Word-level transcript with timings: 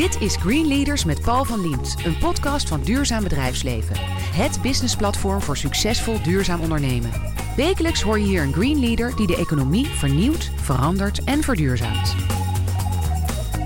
Dit 0.00 0.20
is 0.20 0.36
Green 0.36 0.66
Leaders 0.66 1.04
met 1.04 1.22
Paul 1.22 1.44
van 1.44 1.60
Liemt, 1.60 1.94
een 2.04 2.18
podcast 2.18 2.68
van 2.68 2.82
Duurzaam 2.82 3.22
Bedrijfsleven. 3.22 3.96
Het 4.34 4.62
businessplatform 4.62 5.40
voor 5.40 5.56
succesvol 5.56 6.22
duurzaam 6.22 6.60
ondernemen. 6.60 7.10
Wekelijks 7.56 8.02
hoor 8.02 8.18
je 8.18 8.24
hier 8.24 8.42
een 8.42 8.52
Green 8.52 8.80
Leader 8.80 9.16
die 9.16 9.26
de 9.26 9.36
economie 9.36 9.86
vernieuwt, 9.86 10.50
verandert 10.56 11.24
en 11.24 11.42
verduurzaamt. 11.42 12.14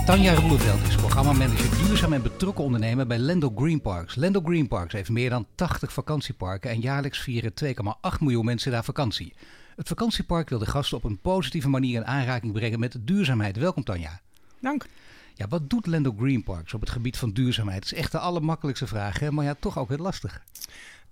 Tanja 0.06 0.34
Roeleveld 0.34 0.88
is 0.88 0.96
programmamanager 0.96 1.86
duurzaam 1.86 2.12
en 2.12 2.22
betrokken 2.22 2.64
ondernemer 2.64 3.06
bij 3.06 3.18
Lendo 3.18 3.52
Green 3.56 3.80
Parks. 3.80 4.14
Lendo 4.14 4.40
Green 4.44 4.68
Parks 4.68 4.92
heeft 4.92 5.10
meer 5.10 5.30
dan 5.30 5.46
80 5.54 5.92
vakantieparken 5.92 6.70
en 6.70 6.80
jaarlijks 6.80 7.18
vieren 7.18 7.52
2,8 7.64 8.20
miljoen 8.20 8.44
mensen 8.44 8.70
daar 8.70 8.84
vakantie. 8.84 9.34
Het 9.76 9.88
vakantiepark 9.88 10.48
wil 10.48 10.58
de 10.58 10.66
gasten 10.66 10.96
op 10.96 11.04
een 11.04 11.18
positieve 11.18 11.68
manier 11.68 11.96
in 11.96 12.06
aanraking 12.06 12.52
brengen 12.52 12.80
met 12.80 12.96
duurzaamheid. 13.00 13.56
Welkom 13.56 13.84
Tanja. 13.84 14.20
Dank. 14.60 14.86
Ja, 15.34 15.48
wat 15.48 15.70
doet 15.70 15.86
Lendo 15.86 16.14
Green 16.18 16.42
Parks 16.42 16.74
op 16.74 16.80
het 16.80 16.90
gebied 16.90 17.16
van 17.16 17.32
duurzaamheid? 17.32 17.82
Het 17.82 17.92
is 17.92 17.98
echt 17.98 18.12
de 18.12 18.18
allermakkelijkste 18.18 18.86
vraag, 18.86 19.18
hè? 19.18 19.30
maar 19.30 19.44
ja, 19.44 19.54
toch 19.60 19.78
ook 19.78 19.88
heel 19.88 19.98
lastig. 19.98 20.42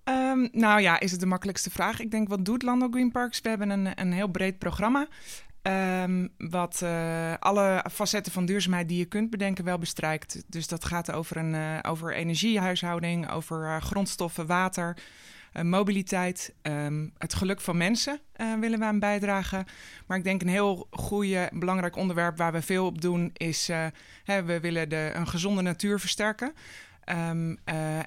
Um, 0.05 0.49
nou 0.53 0.81
ja, 0.81 1.01
is 1.01 1.11
het 1.11 1.21
de 1.21 1.27
makkelijkste 1.27 1.71
vraag? 1.71 2.01
Ik 2.01 2.11
denk, 2.11 2.29
wat 2.29 2.45
doet 2.45 2.63
Lando 2.63 2.89
Green 2.91 3.11
Parks? 3.11 3.41
We 3.41 3.49
hebben 3.49 3.71
een, 3.71 4.01
een 4.01 4.13
heel 4.13 4.29
breed 4.29 4.59
programma. 4.59 5.07
Um, 5.63 6.29
wat 6.39 6.81
uh, 6.83 7.35
alle 7.39 7.85
facetten 7.91 8.33
van 8.33 8.45
duurzaamheid 8.45 8.89
die 8.89 8.99
je 8.99 9.05
kunt 9.05 9.31
bedenken 9.31 9.65
wel 9.65 9.79
bestrijkt. 9.79 10.45
Dus 10.47 10.69
dat 10.69 10.85
gaat 10.85 11.13
over, 11.13 11.37
een, 11.37 11.55
uh, 11.55 11.79
over 11.83 12.15
energiehuishouding, 12.15 13.31
over 13.31 13.65
uh, 13.65 13.77
grondstoffen, 13.77 14.47
water, 14.47 14.97
mobiliteit, 15.63 16.55
um, 16.63 17.13
het 17.19 17.35
geluk 17.35 17.61
van 17.61 17.77
mensen 17.77 18.21
uh, 18.37 18.55
willen 18.61 18.79
we 18.79 18.85
aan 18.85 18.99
bijdragen. 18.99 19.65
Maar 20.07 20.19
ik 20.19 20.25
denk 20.25 20.43
een 20.43 20.49
heel 20.49 20.87
goede, 20.91 21.51
belangrijk 21.53 21.97
onderwerp 21.97 22.37
waar 22.37 22.53
we 22.53 22.63
veel 22.63 22.87
op 22.87 23.01
doen 23.01 23.31
is... 23.33 23.71
Uh, 23.71 23.87
hè, 24.25 24.43
we 24.43 24.61
willen 24.61 24.89
de, 24.89 25.11
een 25.15 25.29
gezonde 25.29 25.63
natuur 25.63 26.01
versterken. 26.01 26.53
Um, 27.11 27.59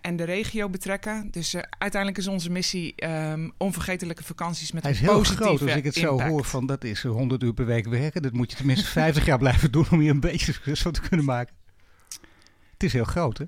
en 0.02 0.15
de 0.15 0.23
regio 0.23 0.69
betrekken. 0.69 1.27
Dus 1.31 1.55
uiteindelijk 1.55 2.17
is 2.17 2.27
onze 2.27 2.52
missie 2.52 3.05
um, 3.05 3.52
onvergetelijke 3.57 4.23
vakanties 4.23 4.71
met 4.71 4.83
Hij 4.83 4.91
is 4.91 4.99
een 4.99 5.05
heel 5.05 5.17
positieve 5.17 5.43
groot, 5.43 5.61
als 5.61 5.75
ik 5.75 5.83
het 5.83 5.95
impact. 5.95 6.21
zo 6.21 6.27
hoor 6.27 6.43
van 6.43 6.65
dat 6.65 6.83
is 6.83 7.03
100 7.03 7.43
uur 7.43 7.53
per 7.53 7.65
week 7.65 7.87
werken. 7.87 8.21
Dat 8.21 8.31
moet 8.31 8.52
je 8.52 8.57
tenminste 8.57 8.85
50 8.85 9.25
jaar 9.25 9.37
blijven 9.37 9.71
doen 9.71 9.85
om 9.91 9.99
hier 9.99 10.11
een 10.11 10.19
beetje 10.19 10.45
succes 10.53 10.81
van 10.81 10.91
te 10.91 11.02
kunnen 11.02 11.25
maken. 11.25 11.55
Het 12.71 12.83
is 12.83 12.93
heel 12.93 13.03
groot, 13.03 13.37
hè? 13.37 13.45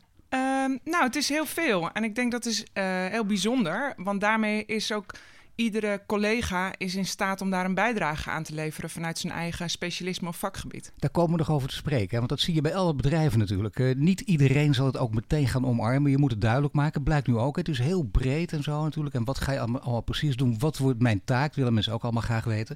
Um, 0.68 0.80
nou, 0.84 1.04
het 1.04 1.16
is 1.16 1.30
heel 1.30 1.46
veel. 1.46 1.92
En 1.92 2.04
ik 2.04 2.16
denk 2.16 2.32
dat 2.32 2.46
is 2.46 2.62
uh, 2.62 2.84
heel 3.06 3.26
bijzonder. 3.26 3.94
Want 3.98 4.22
daarmee 4.22 4.66
is 4.66 4.92
ook 4.92 5.14
iedere 5.56 6.02
collega 6.08 6.74
is 6.78 6.96
in 6.96 7.06
staat 7.06 7.42
om 7.42 7.50
daar 7.50 7.66
een 7.66 7.74
bijdrage 7.74 8.30
aan 8.30 8.44
te 8.44 8.54
leveren 8.54 8.90
vanuit 8.90 9.18
zijn 9.18 9.34
eigen 9.34 9.70
specialisme 9.70 10.28
of 10.28 10.38
vakgebied. 10.38 10.92
Daar 10.98 11.10
komen 11.10 11.32
we 11.32 11.38
nog 11.38 11.52
over 11.52 11.70
te 11.70 11.76
spreken, 11.76 12.18
want 12.18 12.30
dat 12.30 12.40
zie 12.40 12.54
je 12.54 12.62
bij 12.62 12.76
alle 12.76 12.96
bedrijven 12.96 13.40
natuurlijk. 13.40 13.96
Niet 13.96 14.22
iedereen 14.22 14.74
zal 14.74 14.86
het 14.86 14.98
ook 14.98 15.14
meteen 15.14 15.48
gaan 15.48 15.66
omarmen. 15.66 16.12
Je 16.12 16.18
moet 16.18 16.32
het 16.32 16.42
duidelijk 16.42 16.74
maken. 16.74 17.04
Blijkt 17.04 17.28
nu 17.28 17.38
ook. 17.38 17.56
Het 17.56 17.70
is 17.70 17.80
heel 17.80 18.04
breed 18.04 18.54
en 18.54 18.64
zo 18.64 18.84
natuurlijk. 18.84 19.16
En 19.16 19.24
wat 19.24 19.40
ga 19.40 19.52
je 19.52 19.60
allemaal, 19.60 19.82
allemaal 19.82 20.02
precies 20.02 20.36
doen? 20.36 20.60
Wat 20.60 20.78
wordt 20.78 21.02
mijn 21.02 21.22
taak? 21.24 21.54
Willen 21.54 21.74
mensen 21.74 21.94
ook 21.94 22.04
allemaal 22.04 22.22
graag 22.22 22.44
weten. 22.44 22.76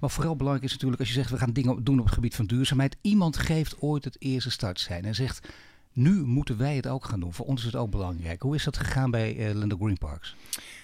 Maar 0.00 0.10
vooral 0.10 0.36
belangrijk 0.36 0.66
is 0.66 0.72
natuurlijk 0.72 1.00
als 1.00 1.08
je 1.08 1.14
zegt 1.14 1.30
we 1.30 1.38
gaan 1.38 1.52
dingen 1.52 1.84
doen 1.84 1.98
op 1.98 2.04
het 2.04 2.14
gebied 2.14 2.34
van 2.34 2.46
duurzaamheid. 2.46 2.96
Iemand 3.00 3.36
geeft 3.36 3.80
ooit 3.80 4.04
het 4.04 4.16
eerste 4.18 4.50
startsein 4.50 5.04
en 5.04 5.14
zegt 5.14 5.48
nu 5.92 6.22
moeten 6.24 6.58
wij 6.58 6.76
het 6.76 6.86
ook 6.86 7.04
gaan 7.04 7.20
doen. 7.20 7.32
Voor 7.32 7.46
ons 7.46 7.60
is 7.60 7.66
het 7.66 7.76
ook 7.76 7.90
belangrijk. 7.90 8.42
Hoe 8.42 8.54
is 8.54 8.64
dat 8.64 8.76
gegaan 8.76 9.10
bij 9.10 9.54
uh, 9.54 9.76
Green 9.78 9.98
Parks? 9.98 10.36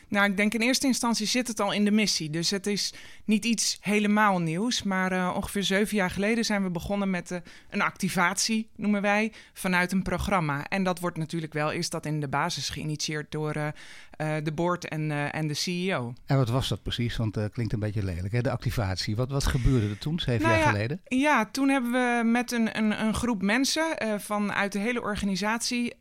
Nou, 0.09 0.31
ik 0.31 0.37
denk 0.37 0.55
in 0.55 0.61
eerste 0.61 0.87
instantie 0.87 1.27
zit 1.27 1.49
het 1.49 1.61
al 1.61 1.73
in 1.73 1.85
de 1.85 1.91
missie. 1.91 2.31
Dus 2.31 2.51
het 2.51 2.67
is 2.67 2.95
niet 3.25 3.45
iets 3.45 3.79
helemaal 3.81 4.39
nieuws. 4.39 4.83
Maar 4.83 5.13
uh, 5.13 5.33
ongeveer 5.37 5.63
zeven 5.63 5.97
jaar 5.97 6.11
geleden 6.11 6.45
zijn 6.45 6.63
we 6.63 6.71
begonnen 6.71 7.11
met 7.11 7.31
uh, 7.31 7.39
een 7.71 7.83
activatie, 7.83 8.69
noemen 8.77 9.03
wij, 9.03 9.33
vanuit 9.53 9.93
een 9.93 10.03
programma. 10.03 10.69
En 10.69 10.83
dat 10.83 11.01
wordt 11.01 11.17
natuurlijk 11.17 11.53
wel 11.53 11.73
eerst 11.73 11.91
dat 11.91 12.07
in 12.07 12.21
de 12.21 12.29
basis 12.29 12.69
geïnitieerd 12.69 13.31
door 13.31 13.73
de 14.17 14.53
board 14.55 14.89
en, 14.89 15.33
en 15.33 15.47
de 15.47 15.55
CEO. 15.55 16.13
En 16.27 16.37
wat 16.37 16.49
was 16.49 16.69
dat 16.69 16.83
precies? 16.83 17.17
Want 17.17 17.35
het 17.35 17.53
klinkt 17.53 17.73
een 17.73 17.79
beetje 17.79 18.05
lelijk, 18.05 18.33
hè? 18.33 18.41
de 18.41 18.51
activatie. 18.51 19.17
Wat, 19.17 19.31
wat 19.31 19.47
gebeurde 19.47 19.89
er 19.89 19.99
toen, 19.99 20.21
zeven 20.21 20.43
nou 20.43 20.55
jaar 20.55 20.65
ja, 20.65 20.71
geleden? 20.71 21.01
Ja, 21.05 21.45
toen 21.45 21.69
hebben 21.69 21.93
we 21.93 22.23
met 22.25 22.53
een, 22.53 22.79
een, 22.79 23.01
een 23.01 23.15
groep 23.15 23.43
mensen 23.43 23.85
vanuit 24.21 24.73
de 24.73 24.79
hele 24.79 25.01
organisatie 25.01 25.95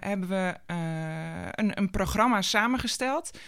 hebben 0.00 0.28
we 0.28 0.54
een, 1.54 1.78
een 1.78 1.90
programma 1.90 2.42
samengesteld. 2.42 3.38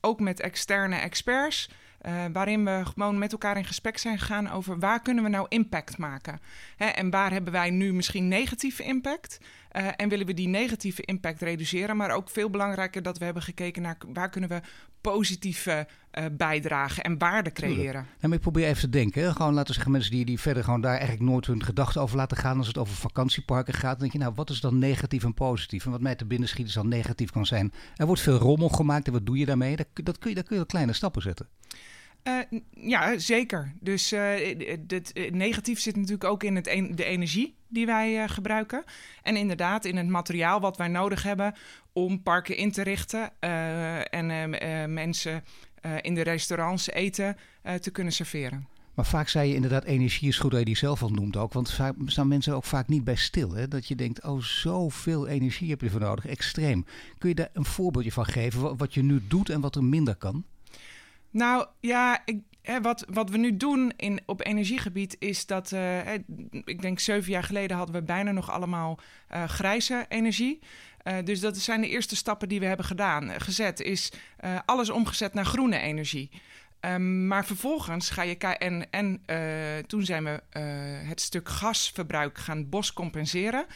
Ook 0.00 0.20
met 0.20 0.40
externe 0.40 0.96
experts. 0.96 1.68
Uh, 2.06 2.24
waarin 2.32 2.64
we 2.64 2.82
gewoon 2.84 3.18
met 3.18 3.32
elkaar 3.32 3.56
in 3.56 3.64
gesprek 3.64 3.98
zijn 3.98 4.18
gegaan 4.18 4.50
over 4.50 4.78
waar 4.78 5.02
kunnen 5.02 5.24
we 5.24 5.30
nou 5.30 5.46
impact 5.48 5.98
maken. 5.98 6.40
Hè, 6.76 6.86
en 6.86 7.10
waar 7.10 7.30
hebben 7.30 7.52
wij 7.52 7.70
nu 7.70 7.92
misschien 7.92 8.28
negatieve 8.28 8.82
impact. 8.82 9.38
Uh, 9.76 9.88
en 9.96 10.08
willen 10.08 10.26
we 10.26 10.34
die 10.34 10.48
negatieve 10.48 11.02
impact 11.02 11.40
reduceren. 11.40 11.96
Maar 11.96 12.10
ook 12.10 12.30
veel 12.30 12.50
belangrijker 12.50 13.02
dat 13.02 13.18
we 13.18 13.24
hebben 13.24 13.42
gekeken 13.42 13.82
naar 13.82 13.96
waar 14.12 14.30
kunnen 14.30 14.50
we 14.50 14.60
positieve 15.00 15.86
uh, 16.12 16.24
bijdragen 16.32 17.02
en 17.02 17.18
waarde 17.18 17.52
creëren. 17.52 18.06
Maar 18.20 18.32
ik 18.32 18.40
probeer 18.40 18.66
even 18.66 18.80
te 18.80 18.88
denken. 18.88 19.22
Hè? 19.22 19.32
Gewoon 19.32 19.52
laten 19.52 19.66
we 19.66 19.72
zeggen 19.72 19.92
mensen 19.92 20.10
die, 20.10 20.24
die 20.24 20.40
verder 20.40 20.64
gewoon 20.64 20.80
daar 20.80 20.96
eigenlijk 20.98 21.30
nooit 21.30 21.46
hun 21.46 21.64
gedachten 21.64 22.00
over 22.00 22.16
laten 22.16 22.36
gaan. 22.36 22.58
Als 22.58 22.66
het 22.66 22.78
over 22.78 22.94
vakantieparken 22.94 23.74
gaat. 23.74 23.90
Dan 23.90 23.98
denk 23.98 24.12
je 24.12 24.18
nou 24.18 24.32
wat 24.34 24.50
is 24.50 24.60
dan 24.60 24.78
negatief 24.78 25.24
en 25.24 25.34
positief? 25.34 25.84
En 25.84 25.90
wat 25.90 26.00
mij 26.00 26.14
te 26.14 26.26
binnen 26.26 26.48
schiet 26.48 26.66
is 26.66 26.72
dan 26.72 26.88
negatief 26.88 27.30
kan 27.30 27.46
zijn. 27.46 27.72
Er 27.96 28.06
wordt 28.06 28.20
veel 28.20 28.38
rommel 28.38 28.68
gemaakt 28.68 29.06
en 29.06 29.12
wat 29.12 29.26
doe 29.26 29.38
je 29.38 29.46
daarmee? 29.46 29.76
Dat, 29.76 29.86
dat 29.92 30.18
kun 30.18 30.28
je, 30.28 30.34
daar 30.34 30.44
kun 30.44 30.58
je 30.58 30.66
kleine 30.66 30.92
stappen 30.92 31.22
zetten. 31.22 31.48
Uh, 32.28 32.60
ja, 32.70 33.18
zeker. 33.18 33.72
Dus 33.80 34.10
het 34.10 35.34
negatief 35.34 35.80
zit 35.80 35.96
natuurlijk 35.96 36.24
ook 36.24 36.42
in 36.42 36.56
het 36.56 36.64
de 36.90 37.04
energie 37.04 37.56
die 37.68 37.86
wij 37.86 38.28
gebruiken. 38.28 38.84
En 39.22 39.36
inderdaad 39.36 39.84
in 39.84 39.96
het 39.96 40.08
materiaal 40.08 40.60
wat 40.60 40.76
wij 40.76 40.88
nodig 40.88 41.22
hebben 41.22 41.54
om 41.92 42.22
parken 42.22 42.56
in 42.56 42.72
te 42.72 42.82
richten 42.82 43.40
en 44.10 44.50
mensen 44.92 45.44
in 46.00 46.14
de 46.14 46.22
restaurants 46.22 46.90
eten 46.90 47.36
te 47.80 47.90
kunnen 47.90 48.12
serveren. 48.12 48.66
Maar 48.94 49.06
vaak 49.06 49.28
zei 49.28 49.48
je 49.48 49.54
inderdaad, 49.54 49.84
energie 49.84 50.28
is 50.28 50.38
goed 50.38 50.50
dat 50.50 50.58
je 50.58 50.66
die 50.66 50.76
zelf 50.76 51.02
al 51.02 51.08
noemt 51.08 51.36
ook. 51.36 51.52
Want 51.52 51.70
vaak 51.70 51.94
staan 52.06 52.28
mensen 52.28 52.54
ook 52.54 52.64
vaak 52.64 52.88
niet 52.88 53.04
bij 53.04 53.16
stil. 53.16 53.54
Hè? 53.54 53.68
Dat 53.68 53.88
je 53.88 53.94
denkt, 53.94 54.24
oh, 54.24 54.40
zoveel 54.40 55.26
energie 55.26 55.70
heb 55.70 55.80
je 55.80 55.90
voor 55.90 56.00
nodig. 56.00 56.26
Extreem. 56.26 56.84
Kun 57.18 57.28
je 57.28 57.34
daar 57.34 57.50
een 57.52 57.64
voorbeeldje 57.64 58.12
van 58.12 58.26
geven? 58.26 58.76
Wat 58.76 58.94
je 58.94 59.02
nu 59.02 59.22
doet 59.28 59.50
en 59.50 59.60
wat 59.60 59.76
er 59.76 59.84
minder 59.84 60.14
kan? 60.14 60.44
Nou 61.36 61.66
ja, 61.80 62.22
ik, 62.24 62.40
hè, 62.62 62.80
wat, 62.80 63.04
wat 63.08 63.30
we 63.30 63.38
nu 63.38 63.56
doen 63.56 63.92
in, 63.96 64.20
op 64.26 64.46
energiegebied 64.46 65.16
is 65.18 65.46
dat, 65.46 65.70
hè, 65.70 66.14
ik 66.64 66.82
denk 66.82 66.98
zeven 66.98 67.32
jaar 67.32 67.42
geleden 67.42 67.76
hadden 67.76 67.94
we 67.94 68.02
bijna 68.02 68.32
nog 68.32 68.50
allemaal 68.50 68.98
uh, 69.34 69.44
grijze 69.44 70.04
energie. 70.08 70.58
Uh, 71.04 71.14
dus 71.24 71.40
dat 71.40 71.56
zijn 71.56 71.80
de 71.80 71.88
eerste 71.88 72.16
stappen 72.16 72.48
die 72.48 72.60
we 72.60 72.66
hebben 72.66 72.86
gedaan. 72.86 73.40
gezet 73.40 73.80
is 73.80 74.12
alles 74.64 74.90
omgezet 74.90 75.34
naar 75.34 75.44
groene 75.44 75.78
energie. 75.78 76.30
Um, 76.80 77.26
maar 77.26 77.46
vervolgens 77.46 78.10
ga 78.10 78.22
je 78.22 78.36
en, 78.36 78.90
en 78.90 79.22
toen 79.86 80.04
zijn 80.04 80.24
we 80.24 80.42
het 81.06 81.20
stuk 81.20 81.48
gasverbruik 81.48 82.38
gaan 82.38 82.68
bos 82.68 82.92
compenseren. 82.92 83.66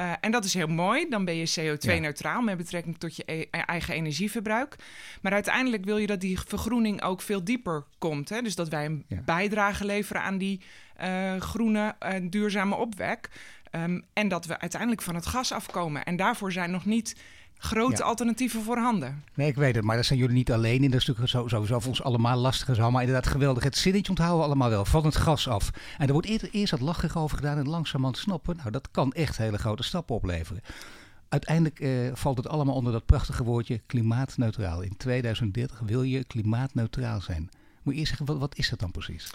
Uh, 0.00 0.12
en 0.20 0.30
dat 0.30 0.44
is 0.44 0.54
heel 0.54 0.66
mooi. 0.66 1.08
Dan 1.08 1.24
ben 1.24 1.36
je 1.36 1.50
CO2-neutraal 1.60 2.38
ja. 2.38 2.44
met 2.44 2.56
betrekking 2.56 2.98
tot 2.98 3.16
je 3.16 3.22
e 3.26 3.46
eigen 3.50 3.94
energieverbruik. 3.94 4.76
Maar 5.20 5.32
uiteindelijk 5.32 5.84
wil 5.84 5.96
je 5.96 6.06
dat 6.06 6.20
die 6.20 6.40
vergroening 6.40 7.02
ook 7.02 7.20
veel 7.20 7.44
dieper 7.44 7.84
komt. 7.98 8.28
Hè? 8.28 8.42
Dus 8.42 8.54
dat 8.54 8.68
wij 8.68 8.84
een 8.84 9.04
ja. 9.08 9.20
bijdrage 9.24 9.84
leveren 9.84 10.22
aan 10.22 10.38
die 10.38 10.60
uh, 11.02 11.36
groene, 11.40 11.94
uh, 12.00 12.14
duurzame 12.22 12.74
opwek. 12.74 13.28
Um, 13.74 14.04
en 14.12 14.28
dat 14.28 14.46
we 14.46 14.60
uiteindelijk 14.60 15.02
van 15.02 15.14
het 15.14 15.26
gas 15.26 15.52
afkomen. 15.52 16.04
En 16.04 16.16
daarvoor 16.16 16.52
zijn 16.52 16.70
nog 16.70 16.84
niet 16.84 17.16
grote 17.62 17.96
ja. 17.96 18.04
alternatieven 18.04 18.62
voorhanden. 18.62 19.24
Nee, 19.34 19.48
ik 19.48 19.54
weet 19.54 19.74
het, 19.74 19.84
maar 19.84 19.94
daar 19.94 20.04
zijn 20.04 20.18
jullie 20.18 20.34
niet 20.34 20.52
alleen 20.52 20.82
in. 20.82 20.90
Dat 20.90 21.00
is 21.00 21.06
natuurlijk 21.06 21.50
sowieso 21.50 21.80
voor 21.80 21.88
ons 21.88 22.02
allemaal 22.02 22.38
lastig 22.38 22.68
en 22.68 22.74
zo. 22.74 22.90
Maar 22.90 23.02
inderdaad 23.02 23.32
geweldig. 23.32 23.62
Het 23.62 23.76
zinnetje 23.76 24.08
onthouden 24.08 24.38
we 24.38 24.44
allemaal 24.44 24.70
wel, 24.70 24.84
van 24.84 25.04
het 25.04 25.16
gas 25.16 25.48
af. 25.48 25.70
En 25.98 26.06
er 26.06 26.12
wordt 26.12 26.28
eerst, 26.28 26.48
eerst 26.50 26.70
wat 26.70 26.80
lachig 26.80 27.16
over 27.16 27.36
gedaan 27.36 27.58
en 27.58 27.68
langzamerhand 27.68 28.18
snappen. 28.18 28.56
Nou, 28.56 28.70
dat 28.70 28.88
kan 28.90 29.12
echt 29.12 29.36
hele 29.36 29.58
grote 29.58 29.82
stappen 29.82 30.14
opleveren. 30.14 30.62
Uiteindelijk 31.28 31.80
uh, 31.80 32.10
valt 32.14 32.36
het 32.36 32.48
allemaal 32.48 32.74
onder 32.74 32.92
dat 32.92 33.06
prachtige 33.06 33.44
woordje 33.44 33.80
klimaatneutraal. 33.86 34.82
In 34.82 34.96
2030 34.96 35.80
wil 35.80 36.02
je 36.02 36.24
klimaatneutraal 36.24 37.20
zijn. 37.20 37.50
Moet 37.82 37.94
je 37.94 38.00
eerst 38.00 38.08
zeggen, 38.08 38.26
wat, 38.26 38.38
wat 38.38 38.56
is 38.56 38.68
dat 38.68 38.78
dan 38.78 38.90
precies? 38.90 39.30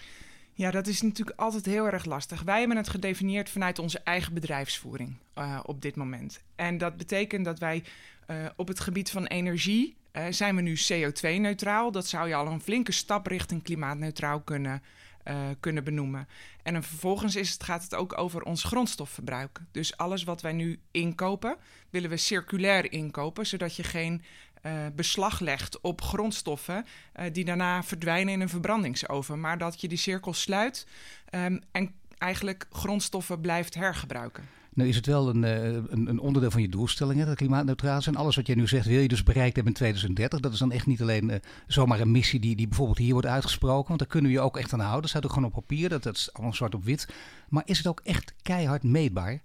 Ja, 0.58 0.72
dat 0.72 0.88
is 0.88 1.02
natuurlijk 1.02 1.40
altijd 1.40 1.66
heel 1.66 1.86
erg 1.86 2.06
lastig. 2.06 2.42
Wij 2.42 2.60
hebben 2.60 2.78
het 2.78 2.90
gedefinieerd 2.90 3.50
vanuit 3.50 3.80
onze 3.80 4.00
eigen 4.00 4.34
bedrijfsvoering 4.34 5.18
uh, 5.38 5.60
op 5.64 5.82
dit 5.82 5.96
moment. 5.96 6.42
En 6.56 6.78
dat 6.78 6.98
betekent 6.98 7.46
dat 7.46 7.60
wij 7.60 7.84
uh, 8.28 8.46
op 8.56 8.68
het 8.68 8.80
gebied 8.80 9.10
van 9.10 9.26
energie 9.26 9.98
uh, 10.14 10.26
zijn 10.30 10.56
we 10.56 10.62
nu 10.62 10.78
CO2-neutraal. 10.78 11.92
Dat 11.92 12.08
zou 12.08 12.28
je 12.28 12.36
al 12.36 12.48
een 12.48 12.62
flinke 12.62 12.92
stap 12.92 13.28
richting 13.28 13.64
klimaatneutraal 13.64 14.42
kunnen, 14.42 14.84
kunnen 15.60 15.84
benoemen. 15.84 16.28
En 16.64 16.84
vervolgens 16.84 17.36
is 17.36 17.52
het, 17.52 17.64
gaat 17.64 17.84
het 17.84 17.96
ook 17.96 18.18
over 18.18 18.44
ons 18.44 18.64
grondstofverbruik. 18.64 19.60
Dus 19.72 19.98
alles 19.98 20.24
wat 20.24 20.42
wij 20.42 20.54
nu 20.54 20.80
inkopen, 20.92 21.58
willen 21.90 22.10
we 22.10 22.18
circulair 22.18 22.92
inkopen, 22.92 23.46
zodat 23.46 23.76
je 23.76 23.84
geen 23.84 24.24
uh, 24.66 24.72
beslag 24.96 25.40
legt 25.40 25.82
op 25.82 26.02
grondstoffen 26.02 26.86
uh, 27.20 27.26
die 27.32 27.46
daarna 27.46 27.84
verdwijnen 27.84 28.34
in 28.34 28.42
een 28.42 28.50
verbrandingsoven. 28.50 29.40
Maar 29.40 29.58
dat 29.58 29.82
je 29.82 29.88
die 29.88 29.98
cirkel 29.98 30.34
sluit 30.34 30.88
um, 31.32 31.62
en 31.72 31.92
eigenlijk 32.18 32.68
grondstoffen 32.72 33.42
blijft 33.42 33.76
hergebruiken. 33.76 34.44
Nou 34.74 34.90
is 34.90 34.96
het 34.96 35.06
wel 35.06 35.30
een, 35.30 35.44
een, 35.44 36.08
een 36.08 36.20
onderdeel 36.20 36.52
van 36.52 36.62
je 36.62 36.70
doelstellingen, 36.70 37.26
dat 37.26 37.36
klimaatneutraal 37.36 38.02
zijn. 38.02 38.16
Alles 38.16 38.36
wat 38.36 38.48
jij 38.48 38.56
nu 38.56 38.68
zegt 38.68 38.86
wil 38.86 39.00
je 39.00 39.08
dus 39.08 39.24
bereikt 39.24 39.56
hebben 39.56 39.74
in 39.74 39.78
2030. 39.78 40.40
Dat 40.40 40.54
is 40.54 40.60
dan 40.60 40.72
echt 40.72 40.86
niet 40.86 41.02
alleen 41.02 41.42
zomaar 41.68 42.00
een 42.00 42.12
missie 42.12 42.40
die, 42.40 42.56
die 42.56 42.68
bijvoorbeeld 42.68 42.98
hier 42.98 43.12
wordt 43.12 43.28
uitgesproken. 43.28 43.88
Want 43.88 44.00
daar 44.00 44.08
kunnen 44.08 44.32
we 44.32 44.38
je 44.38 44.44
ook 44.44 44.58
echt 44.58 44.74
aan 44.74 44.80
houden. 44.80 45.02
Dat 45.02 45.10
staat 45.10 45.26
ook 45.26 45.34
gewoon 45.34 45.48
op 45.48 45.54
papier, 45.54 45.90
dat, 45.90 46.04
dat 46.04 46.16
is 46.16 46.34
allemaal 46.34 46.54
zwart 46.54 46.76
op 46.76 46.84
wit. 46.84 47.08
Maar 47.50 47.64
is 47.66 47.78
het 47.78 47.88
ook 47.88 48.02
echt 48.04 48.34
keihard 48.42 48.84
meetbaar? 48.84 49.42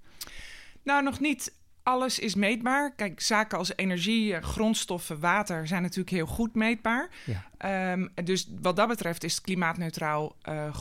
Nou, 0.83 1.03
nog 1.03 1.21
niet 1.21 1.53
alles 1.83 2.19
is 2.19 2.35
meetbaar. 2.35 2.95
Kijk, 2.95 3.21
zaken 3.21 3.59
als 3.59 3.77
energie, 3.77 4.41
grondstoffen, 4.41 5.21
water 5.21 5.67
zijn 5.67 5.83
natuurlijk 5.83 6.17
heel 6.17 6.27
goed 6.27 6.55
meetbaar. 6.55 7.11
Ja. 7.25 7.45
Ehm, 7.59 8.09
dus 8.25 8.49
wat 8.61 8.77
dat 8.77 8.89
betreft 8.89 9.25
is 9.25 9.41
klimaatneutraal 9.41 10.37
uh, 10.49 10.77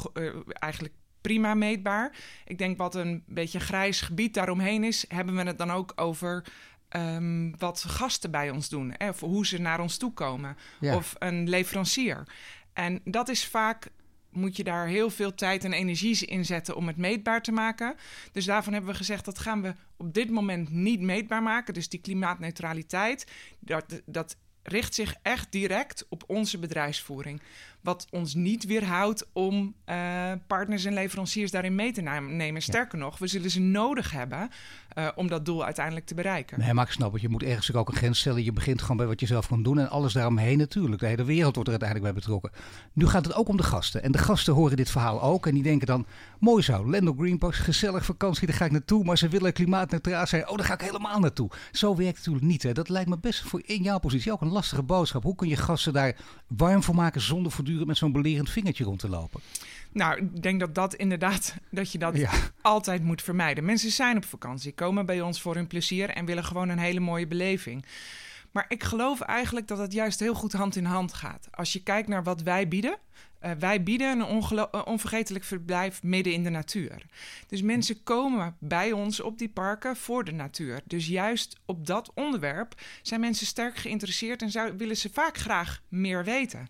eigenlijk 0.54 0.94
prima 1.22 1.54
meetbaar. 1.54 2.16
Ik 2.46 2.58
denk 2.58 2.78
wat 2.78 2.96
een 2.96 3.24
beetje 3.28 3.60
grijs 3.60 4.02
gebied 4.02 4.34
daaromheen 4.34 4.84
is, 4.84 5.06
hebben 5.08 5.36
we 5.36 5.44
het 5.44 5.58
dan 5.58 5.72
ook 5.72 5.94
over 5.96 6.44
um, 6.90 7.58
wat 7.58 7.84
gasten 7.88 8.32
bij 8.32 8.50
ons 8.50 8.70
doen. 8.70 8.94
Hè? 8.98 9.10
Of 9.10 9.20
hoe 9.20 9.46
ze 9.46 9.58
naar 9.58 9.80
ons 9.80 9.98
toe 9.98 10.14
komen. 10.14 10.58
Of 10.82 11.16
een 11.20 11.50
leverancier. 11.50 12.24
En 12.74 13.02
dat 13.04 13.30
is 13.30 13.46
vaak 13.48 13.90
moet 14.32 14.56
je 14.56 14.64
daar 14.64 14.88
heel 14.88 15.10
veel 15.10 15.34
tijd 15.34 15.64
en 15.64 15.74
energie 15.74 16.26
in 16.26 16.46
zetten 16.46 16.76
om 16.76 16.88
het 16.88 16.98
meetbaar 16.98 17.42
te 17.42 17.52
maken. 17.52 17.96
Dus 18.32 18.46
daarvan 18.46 18.74
hebben 18.74 18.92
we 18.92 18.98
gezegd 18.98 19.26
dat 19.26 19.40
gaan 19.40 19.62
we 19.62 19.76
op 19.98 20.14
dit 20.14 20.30
moment 20.30 20.70
niet 20.70 21.02
meetbaar 21.02 21.44
maken. 21.44 21.74
Dus 21.74 21.90
die 21.90 22.02
klimaatneutraliteit, 22.02 23.28
dat, 23.60 24.02
dat 24.06 24.38
richt 24.64 24.96
zich 24.96 25.16
echt 25.22 25.52
direct 25.52 26.06
op 26.10 26.24
onze 26.28 26.60
bedrijfsvoering. 26.60 27.42
Wat 27.82 28.08
ons 28.10 28.34
niet 28.34 28.66
weerhoudt 28.66 29.28
om 29.34 29.76
uh, 29.86 30.32
partners 30.48 30.86
en 30.86 30.94
leveranciers 30.94 31.52
daarin 31.52 31.76
mee 31.76 31.92
te 31.92 32.02
nemen. 32.02 32.62
Sterker 32.62 32.98
nog, 32.98 33.18
we 33.18 33.28
zullen 33.28 33.52
ze 33.52 33.60
nodig 33.60 34.12
hebben 34.12 34.50
uh, 34.98 35.08
om 35.16 35.28
dat 35.28 35.46
doel 35.46 35.66
uiteindelijk 35.66 36.06
te 36.06 36.16
bereiken. 36.16 36.60
Nee, 36.60 36.74
maar 36.74 36.86
ik 36.86 36.92
snap 36.92 37.14
het. 37.14 37.22
Je 37.22 37.30
moet 37.30 37.44
ergens 37.44 37.74
ook 37.74 37.90
een 37.90 37.96
grens 37.96 38.20
stellen. 38.20 38.44
Je 38.44 38.54
begint 38.54 38.82
gewoon 38.82 38.98
bij 38.98 39.06
wat 39.06 39.20
je 39.20 39.26
zelf 39.26 39.48
kan 39.48 39.64
doen. 39.64 39.80
En 39.80 39.90
alles 39.90 40.14
daaromheen 40.14 40.58
natuurlijk. 40.58 41.02
De 41.02 41.08
hele 41.08 41.24
wereld 41.24 41.56
wordt 41.56 41.70
er 41.70 41.80
uiteindelijk 41.80 42.14
bij 42.14 42.22
betrokken. 42.22 42.52
Nu 42.94 43.08
gaat 43.08 43.26
het 43.26 43.36
ook 43.36 43.48
om 43.48 43.58
de 43.58 43.64
gasten. 43.64 44.04
En 44.04 44.12
de 44.12 44.18
gasten 44.18 44.54
horen 44.54 44.78
dit 44.78 44.90
verhaal 44.92 45.22
ook. 45.22 45.48
En 45.48 45.54
die 45.54 45.64
denken 45.64 45.88
dan, 45.88 46.06
mooi 46.40 46.64
zo, 46.64 46.90
Lendo 46.90 47.14
Greenparks, 47.18 47.58
gezellig 47.58 48.06
vakantie, 48.06 48.48
daar 48.48 48.56
ga 48.56 48.66
ik 48.66 48.72
naartoe. 48.72 49.04
Maar 49.04 49.18
ze 49.18 49.28
willen 49.28 49.54
klimaatneutraal 49.54 50.28
zijn. 50.28 50.50
Oh, 50.50 50.58
daar 50.58 50.66
ga 50.66 50.74
ik 50.74 50.82
helemaal 50.82 51.20
naartoe. 51.20 51.50
Zo 51.72 51.96
werkt 51.96 52.18
het 52.18 52.26
natuurlijk 52.26 52.46
niet. 52.46 52.64
Hè. 52.64 52.72
Dat 52.72 52.90
lijkt 52.90 53.10
me 53.10 53.18
best 53.18 53.42
voor 53.42 53.62
in 53.66 53.84
jouw 53.84 54.00
positie 54.00 54.32
ook 54.32 54.42
een 54.42 54.52
lastige 54.52 54.84
boodschap. 54.84 55.24
Hoe 55.24 55.36
kun 55.36 55.48
je 55.48 55.56
gasten 55.56 55.94
daar 55.94 56.16
warm 56.48 56.84
voor 56.84 56.96
maken 56.96 57.22
zonder 57.22 57.52
voortdurend 57.52 57.70
met 57.86 57.98
zo'n 57.98 58.12
belerend 58.12 58.50
vingertje 58.50 58.84
rond 58.84 59.00
te 59.00 59.10
lopen? 59.10 59.42
Nou, 59.92 60.18
ik 60.18 60.42
denk 60.42 60.60
dat 60.60 60.76
dat 60.76 60.96
inderdaad, 60.96 61.56
dat 61.72 61.92
je 61.92 61.98
dat 61.98 62.16
altijd 62.62 63.04
moet 63.04 63.22
vermijden. 63.22 63.66
Mensen 63.66 63.92
zijn 63.92 64.18
op 64.18 64.26
vakantie, 64.26 64.74
komen 64.74 65.06
bij 65.06 65.22
ons 65.22 65.42
voor 65.42 65.56
hun 65.56 65.68
plezier 65.68 66.10
en 66.10 66.26
willen 66.26 66.46
gewoon 66.46 66.70
een 66.70 66.80
hele 66.80 67.00
mooie 67.00 67.28
beleving. 67.28 67.86
Maar 68.52 68.66
ik 68.68 68.84
geloof 68.84 69.22
eigenlijk 69.22 69.68
dat 69.68 69.78
het 69.78 69.94
juist 69.94 70.20
heel 70.20 70.34
goed 70.34 70.54
hand 70.54 70.76
in 70.76 70.86
hand 70.86 71.14
gaat. 71.14 71.48
Als 71.52 71.74
je 71.74 71.84
kijkt 71.84 72.08
naar 72.08 72.24
wat 72.24 72.42
wij 72.42 72.68
bieden, 72.68 72.98
uh, 73.42 73.52
wij 73.60 73.84
bieden 73.84 74.20
een 74.20 74.56
onvergetelijk 74.86 75.44
verblijf 75.44 76.04
midden 76.04 76.34
in 76.34 76.44
de 76.44 76.50
natuur. 76.50 77.06
Dus 77.48 77.62
mensen 77.62 78.04
komen 78.04 78.56
bij 78.60 78.92
ons 78.92 79.20
op 79.20 79.38
die 79.38 79.50
parken 79.50 79.96
voor 79.96 80.24
de 80.24 80.32
natuur. 80.32 80.82
Dus 80.86 81.08
juist 81.08 81.60
op 81.66 81.86
dat 81.86 82.12
onderwerp 82.14 82.82
zijn 83.02 83.20
mensen 83.20 83.46
sterk 83.46 83.76
geïnteresseerd 83.78 84.42
en 84.42 84.52
zou, 84.52 84.74
willen 84.78 84.98
ze 84.98 85.10
vaak 85.14 85.38
graag 85.38 85.82
meer 85.88 86.24
weten. 86.24 86.68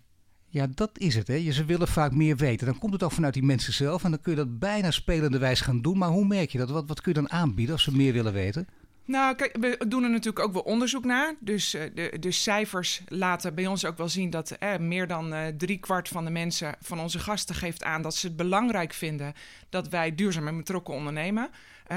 Ja, 0.52 0.66
dat 0.74 0.90
is 0.98 1.14
het. 1.14 1.28
Hè. 1.28 1.52
Ze 1.52 1.64
willen 1.64 1.88
vaak 1.88 2.12
meer 2.12 2.36
weten. 2.36 2.66
Dan 2.66 2.78
komt 2.78 2.92
het 2.92 3.02
ook 3.02 3.12
vanuit 3.12 3.34
die 3.34 3.42
mensen 3.42 3.72
zelf. 3.72 4.04
En 4.04 4.10
dan 4.10 4.20
kun 4.20 4.32
je 4.32 4.38
dat 4.38 4.58
bijna 4.58 4.90
spelende 4.90 5.38
wijs 5.38 5.60
gaan 5.60 5.82
doen. 5.82 5.98
Maar 5.98 6.08
hoe 6.08 6.26
merk 6.26 6.50
je 6.50 6.58
dat? 6.58 6.70
Wat, 6.70 6.84
wat 6.86 7.00
kun 7.00 7.12
je 7.12 7.20
dan 7.20 7.30
aanbieden 7.30 7.74
als 7.74 7.84
ze 7.84 7.96
meer 7.96 8.12
willen 8.12 8.32
weten? 8.32 8.68
Nou, 9.04 9.34
kijk, 9.36 9.56
we 9.60 9.84
doen 9.88 10.02
er 10.02 10.10
natuurlijk 10.10 10.44
ook 10.44 10.52
wel 10.52 10.62
onderzoek 10.62 11.04
naar. 11.04 11.34
Dus 11.40 11.74
uh, 11.74 11.82
de, 11.94 12.16
de 12.20 12.30
cijfers 12.30 13.02
laten 13.08 13.54
bij 13.54 13.66
ons 13.66 13.84
ook 13.84 13.96
wel 13.96 14.08
zien 14.08 14.30
dat 14.30 14.50
eh, 14.50 14.76
meer 14.76 15.06
dan 15.06 15.34
drie 15.56 15.78
kwart 15.78 16.08
van 16.08 16.24
de 16.24 16.30
mensen, 16.30 16.74
van 16.80 17.00
onze 17.00 17.18
gasten, 17.18 17.54
geeft 17.54 17.84
aan 17.84 18.02
dat 18.02 18.14
ze 18.14 18.26
het 18.26 18.36
belangrijk 18.36 18.92
vinden 18.92 19.32
dat 19.68 19.88
wij 19.88 20.14
duurzaam 20.14 20.48
en 20.48 20.56
betrokken 20.56 20.94
ondernemen. 20.94 21.50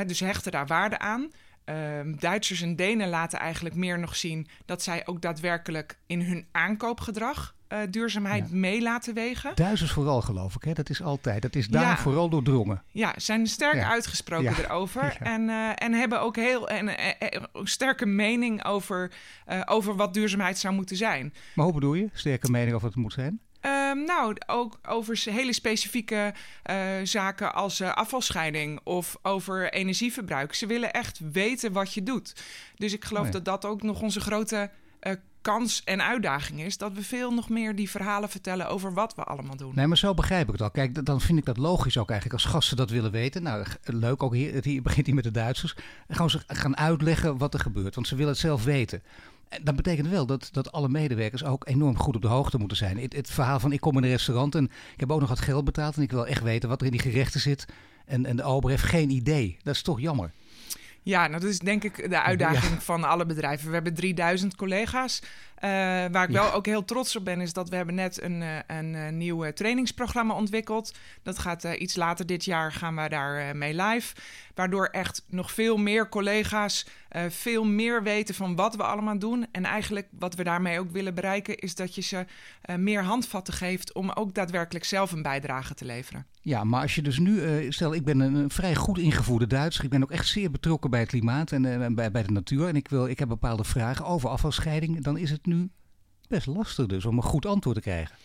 dus 0.08 0.20
hechten 0.20 0.52
daar 0.52 0.68
waarde 0.68 1.00
aan. 1.00 1.32
Ehm, 1.66 2.16
Duitsers 2.20 2.62
en 2.62 2.76
Denen 2.76 3.10
laten 3.10 3.40
eigenlijk 3.40 3.76
meer 3.76 4.00
nog 4.00 4.16
zien 4.16 4.48
dat 4.66 4.84
zij 4.84 5.08
ook 5.08 5.22
daadwerkelijk 5.22 5.98
in 6.06 6.22
hun 6.22 6.46
aankoopgedrag 6.52 7.56
uh, 7.70 7.80
duurzaamheid 7.90 8.50
ja. 8.50 8.56
mee 8.56 8.82
laten 8.82 9.14
wegen. 9.14 9.52
Duitsers 9.56 9.92
vooral, 9.92 10.22
geloof 10.22 10.56
ik. 10.56 10.64
Hè? 10.64 10.74
Dat 10.74 10.90
is 10.90 11.02
altijd. 11.02 11.42
Dat 11.42 11.56
is 11.56 11.68
daar 11.68 12.00
vooral 12.00 12.30
doordrongen. 12.30 12.84
Ja, 12.92 13.14
zijn 13.18 13.48
sterk 13.48 13.84
uitgesproken 13.84 14.58
erover. 14.58 15.18
En, 15.20 15.42
uh, 15.42 15.70
en 15.76 15.94
hebben 15.94 16.22
ook 16.22 16.36
heel 16.36 16.70
een, 16.72 16.90
een, 17.20 17.68
sterke 17.68 18.06
mening 18.06 18.66
over, 18.66 19.12
over 19.66 19.96
wat 19.96 20.14
duurzaamheid 20.14 20.58
zou 20.58 20.74
moeten 20.74 20.98
zijn. 20.98 21.34
Maar 21.56 21.66
hoe 21.66 21.74
bedoel 21.74 21.94
je? 21.94 22.10
Sterke 22.14 22.52
mening 22.52 22.70
over 22.70 22.82
wat 22.82 22.94
het 22.94 23.04
moet 23.04 23.14
zijn? 23.14 23.40
Um, 23.66 24.04
nou, 24.04 24.36
ook 24.46 24.80
over 24.88 25.22
hele 25.24 25.54
specifieke 25.54 26.34
uh, 26.70 26.76
zaken 27.04 27.54
als 27.54 27.82
uh, 27.82 27.94
afvalscheiding 27.94 28.80
of 28.84 29.18
over 29.22 29.74
energieverbruik. 29.74 30.54
Ze 30.54 30.66
willen 30.66 30.94
echt 30.94 31.20
weten 31.32 31.72
wat 31.72 31.94
je 31.94 32.04
doet. 32.04 32.44
Dus 32.76 32.94
ik 32.94 33.06
geloof 33.06 33.22
oh 33.22 33.28
ja. 33.28 33.32
dat 33.32 33.46
dat 33.46 33.66
ook 33.66 33.82
nog 33.82 34.02
onze 34.02 34.20
grote 34.20 34.70
uh, 35.02 35.14
kans 35.42 35.84
en 35.84 36.04
uitdaging 36.04 36.62
is 36.62 36.78
dat 36.78 36.94
we 36.94 37.04
veel 37.04 37.32
nog 37.32 37.50
meer 37.50 37.76
die 37.76 37.90
verhalen 37.90 38.30
vertellen 38.30 38.68
over 38.68 38.94
wat 38.94 39.16
we 39.16 39.24
allemaal 39.24 39.56
doen. 39.56 39.76
Nee, 39.76 39.88
maar 39.88 39.98
zo 39.98 40.14
begrijp 40.14 40.46
ik 40.46 40.52
het 40.52 40.62
al. 40.62 40.72
Kijk, 40.72 41.06
dan 41.06 41.22
vind 41.22 41.40
ik 41.40 41.46
dat 41.46 41.58
logisch 41.58 41.98
ook 41.98 42.10
eigenlijk 42.10 42.42
als 42.44 42.52
gasten 42.52 42.78
dat 42.78 42.90
willen 42.90 43.12
weten. 43.12 43.44
Nou, 43.44 43.66
leuk 43.84 44.24
ook 44.24 44.34
hier, 44.34 44.64
hier 44.64 44.82
begint 44.82 45.06
hier 45.06 45.16
met 45.16 45.24
de 45.24 45.32
Duitsers. 45.32 45.76
Gewoon 46.08 46.30
ze 46.30 46.40
gaan 46.48 46.78
uitleggen 46.78 47.38
wat 47.38 47.54
er 47.54 47.60
gebeurt, 47.60 47.96
want 47.96 48.08
ze 48.08 48.16
willen 48.16 48.32
het 48.32 48.42
zelf 48.42 48.64
weten. 48.64 49.04
Dat 49.64 49.76
betekent 49.76 50.08
wel 50.08 50.26
dat, 50.26 50.50
dat 50.52 50.72
alle 50.72 50.90
medewerkers 50.90 51.44
ook 51.44 51.68
enorm 51.68 51.98
goed 51.98 52.16
op 52.16 52.22
de 52.22 52.28
hoogte 52.28 52.58
moeten 52.58 52.78
zijn. 52.78 53.00
Het, 53.00 53.14
het, 53.14 53.30
verhaal 53.30 53.60
van 53.60 53.72
ik 53.72 53.80
kom 53.80 53.98
in 53.98 54.04
een 54.04 54.10
restaurant 54.10 54.56
en 54.56 54.64
ik 54.64 55.00
heb 55.00 55.12
ook 55.12 55.20
nog 55.20 55.30
wat 55.30 55.40
geld 55.40 55.66
betaald 55.66 55.96
en 55.96 56.02
ik 56.02 56.12
wil 56.12 56.28
echt 56.28 56.44
weten 56.44 56.70
wat 56.70 56.80
er 56.80 56.86
in 56.86 56.92
die 56.92 57.02
gerechten 57.02 57.40
zit. 57.40 57.66
En, 58.06 58.26
en 58.26 58.36
de 58.36 58.44
ober 58.44 58.70
heeft 58.70 58.84
geen 58.84 59.10
idee. 59.10 59.58
Dat 59.64 59.76
is 59.76 59.82
toch 59.82 60.00
jammer. 60.00 60.32
Ja, 61.02 61.28
nou, 61.28 61.42
dat 61.42 61.50
is 61.50 61.60
denk 61.60 61.84
ik 61.84 62.10
de 62.10 62.22
uitdaging 62.22 62.74
ja. 62.74 62.80
van 62.80 63.04
alle 63.04 63.26
bedrijven. 63.26 63.68
We 63.68 63.74
hebben 63.74 63.94
3000 63.94 64.56
collega's. 64.56 65.22
Uh, 65.66 65.72
waar 66.12 66.24
ik 66.24 66.32
ja. 66.32 66.42
wel 66.42 66.54
ook 66.54 66.66
heel 66.66 66.86
trots 66.86 67.16
op 67.16 67.26
ben, 67.26 67.42
is 67.42 67.54
dat 67.54 67.70
we 67.70 67.76
hebben 67.76 67.96
net 67.96 68.22
een, 68.22 68.42
uh, 68.42 68.58
een 68.68 68.94
uh, 68.94 69.10
nieuw 69.10 69.54
trainingsprogramma 69.54 70.34
ontwikkeld. 70.34 70.94
Dat 71.24 71.40
gaat 71.40 71.64
iets 71.64 71.96
later 71.96 72.26
dit 72.26 72.46
jaar 72.46 72.72
gaan 72.72 72.96
we 72.96 73.10
daar 73.10 73.56
mee 73.56 73.76
live. 73.76 74.16
Waardoor 74.56 74.86
echt 74.86 75.24
nog 75.28 75.52
veel 75.52 75.78
meer 75.78 76.10
collega's 76.10 76.88
veel 77.30 77.66
meer 77.66 78.04
weten 78.04 78.36
van 78.36 78.56
wat 78.56 78.76
we 78.76 78.84
allemaal 78.84 79.20
doen. 79.20 79.46
En 79.52 79.66
eigenlijk 79.66 80.08
wat 80.20 80.36
we 80.36 80.44
daarmee 80.44 80.80
ook 80.80 80.92
willen 80.92 81.14
bereiken, 81.14 81.58
is 81.58 81.76
dat 81.76 81.96
je 81.96 82.02
ze 82.02 82.26
meer 82.78 83.04
handvatten 83.04 83.54
geeft 83.54 83.94
om 83.94 84.12
ook 84.12 84.34
daadwerkelijk 84.34 84.86
zelf 84.86 85.12
een 85.12 85.22
bijdrage 85.22 85.74
te 85.74 85.86
leveren. 85.86 86.26
Ja, 86.42 86.64
maar 86.64 86.82
als 86.82 86.96
je 86.96 87.02
dus 87.02 87.20
nu, 87.20 87.66
stel 87.72 87.94
ik 87.94 88.04
ben 88.04 88.20
een, 88.20 88.50
vrij 88.50 88.76
goed 88.76 88.98
ingevoerde 88.98 89.48
Duitser. 89.48 89.84
Ik 89.84 89.90
ben 89.90 90.04
ook 90.04 90.12
echt 90.12 90.28
zeer 90.28 90.52
betrokken 90.52 90.90
bij 90.90 91.00
het 91.00 91.10
klimaat 91.10 91.52
en 91.52 91.96
bij, 91.96 92.12
bij 92.12 92.24
de 92.24 92.32
natuur. 92.32 92.68
En 92.68 92.76
ik, 92.76 92.88
wil, 92.88 93.08
ik 93.08 93.20
heb 93.20 93.28
bepaalde 93.28 93.64
vragen 93.64 94.06
over 94.06 94.30
afvalscheiding. 94.30 95.04
Dan 95.04 95.18
is 95.18 95.32
het 95.32 95.46
nu 95.46 95.55
best 96.28 96.48
lastig 96.48 96.86
dus 96.86 97.06
om 97.06 97.18
een 97.18 97.24
goed 97.24 97.46
antwoord 97.46 97.76
te 97.76 97.82
krijgen. 97.82 98.16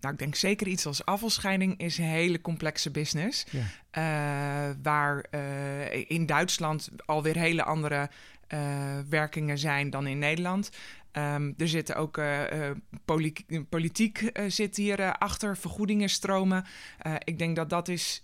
Nou, 0.00 0.12
ik 0.12 0.18
denk 0.20 0.34
zeker 0.34 0.66
iets 0.66 0.86
als 0.86 1.04
afvalscheiding 1.04 1.78
is 1.78 1.98
een 1.98 2.04
hele 2.04 2.40
complexe 2.40 2.90
business. 2.90 3.44
Ja. 3.50 3.60
Uh, 3.60 4.74
waar 4.82 5.26
uh, 5.30 6.10
in 6.10 6.26
Duitsland 6.26 6.90
alweer 7.06 7.36
hele 7.36 7.64
andere 7.64 8.10
uh, 8.54 8.98
werkingen 9.08 9.58
zijn 9.58 9.90
dan 9.90 10.06
in 10.06 10.18
Nederland. 10.18 10.70
Um, 11.12 11.54
er 11.56 11.68
zitten 11.68 11.96
ook 11.96 12.18
uh, 12.18 12.40
uh, 12.40 12.70
politiek, 13.04 13.68
politiek 13.68 14.20
uh, 14.20 14.50
zit 14.50 14.76
hier 14.76 15.18
achter, 15.18 15.56
vergoedingen 15.56 16.08
stromen. 16.08 16.64
ik 17.24 17.38
denk 17.38 17.56
dat 17.56 17.70
dat 17.70 17.88
is 17.88 18.22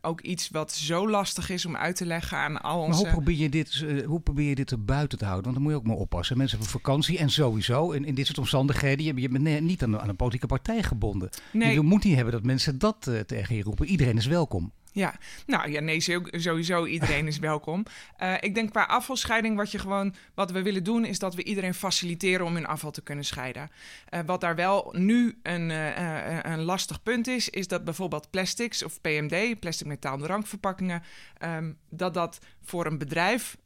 ook 0.00 0.20
iets 0.20 0.50
wat 0.50 0.72
zo 0.72 1.08
lastig 1.08 1.50
is 1.50 1.66
om 1.66 1.76
uit 1.76 1.96
te 1.96 2.06
leggen 2.06 2.38
aan 2.38 2.60
al 2.60 2.80
onze... 2.80 3.02
Maar 3.02 3.12
hoe 3.12 3.22
probeer 3.22 3.36
je 3.36 3.48
dit, 3.48 3.84
hoe 4.06 4.20
probeer 4.20 4.48
je 4.48 4.54
dit 4.54 4.70
er 4.70 4.84
buiten 4.84 5.18
te 5.18 5.24
houden? 5.24 5.44
Want 5.44 5.54
dan 5.54 5.64
moet 5.64 5.72
je 5.72 5.78
ook 5.78 5.86
maar 5.86 6.02
oppassen. 6.02 6.36
Mensen 6.36 6.58
hebben 6.58 6.80
vakantie 6.80 7.18
en 7.18 7.30
sowieso 7.30 7.90
in, 7.90 8.04
in 8.04 8.14
dit 8.14 8.26
soort 8.26 8.38
omstandigheden... 8.38 9.04
je, 9.04 9.20
je 9.20 9.28
bent 9.28 9.60
niet 9.60 9.82
aan, 9.82 10.00
aan, 10.00 10.08
een 10.08 10.16
politieke 10.16 10.46
partij 10.46 10.82
gebonden. 10.82 11.28
Nee. 11.50 11.72
Je 11.72 11.80
moet 11.80 12.04
niet 12.04 12.14
hebben 12.14 12.32
dat 12.32 12.42
mensen 12.42 12.78
dat 12.78 13.10
tegen 13.26 13.56
je 13.56 13.62
roepen. 13.62 13.86
Iedereen 13.86 14.16
is 14.16 14.26
welkom. 14.26 14.72
Ja, 14.94 15.14
nou 15.46 15.70
ja, 15.70 15.80
nee, 15.80 16.00
sowieso 16.32 16.86
iedereen 16.86 17.26
is 17.26 17.38
welkom. 17.38 17.84
Uh, 18.22 18.34
ik 18.40 18.54
denk 18.54 18.70
qua 18.70 18.84
afvalscheiding, 18.84 19.56
wat, 19.56 19.70
je 19.70 19.78
gewoon, 19.78 20.14
wat 20.34 20.50
we 20.50 20.62
willen 20.62 20.84
doen, 20.84 21.04
is 21.04 21.18
dat 21.18 21.34
we 21.34 21.44
iedereen 21.44 21.74
faciliteren 21.74 22.46
om 22.46 22.54
hun 22.54 22.66
afval 22.66 22.90
te 22.90 23.02
kunnen 23.02 23.24
scheiden. 23.24 23.70
Uh, 24.10 24.20
wat 24.26 24.40
daar 24.40 24.54
wel 24.54 24.94
nu 24.96 25.38
een, 25.42 25.70
uh, 25.70 26.38
een 26.42 26.62
lastig 26.62 27.02
punt 27.02 27.26
is, 27.26 27.50
is 27.50 27.68
dat 27.68 27.84
bijvoorbeeld 27.84 28.30
plastics 28.30 28.82
of 28.82 29.00
PMD, 29.00 29.60
plastic 29.60 29.86
metaal 29.86 30.18
drankverpakkingen, 30.18 31.02
um, 31.44 31.78
dat 31.90 32.14
dat 32.14 32.38
voor 32.62 32.86
een 32.86 32.98
bedrijf 32.98 33.56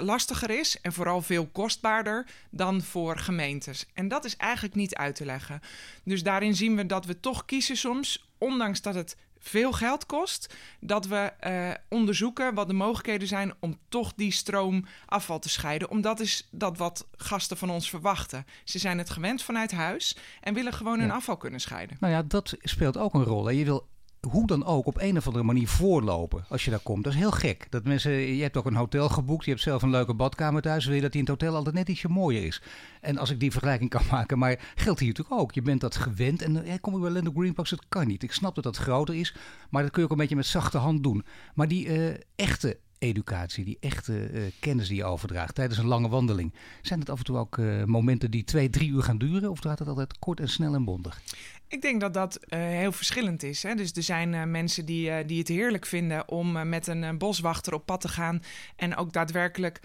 lastiger 0.00 0.50
is 0.50 0.80
en 0.80 0.92
vooral 0.92 1.22
veel 1.22 1.46
kostbaarder 1.46 2.26
dan 2.50 2.82
voor 2.82 3.18
gemeentes. 3.18 3.86
En 3.94 4.08
dat 4.08 4.24
is 4.24 4.36
eigenlijk 4.36 4.74
niet 4.74 4.94
uit 4.94 5.14
te 5.14 5.24
leggen. 5.24 5.60
Dus 6.04 6.22
daarin 6.22 6.54
zien 6.54 6.76
we 6.76 6.86
dat 6.86 7.04
we 7.04 7.20
toch 7.20 7.44
kiezen 7.44 7.76
soms, 7.76 8.28
ondanks 8.38 8.82
dat 8.82 8.94
het 8.94 9.16
veel 9.38 9.72
geld 9.72 10.06
kost, 10.06 10.54
dat 10.80 11.06
we 11.06 11.32
uh, 11.46 11.70
onderzoeken 11.88 12.54
wat 12.54 12.66
de 12.66 12.72
mogelijkheden 12.72 13.28
zijn 13.28 13.52
om 13.60 13.78
toch 13.88 14.12
die 14.14 14.32
stroom 14.32 14.86
afval 15.06 15.38
te 15.38 15.48
scheiden. 15.48 15.90
Omdat 15.90 16.20
is 16.20 16.48
dat 16.50 16.76
wat 16.78 17.06
gasten 17.16 17.56
van 17.56 17.70
ons 17.70 17.90
verwachten. 17.90 18.46
Ze 18.64 18.78
zijn 18.78 18.98
het 18.98 19.10
gewend 19.10 19.42
vanuit 19.42 19.70
huis 19.70 20.16
en 20.40 20.54
willen 20.54 20.72
gewoon 20.72 21.00
hun 21.00 21.10
afval 21.10 21.36
kunnen 21.36 21.60
scheiden. 21.60 21.96
Nou 22.00 22.12
ja, 22.12 22.22
dat 22.22 22.56
speelt 22.62 22.96
ook 22.96 23.14
een 23.14 23.24
rol. 23.24 23.46
Hè. 23.46 23.52
Je 23.52 23.64
wil 23.64 23.88
hoe 24.20 24.46
dan 24.46 24.64
ook 24.64 24.86
op 24.86 25.00
een 25.00 25.16
of 25.16 25.26
andere 25.26 25.44
manier 25.44 25.68
voorlopen 25.68 26.44
als 26.48 26.64
je 26.64 26.70
daar 26.70 26.80
komt. 26.80 27.04
Dat 27.04 27.12
is 27.12 27.18
heel 27.18 27.30
gek. 27.30 27.66
Dat 27.70 27.84
mensen, 27.84 28.12
je 28.12 28.42
hebt 28.42 28.56
ook 28.56 28.66
een 28.66 28.74
hotel 28.74 29.08
geboekt, 29.08 29.44
je 29.44 29.50
hebt 29.50 29.62
zelf 29.62 29.82
een 29.82 29.90
leuke 29.90 30.14
badkamer 30.14 30.62
thuis. 30.62 30.86
Wil 30.86 30.94
je 30.94 31.00
dat 31.00 31.12
die 31.12 31.20
in 31.20 31.26
het 31.26 31.40
hotel 31.40 31.56
altijd 31.56 31.74
net 31.74 31.88
ietsje 31.88 32.08
mooier 32.08 32.44
is. 32.44 32.62
En 33.00 33.18
als 33.18 33.30
ik 33.30 33.40
die 33.40 33.50
vergelijking 33.50 33.90
kan 33.90 34.02
maken, 34.10 34.38
maar 34.38 34.72
geldt 34.74 35.00
hier 35.00 35.08
natuurlijk 35.08 35.40
ook. 35.40 35.52
Je 35.52 35.62
bent 35.62 35.80
dat 35.80 35.96
gewend 35.96 36.42
en 36.42 36.62
ja, 36.64 36.76
kom 36.80 36.94
je 36.94 37.00
bij 37.00 37.10
Lendo 37.10 37.32
Greenbox, 37.34 37.70
dat 37.70 37.84
kan 37.88 38.06
niet. 38.06 38.22
Ik 38.22 38.32
snap 38.32 38.54
dat 38.54 38.64
dat 38.64 38.76
groter 38.76 39.14
is, 39.14 39.34
maar 39.70 39.82
dat 39.82 39.90
kun 39.90 40.00
je 40.00 40.06
ook 40.06 40.12
een 40.12 40.20
beetje 40.20 40.36
met 40.36 40.46
zachte 40.46 40.78
hand 40.78 41.02
doen. 41.02 41.24
Maar 41.54 41.68
die 41.68 41.86
uh, 41.86 42.14
echte 42.36 42.78
educatie, 42.98 43.64
die 43.64 43.76
echte 43.80 44.30
uh, 44.30 44.42
kennis 44.60 44.88
die 44.88 44.96
je 44.96 45.04
overdraagt 45.04 45.54
tijdens 45.54 45.78
een 45.78 45.86
lange 45.86 46.08
wandeling. 46.08 46.54
Zijn 46.82 47.00
het 47.00 47.10
af 47.10 47.18
en 47.18 47.24
toe 47.24 47.36
ook 47.36 47.56
uh, 47.56 47.84
momenten 47.84 48.30
die 48.30 48.44
twee, 48.44 48.70
drie 48.70 48.90
uur 48.90 49.02
gaan 49.02 49.18
duren 49.18 49.50
of 49.50 49.58
gaat 49.58 49.78
het 49.78 49.88
altijd 49.88 50.18
kort 50.18 50.40
en 50.40 50.48
snel 50.48 50.74
en 50.74 50.84
bondig? 50.84 51.20
Ik 51.68 51.82
denk 51.82 52.00
dat 52.00 52.14
dat 52.14 52.38
uh, 52.48 52.58
heel 52.60 52.92
verschillend 52.92 53.42
is. 53.42 53.62
Hè? 53.62 53.74
Dus 53.74 53.92
er 53.92 54.02
zijn 54.02 54.50
mensen 54.50 54.84
die, 54.84 55.24
die 55.24 55.38
het 55.38 55.48
heerlijk 55.48 55.86
vinden 55.86 56.28
om 56.28 56.68
met 56.68 56.86
een 56.86 57.18
boswachter 57.18 57.74
op 57.74 57.86
pad 57.86 58.00
te 58.00 58.08
gaan 58.08 58.42
en 58.76 58.96
ook 58.96 59.12
daadwerkelijk 59.12 59.80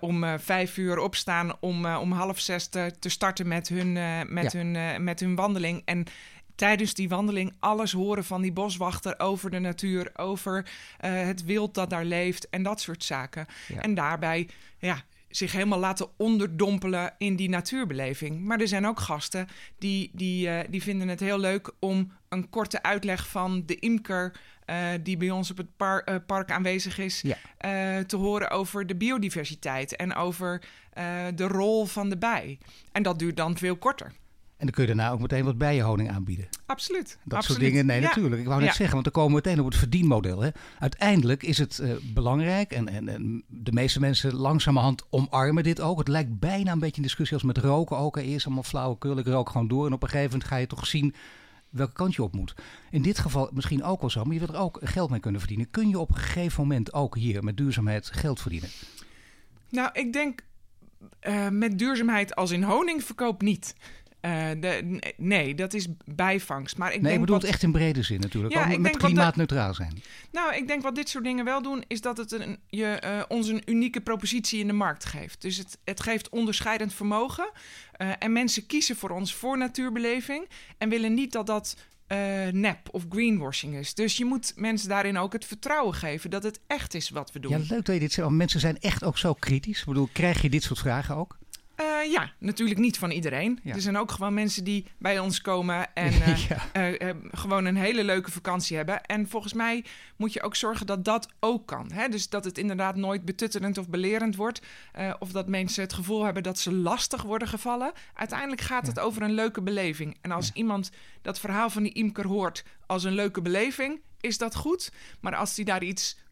om 0.00 0.38
vijf 0.38 0.76
uur 0.76 0.98
opstaan 0.98 1.52
om 1.60 1.86
om 1.86 2.12
half 2.12 2.38
zes 2.38 2.66
te, 2.66 2.92
te 2.98 3.08
starten 3.08 3.48
met 3.48 3.68
hun, 3.68 3.92
met, 4.32 4.52
ja. 4.52 4.58
hun, 4.58 5.04
met 5.04 5.20
hun 5.20 5.34
wandeling. 5.34 5.82
En 5.84 6.06
tijdens 6.54 6.94
die 6.94 7.08
wandeling 7.08 7.54
alles 7.58 7.92
horen 7.92 8.24
van 8.24 8.42
die 8.42 8.52
boswachter 8.52 9.18
over 9.18 9.50
de 9.50 9.58
natuur, 9.58 10.10
over 10.14 10.58
uh, 11.04 11.10
het 11.10 11.44
wild 11.44 11.74
dat 11.74 11.90
daar 11.90 12.04
leeft 12.04 12.48
en 12.48 12.62
dat 12.62 12.80
soort 12.80 13.04
zaken. 13.04 13.46
Ja. 13.68 13.80
En 13.80 13.94
daarbij 13.94 14.48
ja, 14.78 15.04
zich 15.36 15.52
helemaal 15.52 15.78
laten 15.78 16.08
onderdompelen 16.16 17.14
in 17.18 17.36
die 17.36 17.48
natuurbeleving. 17.48 18.40
Maar 18.40 18.60
er 18.60 18.68
zijn 18.68 18.86
ook 18.86 19.00
gasten 19.00 19.48
die, 19.78 20.10
die, 20.12 20.48
uh, 20.48 20.58
die 20.68 20.82
vinden 20.82 21.08
het 21.08 21.20
heel 21.20 21.38
leuk 21.38 21.70
om 21.78 22.12
een 22.28 22.50
korte 22.50 22.82
uitleg 22.82 23.28
van 23.28 23.62
de 23.66 23.74
imker. 23.74 24.32
Uh, 24.70 24.88
die 25.02 25.16
bij 25.16 25.30
ons 25.30 25.50
op 25.50 25.56
het 25.56 25.76
par 25.76 26.02
uh, 26.08 26.14
park 26.26 26.50
aanwezig 26.50 26.98
is, 26.98 27.20
ja. 27.20 27.36
te 28.04 28.16
horen 28.16 28.50
over 28.50 28.86
de 28.86 28.96
biodiversiteit 28.96 29.96
en 29.96 30.14
over 30.14 30.62
de 31.34 31.46
rol 31.46 31.84
van 31.84 32.08
de 32.08 32.18
bij. 32.18 32.58
En 32.92 33.02
dat 33.02 33.18
duurt 33.18 33.36
dan 33.36 33.56
veel 33.56 33.76
korter. 33.76 34.12
En 34.56 34.66
dan 34.66 34.70
kun 34.70 34.82
je 34.82 34.94
daarna 34.94 35.12
ook 35.12 35.20
meteen 35.20 35.44
wat 35.44 35.58
bijenhoning 35.58 36.10
aanbieden. 36.10 36.48
Absoluut. 36.66 37.18
Dat 37.24 37.38
absoluut. 37.38 37.44
soort 37.44 37.60
dingen. 37.60 37.86
Nee, 37.86 38.00
natuurlijk. 38.00 38.40
Ik 38.40 38.46
wou 38.46 38.60
net 38.60 38.74
zeggen, 38.74 38.92
want 38.92 39.04
dan 39.04 39.12
komen 39.12 39.30
we 39.30 39.42
meteen 39.44 39.60
op 39.60 39.66
het 39.70 39.76
verdienmodel. 39.76 40.42
Hè. 40.42 40.50
Uiteindelijk 40.78 41.42
is 41.42 41.58
het 41.58 41.78
uh, 41.82 41.92
belangrijk 42.14 42.72
en, 42.72 42.88
en, 42.88 43.08
en, 43.08 43.44
de 43.46 43.72
meeste 43.72 44.00
mensen 44.00 44.34
langzamerhand 44.34 45.06
omarmen 45.10 45.62
dit 45.62 45.80
ook. 45.80 45.98
Het 45.98 46.08
lijkt 46.08 46.38
bijna 46.38 46.72
een 46.72 46.78
beetje 46.78 46.96
een 46.96 47.02
discussie 47.02 47.36
als 47.36 47.46
met 47.46 47.58
roken 47.58 47.96
ook. 47.96 48.16
Eerst 48.16 48.46
allemaal 48.46 48.64
flauwekul, 48.64 49.18
ik 49.18 49.26
rook 49.26 49.48
gewoon 49.48 49.68
door. 49.68 49.86
En 49.86 49.92
op 49.92 50.02
een 50.02 50.08
gegeven 50.08 50.30
moment 50.30 50.48
ga 50.48 50.56
je 50.56 50.66
toch 50.66 50.86
zien 50.86 51.14
welke 51.70 51.92
kant 51.92 52.14
je 52.14 52.22
op 52.22 52.34
moet. 52.34 52.54
In 52.90 53.02
dit 53.02 53.18
geval 53.18 53.50
misschien 53.52 53.84
ook 53.84 54.00
wel 54.00 54.10
zo, 54.10 54.24
maar 54.24 54.34
je 54.34 54.46
wil 54.46 54.54
er 54.54 54.60
ook 54.60 54.78
geld 54.82 55.10
mee 55.10 55.20
kunnen 55.20 55.40
verdienen. 55.40 55.70
Kun 55.70 55.88
je 55.88 55.98
op 55.98 56.08
een 56.08 56.16
gegeven 56.16 56.62
moment 56.62 56.92
ook 56.92 57.16
hier 57.16 57.44
met 57.44 57.56
duurzaamheid 57.56 58.10
geld 58.12 58.40
verdienen? 58.40 58.68
Nou, 59.68 59.90
ik 59.92 60.12
denk 60.12 60.44
uh, 61.22 61.48
met 61.48 61.78
duurzaamheid 61.78 62.34
als 62.34 62.50
in 62.50 62.62
honingverkoop 62.62 63.42
niet. 63.42 63.74
Uh, 64.24 64.50
de, 64.60 65.00
nee, 65.16 65.54
dat 65.54 65.74
is 65.74 65.86
bijvangst. 66.04 66.76
Maar 66.76 66.88
ik 66.88 66.94
nee, 66.94 67.02
denk 67.02 67.14
ik 67.14 67.20
bedoel 67.20 67.36
wat... 67.36 67.44
het 67.44 67.54
echt 67.54 67.62
in 67.62 67.72
brede 67.72 68.02
zin 68.02 68.20
natuurlijk. 68.20 68.54
Ja, 68.54 68.72
ook 68.72 68.78
met 68.78 68.96
klimaatneutraal 68.96 69.66
dat... 69.66 69.76
zijn. 69.76 70.02
Nou, 70.32 70.54
ik 70.54 70.66
denk 70.66 70.82
wat 70.82 70.94
dit 70.94 71.08
soort 71.08 71.24
dingen 71.24 71.44
wel 71.44 71.62
doen, 71.62 71.84
is 71.86 72.00
dat 72.00 72.16
het 72.16 72.32
een, 72.32 72.58
je, 72.66 73.02
uh, 73.04 73.22
ons 73.28 73.48
een 73.48 73.62
unieke 73.66 74.00
propositie 74.00 74.60
in 74.60 74.66
de 74.66 74.72
markt 74.72 75.04
geeft. 75.04 75.42
Dus 75.42 75.56
het, 75.56 75.78
het 75.84 76.00
geeft 76.00 76.28
onderscheidend 76.28 76.94
vermogen. 76.94 77.50
Uh, 77.98 78.08
en 78.18 78.32
mensen 78.32 78.66
kiezen 78.66 78.96
voor 78.96 79.10
ons 79.10 79.34
voor 79.34 79.58
natuurbeleving. 79.58 80.48
En 80.78 80.88
willen 80.88 81.14
niet 81.14 81.32
dat 81.32 81.46
dat 81.46 81.76
nep 82.50 82.88
of 82.90 83.04
greenwashing 83.08 83.74
is. 83.74 83.94
Dus 83.94 84.16
je 84.16 84.24
moet 84.24 84.52
mensen 84.56 84.88
daarin 84.88 85.18
ook 85.18 85.32
het 85.32 85.44
vertrouwen 85.44 85.94
geven 85.94 86.30
dat 86.30 86.42
het 86.42 86.60
echt 86.66 86.94
is 86.94 87.10
wat 87.10 87.32
we 87.32 87.40
doen. 87.40 87.50
Ja, 87.50 87.58
leuk 87.58 87.84
dat 87.84 87.94
je 87.94 88.00
dit 88.00 88.12
zegt. 88.12 88.26
Want 88.26 88.38
mensen 88.38 88.60
zijn 88.60 88.78
echt 88.78 89.04
ook 89.04 89.18
zo 89.18 89.34
kritisch. 89.34 89.80
Ik 89.80 89.86
bedoel, 89.86 90.08
krijg 90.12 90.42
je 90.42 90.50
dit 90.50 90.62
soort 90.62 90.78
vragen 90.78 91.16
ook? 91.16 91.38
Uh, 91.80 92.12
ja, 92.12 92.32
natuurlijk 92.38 92.78
niet 92.78 92.98
van 92.98 93.10
iedereen. 93.10 93.60
Ja. 93.62 93.74
Er 93.74 93.80
zijn 93.80 93.96
ook 93.96 94.10
gewoon 94.10 94.34
mensen 94.34 94.64
die 94.64 94.86
bij 94.98 95.18
ons 95.18 95.40
komen 95.40 95.94
en 95.94 96.12
uh, 96.12 96.46
ja. 96.48 96.90
uh, 97.00 97.10
gewoon 97.30 97.64
een 97.64 97.76
hele 97.76 98.04
leuke 98.04 98.30
vakantie 98.30 98.76
hebben. 98.76 99.04
En 99.04 99.28
volgens 99.28 99.52
mij 99.52 99.84
moet 100.16 100.32
je 100.32 100.42
ook 100.42 100.56
zorgen 100.56 100.86
dat 100.86 101.04
dat 101.04 101.28
ook 101.40 101.66
kan. 101.66 101.92
Hè? 101.92 102.08
Dus 102.08 102.28
dat 102.28 102.44
het 102.44 102.58
inderdaad 102.58 102.96
nooit 102.96 103.24
betuttelend 103.24 103.78
of 103.78 103.88
belerend 103.88 104.36
wordt. 104.36 104.60
of 105.18 105.30
dat 105.30 105.48
mensen 105.48 105.82
het 105.82 105.92
gevoel 105.92 106.24
hebben 106.24 106.42
dat 106.42 106.58
ze 106.58 106.72
lastig 106.72 107.22
worden 107.22 107.48
gevallen. 107.48 107.92
Uiteindelijk 108.14 108.60
gaat 108.60 108.86
het 108.86 109.00
over 109.00 109.22
een 109.22 109.34
leuke 109.34 109.62
beleving. 109.62 110.16
En 110.20 110.30
als 110.30 110.50
iemand 110.52 110.90
dat 111.22 111.40
verhaal 111.40 111.70
van 111.70 111.82
die 111.82 111.92
imker 111.92 112.26
hoort 112.26 112.64
als 112.86 113.04
een 113.04 113.14
leuke 113.14 113.42
beleving, 113.42 114.00
is 114.20 114.38
dat 114.38 114.54
goed. 114.54 114.92
Maar 115.20 115.36
als 115.36 115.56
hij 115.56 115.64
daar 115.64 115.82
iets 115.82 116.22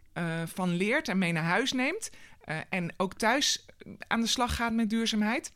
van 0.44 0.76
leert 0.76 1.08
en 1.08 1.18
mee 1.18 1.32
naar 1.32 1.42
huis 1.42 1.72
neemt 1.72 2.10
uh, 2.44 2.56
en 2.68 2.94
ook 2.96 3.14
thuis 3.14 3.66
aan 4.06 4.20
de 4.20 4.26
slag 4.26 4.56
gaat 4.56 4.72
met 4.72 4.90
duurzaamheid. 4.90 5.52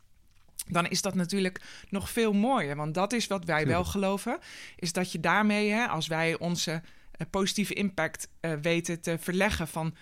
Dan 0.69 0.87
is 0.87 1.03
dat 1.03 1.15
natuurlijk 1.15 1.61
nog 1.89 2.11
veel 2.11 2.33
mooier. 2.33 2.77
Want 2.77 2.95
dat 2.95 3.13
is 3.13 3.27
wat 3.27 3.45
wij 3.45 3.67
wel 3.67 3.85
geloven. 3.85 4.39
Is 4.77 4.93
dat 4.93 5.13
je 5.13 5.21
daarmee, 5.21 5.71
hè, 5.71 5.87
als 5.87 6.07
wij 6.07 6.39
onze 6.39 6.83
positieve 7.31 7.75
impact 7.75 8.29
uh, 8.41 8.53
weten 8.63 9.01
te 9.01 9.17
verleggen 9.19 9.69
van 9.69 9.95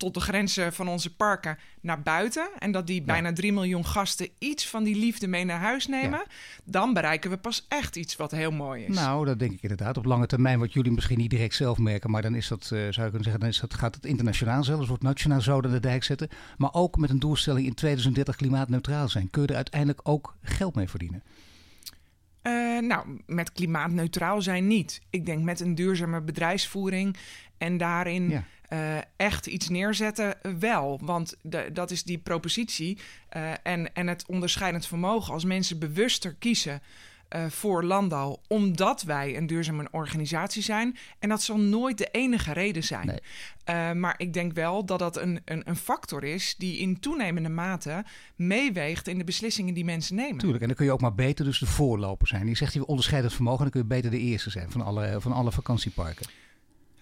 tot 0.00 0.14
de 0.14 0.20
grenzen 0.20 0.72
van 0.72 0.88
onze 0.88 1.14
parken 1.14 1.58
naar 1.80 2.02
buiten. 2.02 2.50
En 2.58 2.72
dat 2.72 2.86
die 2.86 3.00
ja. 3.00 3.06
bijna 3.06 3.32
3 3.32 3.52
miljoen 3.52 3.86
gasten 3.86 4.28
iets 4.38 4.68
van 4.68 4.84
die 4.84 4.96
liefde 4.96 5.26
mee 5.26 5.44
naar 5.44 5.60
huis 5.60 5.86
nemen. 5.86 6.18
Ja. 6.18 6.26
Dan 6.64 6.92
bereiken 6.92 7.30
we 7.30 7.36
pas 7.36 7.66
echt 7.68 7.96
iets 7.96 8.16
wat 8.16 8.30
heel 8.30 8.50
mooi 8.50 8.84
is. 8.84 8.94
Nou, 8.94 9.26
dat 9.26 9.38
denk 9.38 9.52
ik 9.52 9.62
inderdaad. 9.62 9.96
Op 9.96 10.04
lange 10.04 10.26
termijn, 10.26 10.58
wat 10.58 10.72
jullie 10.72 10.92
misschien 10.92 11.18
niet 11.18 11.30
direct 11.30 11.54
zelf 11.54 11.78
merken. 11.78 12.10
Maar 12.10 12.22
dan 12.22 12.34
is 12.34 12.48
dat, 12.48 12.62
uh, 12.62 12.68
zou 12.68 12.86
je 12.86 12.92
kunnen 12.94 13.22
zeggen, 13.22 13.40
dan 13.40 13.48
is 13.48 13.60
dat, 13.60 13.74
gaat 13.74 13.94
het 13.94 14.06
internationaal 14.06 14.64
zelfs, 14.64 14.88
wordt 14.88 15.02
nationaal 15.02 15.40
zo 15.40 15.62
aan 15.62 15.70
de 15.70 15.80
dijk 15.80 16.04
zetten. 16.04 16.28
Maar 16.56 16.72
ook 16.72 16.96
met 16.96 17.10
een 17.10 17.18
doelstelling 17.18 17.66
in 17.66 17.74
2030 17.74 18.36
klimaatneutraal 18.36 19.08
zijn. 19.08 19.30
Kun 19.30 19.42
je 19.42 19.48
er 19.48 19.54
uiteindelijk 19.54 20.00
ook 20.02 20.36
geld 20.42 20.74
mee 20.74 20.88
verdienen? 20.88 21.22
Uh, 22.42 22.80
nou, 22.80 23.18
met 23.26 23.52
klimaatneutraal 23.52 24.42
zijn 24.42 24.66
niet. 24.66 25.00
Ik 25.10 25.26
denk 25.26 25.42
met 25.42 25.60
een 25.60 25.74
duurzame 25.74 26.20
bedrijfsvoering 26.20 27.16
en 27.58 27.76
daarin 27.76 28.28
ja. 28.28 28.44
uh, 28.72 29.02
echt 29.16 29.46
iets 29.46 29.68
neerzetten 29.68 30.34
wel. 30.58 31.00
Want 31.02 31.36
de, 31.42 31.70
dat 31.72 31.90
is 31.90 32.02
die 32.02 32.18
propositie 32.18 32.98
uh, 33.36 33.52
en, 33.62 33.94
en 33.94 34.06
het 34.06 34.26
onderscheidend 34.26 34.86
vermogen. 34.86 35.32
Als 35.32 35.44
mensen 35.44 35.78
bewuster 35.78 36.34
kiezen 36.38 36.82
uh, 37.36 37.46
voor 37.48 37.84
landbouw, 37.84 38.40
omdat 38.48 39.02
wij 39.02 39.36
een 39.36 39.46
duurzame 39.46 39.88
organisatie 39.90 40.62
zijn. 40.62 40.96
En 41.18 41.28
dat 41.28 41.42
zal 41.42 41.58
nooit 41.58 41.98
de 41.98 42.08
enige 42.10 42.52
reden 42.52 42.84
zijn. 42.84 43.06
Nee. 43.06 43.20
Uh, 43.70 43.92
maar 43.92 44.14
ik 44.16 44.32
denk 44.32 44.52
wel 44.52 44.84
dat 44.84 44.98
dat 44.98 45.16
een, 45.16 45.40
een, 45.44 45.62
een, 45.64 45.76
factor 45.76 46.24
is 46.24 46.54
die 46.58 46.78
in 46.78 47.00
toenemende 47.00 47.48
mate 47.48 48.04
meeweegt 48.36 49.08
in 49.08 49.18
de 49.18 49.24
beslissingen 49.24 49.74
die 49.74 49.84
mensen 49.84 50.16
nemen. 50.16 50.38
Tuurlijk, 50.38 50.60
en 50.60 50.66
dan 50.66 50.76
kun 50.76 50.86
je 50.86 50.92
ook 50.92 51.00
maar 51.00 51.14
beter 51.14 51.44
dus 51.44 51.58
de 51.58 51.66
voorloper 51.66 52.26
zijn. 52.26 52.46
Je 52.46 52.56
zegt 52.56 52.72
je 52.72 52.86
onderscheidend 52.86 53.34
vermogen, 53.34 53.62
dan 53.62 53.70
kun 53.70 53.80
je 53.80 53.86
beter 53.86 54.10
de 54.10 54.18
eerste 54.18 54.50
zijn 54.50 54.70
van 54.70 54.80
alle, 54.80 55.16
van 55.20 55.32
alle 55.32 55.52
vakantieparken. 55.52 56.26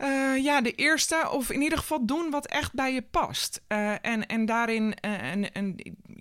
Uh, 0.00 0.44
ja, 0.44 0.60
de 0.60 0.72
eerste, 0.72 1.28
of 1.30 1.50
in 1.50 1.62
ieder 1.62 1.78
geval 1.78 2.06
doen 2.06 2.30
wat 2.30 2.46
echt 2.46 2.72
bij 2.72 2.94
je 2.94 3.02
past. 3.02 3.60
Uh, 3.68 3.90
en, 3.90 4.26
en 4.26 4.46
daarin 4.46 4.82
uh, 5.04 5.22
en, 5.22 5.52
en 5.52 5.76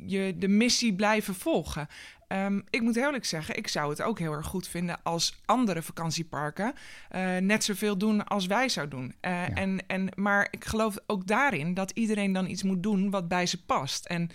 je 0.05 0.35
de 0.37 0.47
missie 0.47 0.95
blijven 0.95 1.35
volgen. 1.35 1.87
Um, 2.27 2.63
ik 2.69 2.81
moet 2.81 2.95
eerlijk 2.95 3.25
zeggen, 3.25 3.57
ik 3.57 3.67
zou 3.67 3.89
het 3.89 4.01
ook 4.01 4.19
heel 4.19 4.31
erg 4.31 4.45
goed 4.45 4.67
vinden 4.67 4.99
als 5.03 5.39
andere 5.45 5.81
vakantieparken 5.81 6.73
uh, 7.15 7.37
net 7.37 7.63
zoveel 7.63 7.97
doen 7.97 8.27
als 8.27 8.45
wij 8.45 8.69
zouden 8.69 8.99
doen. 8.99 9.15
Uh, 9.21 9.31
ja. 9.31 9.53
en, 9.53 9.87
en, 9.87 10.09
maar 10.15 10.47
ik 10.51 10.65
geloof 10.65 10.97
ook 11.05 11.27
daarin 11.27 11.73
dat 11.73 11.91
iedereen 11.91 12.33
dan 12.33 12.49
iets 12.49 12.63
moet 12.63 12.83
doen 12.83 13.09
wat 13.09 13.27
bij 13.27 13.45
ze 13.45 13.63
past. 13.63 14.05
En 14.05 14.29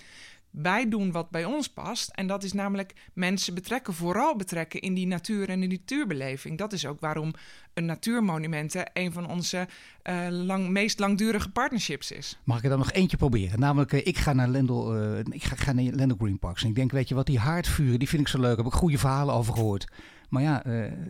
wij 0.52 0.88
doen 0.88 1.12
wat 1.12 1.30
bij 1.30 1.44
ons 1.44 1.68
past. 1.68 2.08
En 2.08 2.26
dat 2.26 2.42
is 2.42 2.52
namelijk 2.52 2.92
mensen 3.12 3.54
betrekken, 3.54 3.94
vooral 3.94 4.36
betrekken 4.36 4.80
in 4.80 4.94
die 4.94 5.06
natuur 5.06 5.48
en 5.48 5.60
de 5.60 5.66
natuurbeleving. 5.66 6.58
Dat 6.58 6.72
is 6.72 6.86
ook 6.86 7.00
waarom 7.00 7.32
een 7.74 7.84
natuurmonumenten 7.84 8.90
een 8.92 9.12
van 9.12 9.28
onze 9.28 9.68
uh, 10.04 10.26
lang, 10.30 10.68
meest 10.68 10.98
langdurige 10.98 11.50
partnerships 11.50 12.10
is. 12.10 12.38
Mag 12.44 12.58
ik 12.58 12.62
er 12.62 12.70
dan 12.70 12.78
nog 12.78 12.92
eentje 12.92 13.16
proberen? 13.16 13.60
Namelijk, 13.60 13.92
uh, 13.92 14.06
ik 14.06 14.18
ga 14.18 14.32
naar 14.32 14.48
Lendel, 14.48 14.96
uh, 14.96 15.18
ik 15.18 15.44
ga, 15.44 15.56
ga 15.56 15.72
naar 15.72 15.84
Lendel 15.84 16.16
Green 16.16 16.38
Parks. 16.38 16.62
En 16.62 16.68
ik 16.68 16.74
denk, 16.74 16.92
weet 16.92 17.08
je 17.08 17.14
wat, 17.14 17.26
die 17.26 17.38
haardvuren, 17.38 17.98
die 17.98 18.08
vind 18.08 18.22
ik 18.22 18.28
zo 18.28 18.38
leuk. 18.38 18.56
Daar 18.56 18.64
heb 18.64 18.72
ik 18.72 18.78
goede 18.78 18.98
verhalen 18.98 19.34
over 19.34 19.54
gehoord. 19.54 19.86
Maar 20.28 20.42
ja, 20.42 20.62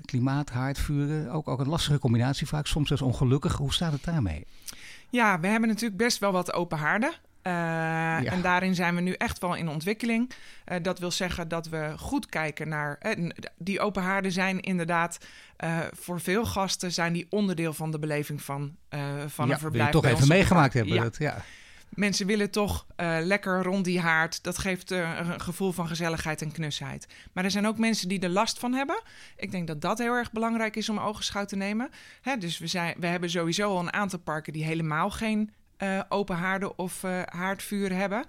klimaat, 0.05 0.51
haardvuren, 0.51 1.31
ook, 1.31 1.49
ook 1.49 1.61
een 1.61 1.69
lastige 1.69 1.99
combinatie 1.99 2.47
vaak. 2.47 2.67
Soms 2.67 2.89
zelfs 2.89 3.03
ongelukkig. 3.03 3.57
Hoe 3.57 3.73
staat 3.73 3.93
het 3.93 4.05
daarmee? 4.05 4.47
Ja, 5.11 5.41
we 5.41 5.47
hebben 5.47 5.69
natuurlijk 5.69 5.97
best 5.97 6.19
wel 6.19 6.33
wat 6.33 6.53
open 6.53 6.79
haarden. 6.79 7.13
Uh, 7.47 8.33
En 8.33 8.43
daarin 8.43 8.75
zijn 8.75 8.95
we 8.95 9.01
nu 9.01 9.13
echt 9.13 9.39
wel 9.39 9.55
in 9.55 9.69
ontwikkeling. 9.69 10.31
Uh, 10.67 10.77
dat 10.83 10.99
wil 10.99 11.11
zeggen 11.11 11.49
dat 11.49 11.69
we 11.69 11.95
goed 11.99 12.27
kijken 12.27 12.69
naar. 12.69 12.99
Uh, 13.19 13.31
die 13.59 13.81
open 13.81 14.03
haarden 14.03 14.33
zijn 14.33 14.61
inderdaad 14.61 15.19
voor 15.93 16.21
veel 16.21 16.45
gasten 16.45 16.93
zijn 16.93 17.13
die 17.13 17.27
onderdeel 17.31 17.73
van 17.73 17.91
de 17.91 17.99
beleving 17.99 18.43
van, 18.43 18.77
van 19.27 19.47
ja, 19.47 19.53
een 19.53 19.59
verblijf. 19.59 19.91
toch 19.91 20.05
even 20.05 20.29
meegemaakt 20.29 20.75
hebben. 20.75 20.95
Ja. 20.95 21.03
Dat, 21.03 21.17
ja. 21.19 21.45
Mensen 21.89 22.27
willen 22.27 22.51
toch 22.51 22.87
lekker 23.23 23.63
rond 23.63 23.85
die 23.85 24.01
haard. 24.01 24.43
Dat 24.43 24.59
geeft 24.59 24.91
een 24.91 25.41
gevoel 25.41 25.73
van 25.73 25.87
gezelligheid 25.87 26.43
en 26.43 26.53
knusheid. 26.53 27.07
Maar 27.33 27.45
er 27.45 27.51
zijn 27.51 27.67
ook 27.67 27.79
mensen 27.79 28.09
die 28.09 28.21
er 28.21 28.29
last 28.29 28.59
van 28.59 28.73
hebben. 28.73 29.03
Ik 29.37 29.51
denk 29.51 29.67
dat 29.67 29.81
dat 29.81 29.99
heel 29.99 30.15
erg 30.15 30.33
belangrijk 30.33 30.77
is 30.77 30.89
om 30.89 30.99
ogenschouw 30.99 31.45
te 31.45 31.57
nemen. 31.57 31.91
Hè, 32.21 32.37
dus 32.37 32.59
we, 32.59 32.67
zijn, 32.67 32.95
we 32.99 33.07
hebben 33.07 33.31
sowieso 33.31 33.71
al 33.71 33.79
een 33.79 33.93
aantal 33.93 34.19
parken 34.19 34.53
die 34.53 34.65
helemaal 34.65 35.11
geen 35.11 35.51
uh, 35.83 36.01
open 36.09 36.37
haarden 36.37 36.79
of 36.79 37.03
uh, 37.03 37.23
haardvuur 37.25 37.93
hebben. 37.93 38.25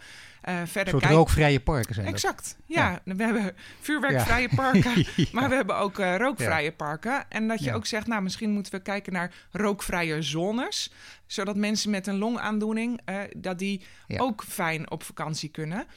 Uh, 0.50 0.62
verder 0.66 0.94
soort 1.00 1.06
rookvrije 1.06 1.60
parken 1.60 1.96
zijn 1.96 2.08
Exact, 2.08 2.58
ja. 2.66 3.02
ja. 3.06 3.14
We 3.14 3.24
hebben 3.24 3.56
vuurwerkvrije 3.80 4.48
ja. 4.52 4.56
parken, 4.72 5.06
maar 5.32 5.50
we 5.50 5.56
hebben 5.56 5.78
ook 5.78 5.98
rookvrije 5.98 6.72
parken. 6.72 7.26
En 7.30 7.48
dat 7.48 7.64
je 7.64 7.74
ook 7.74 7.86
zegt, 7.86 8.08
nou 8.08 8.22
misschien 8.22 8.52
moeten 8.52 8.72
we 8.72 8.82
kijken 8.82 9.14
naar 9.14 9.34
rookvrije 9.52 10.22
zones. 10.22 10.92
Zodat 11.26 11.56
mensen 11.56 11.90
met 11.90 12.08
een 12.08 12.18
longaandoening, 12.18 13.02
dat 13.38 13.60
die 13.60 13.82
ook 14.18 14.44
fijn 14.44 14.92
op 14.92 15.04
vakantie 15.04 15.50
kunnen. 15.50 15.88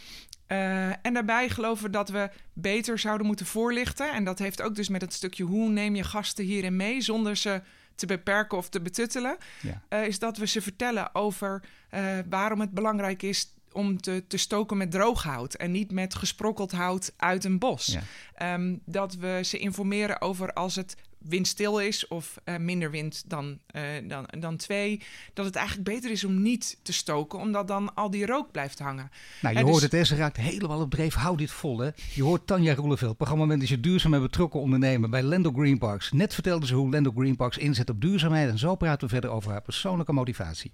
Uh, 0.49 1.07
en 1.07 1.13
daarbij 1.15 1.49
geloven 1.49 1.85
we 1.85 1.91
dat 1.91 2.09
we 2.09 2.31
beter 2.53 2.99
zouden 2.99 3.27
moeten 3.27 3.47
voorlichten. 3.47 4.13
En 4.13 4.25
dat 4.25 4.39
heeft 4.39 4.63
ook 4.63 4.75
dus 4.75 4.89
met 4.89 5.01
het 5.01 5.13
stukje 5.13 5.45
hoe 5.45 5.69
neem 5.69 5.95
je 5.95 6.05
gasten 6.05 6.45
hierin 6.45 6.77
mee 6.77 7.01
zonder 7.01 7.37
ze 7.37 7.63
te 7.97 8.07
beperken 8.07 8.59
of 8.59 8.69
te 8.69 8.81
betuttelen, 8.81 9.37
ja. 9.61 9.83
uh, 9.89 10.07
is 10.07 10.19
dat 10.19 10.37
we 10.37 10.47
ze 10.47 10.63
vertellen 10.63 11.15
over 11.15 11.63
uh, 11.91 12.19
waarom 12.29 12.61
het 12.61 12.71
belangrijk 12.71 13.23
is 13.23 13.55
om 13.73 14.01
te, 14.01 14.25
te 14.29 14.37
stoken 14.37 14.77
met 14.77 14.91
droog 14.91 15.23
hout 15.23 15.55
en 15.55 15.71
niet 15.71 15.93
met 15.93 16.15
gesprokkeld 16.15 16.73
hout 16.73 17.13
uit 17.17 17.45
een 17.45 17.59
bos. 17.59 17.99
Ja. 18.39 18.55
Um, 18.55 18.81
dat 18.85 19.15
we 19.15 19.41
ze 19.45 19.59
informeren 19.59 20.21
over 20.21 20.53
als 20.53 20.77
het 20.77 20.97
windstil 21.29 21.79
is 21.79 22.09
of 22.09 22.37
uh, 22.45 22.57
minder 22.57 22.91
wind 22.91 23.25
dan, 23.27 23.59
uh, 23.77 23.83
dan, 24.09 24.29
dan 24.39 24.57
twee, 24.57 25.01
dat 25.35 25.45
het 25.45 25.57
eigenlijk 25.57 25.89
beter 25.89 26.11
is 26.11 26.25
om 26.25 26.43
niet 26.43 26.79
te 26.83 26.93
stoken, 26.93 27.39
omdat 27.39 27.69
dan 27.69 27.95
al 27.95 28.11
die 28.11 28.27
rook 28.27 28.53
blijft 28.53 28.79
hangen. 28.79 29.11
Nou, 29.43 29.59
je 29.59 29.65
hoort 29.65 29.91
dus... 29.91 29.91
het, 29.91 30.07
ze 30.07 30.17
raakt 30.17 30.37
helemaal 30.37 30.81
op 30.81 30.91
dreef. 30.91 31.15
Hou 31.15 31.37
dit 31.37 31.51
vol, 31.51 31.79
hè. 31.79 31.91
Je 32.15 32.23
hoort 32.23 32.47
Tanja 32.47 32.75
Roeleveld, 32.75 33.17
programmamanager 33.17 33.81
duurzaam 33.81 34.15
en 34.15 34.21
betrokken 34.21 34.61
ondernemen 34.61 35.11
bij 35.11 35.23
Lendo 35.23 35.53
Green 35.53 35.79
Parks. 35.79 36.13
Net 36.13 36.35
vertelde 36.35 36.67
ze 36.67 36.75
hoe 36.75 36.91
Lendo 36.91 37.13
Green 37.17 37.37
Parks 37.37 37.59
inzet 37.59 37.91
op 37.91 38.01
duurzaamheid 38.01 38.51
en 38.51 38.59
zo 38.59 38.75
praten 38.75 39.09
we 39.09 39.13
verder 39.13 39.31
over 39.31 39.51
haar 39.51 39.63
persoonlijke 39.63 40.13
motivatie. 40.13 40.73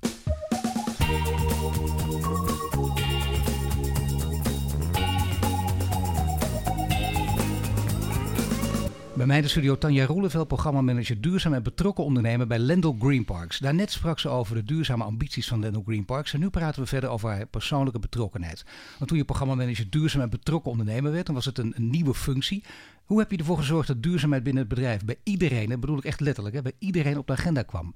Bij 9.22 9.30
mij 9.30 9.40
in 9.40 9.46
de 9.46 9.52
studio 9.52 9.78
Tanja 9.78 10.06
Roeleveld, 10.06 10.48
programmamanager 10.48 11.20
duurzaam 11.20 11.54
en 11.54 11.62
betrokken 11.62 12.04
ondernemer 12.04 12.46
bij 12.46 12.58
Lendel 12.58 12.96
Green 13.00 13.24
Parks. 13.24 13.58
Daarnet 13.58 13.90
sprak 13.90 14.18
ze 14.18 14.28
over 14.28 14.54
de 14.54 14.64
duurzame 14.64 15.04
ambities 15.04 15.48
van 15.48 15.60
Lendel 15.60 15.82
Green 15.86 16.04
Parks 16.04 16.32
en 16.32 16.40
nu 16.40 16.50
praten 16.50 16.82
we 16.82 16.88
verder 16.88 17.10
over 17.10 17.30
haar 17.30 17.46
persoonlijke 17.46 17.98
betrokkenheid. 17.98 18.64
Want 18.98 19.08
toen 19.08 19.18
je 19.18 19.24
programmamanager 19.24 19.90
duurzaam 19.90 20.20
en 20.20 20.30
betrokken 20.30 20.70
ondernemer 20.70 21.12
werd, 21.12 21.26
dan 21.26 21.34
was 21.34 21.44
het 21.44 21.58
een, 21.58 21.74
nieuwe 21.76 22.14
functie. 22.14 22.64
Hoe 23.04 23.18
heb 23.18 23.30
je 23.30 23.36
ervoor 23.36 23.58
gezorgd 23.58 23.88
dat 23.88 24.02
duurzaamheid 24.02 24.42
binnen 24.42 24.62
het 24.62 24.74
bedrijf 24.74 25.04
bij 25.04 25.16
iedereen, 25.22 25.68
dat 25.68 25.80
bedoel 25.80 25.98
ik 25.98 26.04
echt 26.04 26.20
letterlijk, 26.20 26.54
hè, 26.54 26.62
bij 26.62 26.76
iedereen 26.78 27.18
op 27.18 27.26
de 27.26 27.32
agenda 27.32 27.62
kwam? 27.62 27.94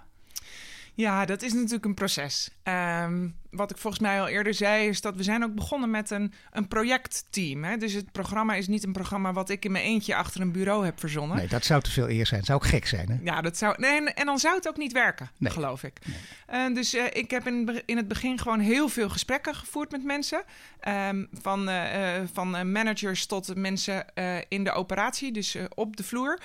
Ja, 0.96 1.24
dat 1.24 1.42
is 1.42 1.52
natuurlijk 1.52 1.84
een 1.84 1.94
proces. 1.94 2.50
Um, 2.64 3.36
wat 3.50 3.70
ik 3.70 3.78
volgens 3.78 4.02
mij 4.02 4.20
al 4.20 4.28
eerder 4.28 4.54
zei, 4.54 4.88
is 4.88 5.00
dat 5.00 5.16
we 5.16 5.22
zijn 5.22 5.44
ook 5.44 5.54
begonnen 5.54 5.90
met 5.90 6.10
een, 6.10 6.32
een 6.50 6.68
projectteam. 6.68 7.64
Hè? 7.64 7.76
Dus 7.76 7.92
het 7.92 8.12
programma 8.12 8.54
is 8.54 8.66
niet 8.66 8.84
een 8.84 8.92
programma 8.92 9.32
wat 9.32 9.48
ik 9.48 9.64
in 9.64 9.72
mijn 9.72 9.84
eentje 9.84 10.14
achter 10.14 10.40
een 10.40 10.52
bureau 10.52 10.84
heb 10.84 11.00
verzonnen. 11.00 11.36
Nee, 11.36 11.48
dat 11.48 11.64
zou 11.64 11.82
te 11.82 11.90
veel 11.90 12.08
eer 12.08 12.26
zijn. 12.26 12.40
Dat 12.40 12.48
zou 12.48 12.58
ook 12.58 12.66
gek 12.66 12.86
zijn. 12.86 13.08
Hè? 13.08 13.16
Ja, 13.22 13.40
dat 13.40 13.56
zou. 13.56 13.74
Nee, 13.78 13.96
en, 13.96 14.14
en 14.14 14.26
dan 14.26 14.38
zou 14.38 14.54
het 14.54 14.68
ook 14.68 14.76
niet 14.76 14.92
werken, 14.92 15.30
nee. 15.36 15.52
geloof 15.52 15.82
ik. 15.82 15.98
Nee. 16.04 16.68
Uh, 16.68 16.74
dus 16.74 16.94
uh, 16.94 17.04
ik 17.12 17.30
heb 17.30 17.46
in, 17.46 17.82
in 17.86 17.96
het 17.96 18.08
begin 18.08 18.38
gewoon 18.38 18.60
heel 18.60 18.88
veel 18.88 19.08
gesprekken 19.08 19.54
gevoerd 19.54 19.90
met 19.90 20.04
mensen. 20.04 20.42
Um, 21.08 21.28
van, 21.32 21.68
uh, 21.68 22.12
van 22.32 22.72
managers 22.72 23.26
tot 23.26 23.54
mensen 23.56 24.04
in 24.48 24.64
de 24.64 24.72
operatie, 24.72 25.32
dus 25.32 25.56
op 25.74 25.96
de 25.96 26.04
vloer. 26.04 26.40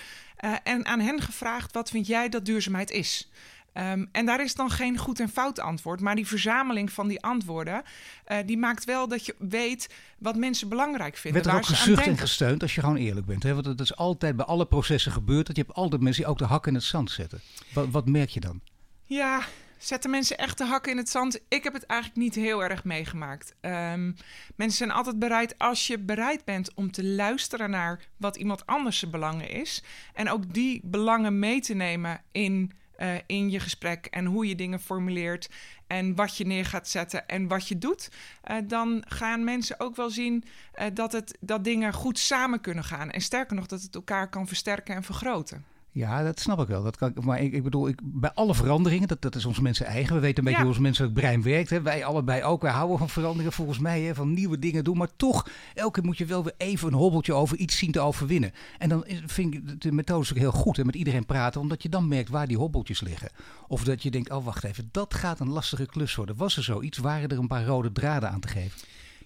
en 0.63 0.85
aan 0.85 0.99
hen 0.99 1.21
gevraagd: 1.21 1.73
wat 1.73 1.89
vind 1.89 2.07
jij 2.07 2.29
dat 2.29 2.45
duurzaamheid 2.45 2.91
is? 2.91 3.29
Um, 3.73 4.09
en 4.11 4.25
daar 4.25 4.43
is 4.43 4.55
dan 4.55 4.69
geen 4.69 4.97
goed 4.97 5.19
en 5.19 5.29
fout 5.29 5.59
antwoord. 5.59 5.99
Maar 5.99 6.15
die 6.15 6.27
verzameling 6.27 6.91
van 6.91 7.07
die 7.07 7.21
antwoorden, 7.21 7.83
uh, 8.27 8.37
die 8.45 8.57
maakt 8.57 8.85
wel 8.85 9.07
dat 9.07 9.25
je 9.25 9.35
weet 9.39 9.89
wat 10.17 10.35
mensen 10.35 10.69
belangrijk 10.69 11.17
vinden. 11.17 11.43
Werd 11.43 11.55
er 11.55 11.61
ook 11.61 11.77
gezucht 11.77 12.07
en 12.07 12.17
gesteund 12.17 12.61
als 12.61 12.75
je 12.75 12.81
gewoon 12.81 12.95
eerlijk 12.95 13.25
bent? 13.25 13.43
Hè? 13.43 13.53
Want 13.53 13.65
het 13.65 13.79
is 13.79 13.95
altijd 13.95 14.35
bij 14.35 14.45
alle 14.45 14.65
processen 14.65 15.11
gebeurd 15.11 15.47
dat 15.47 15.55
je 15.55 15.61
hebt 15.61 15.75
altijd 15.75 16.01
mensen 16.01 16.23
die 16.23 16.31
ook 16.31 16.37
de 16.37 16.45
hak 16.45 16.67
in 16.67 16.73
het 16.73 16.83
zand 16.83 17.11
zetten. 17.11 17.41
Wat, 17.73 17.87
wat 17.89 18.07
merk 18.07 18.29
je 18.29 18.39
dan? 18.39 18.61
Ja, 19.05 19.41
zetten 19.77 20.09
mensen 20.09 20.37
echt 20.37 20.57
de 20.57 20.65
hakken 20.65 20.91
in 20.91 20.97
het 20.97 21.09
zand? 21.09 21.39
Ik 21.47 21.63
heb 21.63 21.73
het 21.73 21.85
eigenlijk 21.85 22.21
niet 22.21 22.35
heel 22.35 22.63
erg 22.63 22.83
meegemaakt. 22.83 23.55
Um, 23.61 24.15
mensen 24.55 24.77
zijn 24.77 24.91
altijd 24.91 25.19
bereid 25.19 25.57
als 25.57 25.87
je 25.87 25.99
bereid 25.99 26.45
bent 26.45 26.73
om 26.73 26.91
te 26.91 27.05
luisteren 27.05 27.69
naar 27.69 27.99
wat 28.17 28.35
iemand 28.35 28.65
anders 28.65 28.99
zijn 28.99 29.11
belangen 29.11 29.49
is. 29.49 29.83
En 30.13 30.29
ook 30.29 30.53
die 30.53 30.81
belangen 30.83 31.39
mee 31.39 31.61
te 31.61 31.73
nemen 31.73 32.21
in 32.31 32.71
uh, 33.01 33.15
in 33.25 33.49
je 33.49 33.59
gesprek 33.59 34.05
en 34.05 34.25
hoe 34.25 34.47
je 34.47 34.55
dingen 34.55 34.79
formuleert 34.79 35.49
en 35.87 36.15
wat 36.15 36.37
je 36.37 36.45
neer 36.45 36.65
gaat 36.65 36.87
zetten 36.87 37.27
en 37.27 37.47
wat 37.47 37.67
je 37.67 37.77
doet, 37.77 38.09
uh, 38.51 38.57
dan 38.63 39.03
gaan 39.07 39.43
mensen 39.43 39.79
ook 39.79 39.95
wel 39.95 40.09
zien 40.09 40.43
uh, 40.79 40.85
dat, 40.93 41.11
het, 41.11 41.37
dat 41.39 41.63
dingen 41.63 41.93
goed 41.93 42.19
samen 42.19 42.61
kunnen 42.61 42.83
gaan. 42.83 43.11
En 43.11 43.21
sterker 43.21 43.55
nog, 43.55 43.65
dat 43.65 43.81
het 43.81 43.95
elkaar 43.95 44.29
kan 44.29 44.47
versterken 44.47 44.95
en 44.95 45.03
vergroten. 45.03 45.65
Ja, 45.93 46.23
dat 46.23 46.39
snap 46.39 46.59
ik 46.59 46.67
wel. 46.67 46.83
Dat 46.83 46.97
kan, 46.97 47.13
maar 47.23 47.41
ik, 47.41 47.53
ik 47.53 47.63
bedoel, 47.63 47.87
ik, 47.87 47.99
bij 48.03 48.31
alle 48.33 48.55
veranderingen, 48.55 49.07
dat, 49.07 49.21
dat 49.21 49.35
is 49.35 49.45
ons 49.45 49.59
mensen 49.59 49.85
eigen. 49.85 50.15
We 50.15 50.21
weten 50.21 50.37
een 50.37 50.43
beetje 50.43 50.59
hoe 50.59 50.69
ons 50.69 50.79
menselijk 50.79 51.13
brein 51.13 51.41
werkt. 51.41 51.69
Hè. 51.69 51.81
Wij 51.81 52.05
allebei 52.05 52.43
ook. 52.43 52.61
Wij 52.61 52.71
houden 52.71 52.97
van 52.97 53.09
veranderingen 53.09 53.51
volgens 53.51 53.79
mij, 53.79 54.01
hè, 54.01 54.15
van 54.15 54.33
nieuwe 54.33 54.59
dingen 54.59 54.83
doen. 54.83 54.97
Maar 54.97 55.15
toch, 55.15 55.47
elke 55.73 55.91
keer 55.91 56.09
moet 56.09 56.17
je 56.17 56.25
wel 56.25 56.43
weer 56.43 56.53
even 56.57 56.87
een 56.87 56.93
hobbeltje 56.93 57.33
over 57.33 57.57
iets 57.57 57.77
zien 57.77 57.91
te 57.91 57.99
overwinnen. 57.99 58.51
En 58.77 58.89
dan 58.89 59.05
vind 59.25 59.53
ik 59.53 59.81
de 59.81 59.91
methode 59.91 60.29
ook 60.29 60.37
heel 60.37 60.51
goed. 60.51 60.77
En 60.77 60.85
met 60.85 60.95
iedereen 60.95 61.25
praten, 61.25 61.61
omdat 61.61 61.83
je 61.83 61.89
dan 61.89 62.07
merkt 62.07 62.29
waar 62.29 62.47
die 62.47 62.57
hobbeltjes 62.57 63.01
liggen. 63.01 63.29
Of 63.67 63.83
dat 63.83 64.03
je 64.03 64.11
denkt, 64.11 64.31
oh 64.31 64.45
wacht 64.45 64.63
even, 64.63 64.89
dat 64.91 65.13
gaat 65.13 65.39
een 65.39 65.49
lastige 65.49 65.85
klus 65.85 66.15
worden. 66.15 66.35
Was 66.35 66.57
er 66.57 66.63
zoiets? 66.63 66.97
Waren 66.97 67.29
er 67.29 67.37
een 67.37 67.47
paar 67.47 67.65
rode 67.65 67.91
draden 67.91 68.29
aan 68.29 68.39
te 68.39 68.47
geven? 68.47 68.79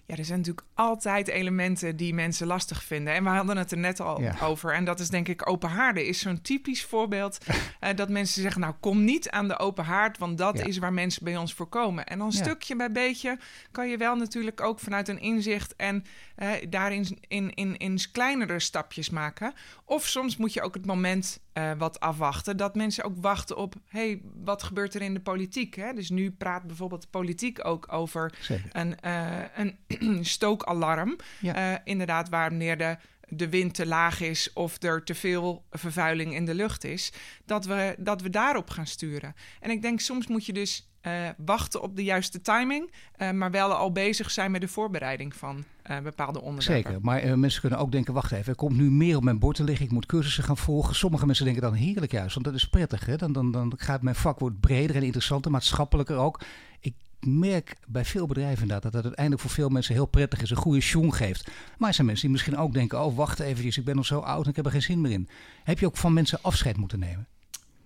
Ja, 0.06 0.16
er 0.16 0.24
zijn 0.24 0.38
natuurlijk 0.38 0.66
altijd 0.74 1.28
elementen 1.28 1.96
die 1.96 2.14
mensen 2.14 2.46
lastig 2.46 2.84
vinden. 2.84 3.14
En 3.14 3.24
we 3.24 3.30
hadden 3.30 3.56
het 3.56 3.70
er 3.70 3.78
net 3.78 4.00
al 4.00 4.22
over. 4.42 4.72
En 4.72 4.84
dat 4.84 5.00
is 5.00 5.08
denk 5.08 5.28
ik 5.28 5.48
open 5.48 5.68
haarden 5.68 6.06
is 6.06 6.18
zo'n 6.18 6.40
typisch 6.40 6.84
voorbeeld. 6.84 7.38
uh, 7.80 7.90
dat 7.94 8.08
mensen 8.08 8.42
zeggen, 8.42 8.60
nou 8.60 8.74
kom 8.80 9.04
niet 9.04 9.30
aan 9.30 9.48
de 9.48 9.58
open 9.58 9.84
haard, 9.84 10.18
want 10.18 10.38
dat 10.38 10.66
is 10.66 10.78
waar 10.78 10.92
mensen 10.92 11.24
bij 11.24 11.36
ons 11.36 11.54
voor 11.54 11.68
komen. 11.68 12.06
En 12.06 12.18
dan 12.18 12.32
stukje 12.32 12.76
bij 12.76 12.92
beetje 12.92 13.38
kan 13.72 13.88
je 13.88 13.96
wel 13.96 14.16
natuurlijk 14.16 14.60
ook 14.60 14.80
vanuit 14.80 15.08
een 15.08 15.20
inzicht 15.20 15.76
en 15.76 16.04
uh, 16.38 16.50
daarin 16.68 17.18
in, 17.28 17.54
in, 17.54 17.76
in 17.76 17.98
kleinere 18.12 18.60
stapjes 18.60 19.10
maken. 19.10 19.52
Of 19.84 20.06
soms 20.06 20.36
moet 20.36 20.52
je 20.52 20.62
ook 20.62 20.74
het 20.74 20.86
moment 20.86 21.40
uh, 21.58 21.72
wat 21.78 22.00
afwachten. 22.00 22.56
Dat 22.56 22.74
mensen 22.74 23.04
ook 23.04 23.16
wachten 23.20 23.56
op, 23.56 23.74
hey, 23.86 24.20
wat 24.34 24.62
gebeurt 24.62 24.94
er 24.94 25.02
in 25.02 25.14
de 25.14 25.20
politiek? 25.20 25.74
Hè? 25.74 25.92
Dus 25.92 26.10
nu 26.10 26.30
praat 26.30 26.66
bijvoorbeeld 26.66 27.02
de 27.02 27.08
politiek 27.08 27.64
ook 27.64 27.92
over 27.92 28.32
een, 28.72 28.96
uh, 29.04 29.42
een 29.54 30.24
stookalarm. 30.34 31.16
Ja. 31.40 31.72
Uh, 31.72 31.78
inderdaad, 31.84 32.28
wanneer 32.28 32.78
de, 32.78 32.96
de 33.28 33.48
wind 33.48 33.74
te 33.74 33.86
laag 33.86 34.20
is 34.20 34.52
of 34.52 34.82
er 34.82 35.04
te 35.04 35.14
veel 35.14 35.64
vervuiling 35.70 36.34
in 36.34 36.44
de 36.44 36.54
lucht 36.54 36.84
is. 36.84 37.12
Dat 37.44 37.64
we, 37.64 37.94
dat 37.98 38.22
we 38.22 38.30
daarop 38.30 38.70
gaan 38.70 38.86
sturen. 38.86 39.34
En 39.60 39.70
ik 39.70 39.82
denk, 39.82 40.00
soms 40.00 40.26
moet 40.26 40.46
je 40.46 40.52
dus 40.52 40.90
wachten 41.36 41.82
op 41.82 41.96
de 41.96 42.04
juiste 42.04 42.40
timing, 42.40 42.92
maar 43.32 43.50
wel 43.50 43.72
al 43.72 43.92
bezig 43.92 44.30
zijn 44.30 44.50
met 44.50 44.60
de 44.60 44.68
voorbereiding 44.68 45.34
van 45.34 45.64
uh, 45.90 46.00
bepaalde 46.00 46.40
onderwerpen. 46.40 46.90
Zeker, 46.90 47.04
maar 47.04 47.38
mensen 47.38 47.60
kunnen 47.60 47.78
ook 47.78 47.92
denken, 47.92 48.14
wacht 48.14 48.32
even, 48.32 48.48
er 48.48 48.54
komt 48.54 48.76
nu 48.76 48.90
meer 48.90 49.16
op 49.16 49.24
mijn 49.24 49.38
bord 49.38 49.56
te 49.56 49.64
liggen, 49.64 49.86
ik 49.86 49.92
moet 49.92 50.06
cursussen 50.06 50.44
gaan 50.44 50.56
volgen. 50.56 50.94
Sommige 50.94 51.26
mensen 51.26 51.44
denken 51.44 51.62
dan 51.62 51.74
heerlijk 51.74 52.12
juist, 52.12 52.34
want 52.34 52.46
dat 52.46 52.54
is 52.54 52.68
prettig. 52.68 53.06
Hè? 53.06 53.16
Dan, 53.16 53.32
dan, 53.32 53.52
dan 53.52 53.72
gaat 53.76 54.02
mijn 54.02 54.16
vak 54.16 54.38
wordt 54.38 54.60
breder 54.60 54.96
en 54.96 55.02
interessanter, 55.02 55.50
maatschappelijker 55.50 56.16
ook. 56.16 56.40
Ik 56.80 56.94
merk 57.20 57.76
bij 57.86 58.04
veel 58.04 58.26
bedrijven 58.26 58.62
inderdaad 58.62 58.82
dat 58.82 58.92
het 58.92 59.04
uiteindelijk 59.04 59.42
voor 59.42 59.54
veel 59.54 59.68
mensen 59.68 59.94
heel 59.94 60.06
prettig 60.06 60.42
is, 60.42 60.50
een 60.50 60.56
goede 60.56 60.80
sjoen 60.80 61.14
geeft. 61.14 61.50
Maar 61.78 61.88
er 61.88 61.94
zijn 61.94 62.06
mensen 62.06 62.26
die 62.26 62.34
misschien 62.36 62.56
ook 62.56 62.72
denken, 62.72 63.04
oh 63.04 63.16
wacht 63.16 63.40
eventjes, 63.40 63.78
ik 63.78 63.84
ben 63.84 63.96
nog 63.96 64.06
zo 64.06 64.18
oud 64.18 64.44
en 64.44 64.50
ik 64.50 64.56
heb 64.56 64.64
er 64.64 64.70
geen 64.70 64.82
zin 64.82 65.00
meer 65.00 65.12
in. 65.12 65.28
Heb 65.64 65.78
je 65.78 65.86
ook 65.86 65.96
van 65.96 66.12
mensen 66.12 66.38
afscheid 66.42 66.76
moeten 66.76 66.98
nemen? 66.98 67.26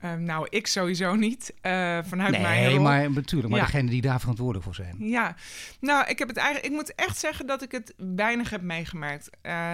Uh, 0.04 0.14
nou, 0.14 0.46
ik 0.50 0.66
sowieso 0.66 1.14
niet. 1.14 1.54
Uh, 1.62 1.98
vanuit 2.02 2.30
nee, 2.30 2.40
mijn 2.40 2.70
rol. 2.70 2.82
maar 2.82 3.10
natuurlijk. 3.10 3.52
Maar 3.52 3.60
ja. 3.60 3.66
degene 3.66 3.90
die 3.90 4.00
daar 4.00 4.20
verantwoordelijk 4.20 4.64
voor 4.64 4.74
zijn. 4.74 4.96
Ja, 4.98 5.36
nou, 5.80 6.08
ik 6.08 6.18
heb 6.18 6.28
het 6.28 6.36
eigenlijk. 6.36 6.66
Ik 6.66 6.72
moet 6.72 6.94
echt 6.94 7.18
zeggen 7.18 7.46
dat 7.46 7.62
ik 7.62 7.72
het 7.72 7.94
weinig 7.96 8.50
heb 8.50 8.62
meegemaakt. 8.62 9.30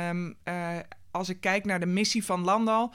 Um, 0.08 0.36
uh, 0.44 0.68
als 1.10 1.28
ik 1.28 1.40
kijk 1.40 1.64
naar 1.64 1.80
de 1.80 1.86
missie 1.86 2.24
van 2.24 2.44
Landal, 2.44 2.94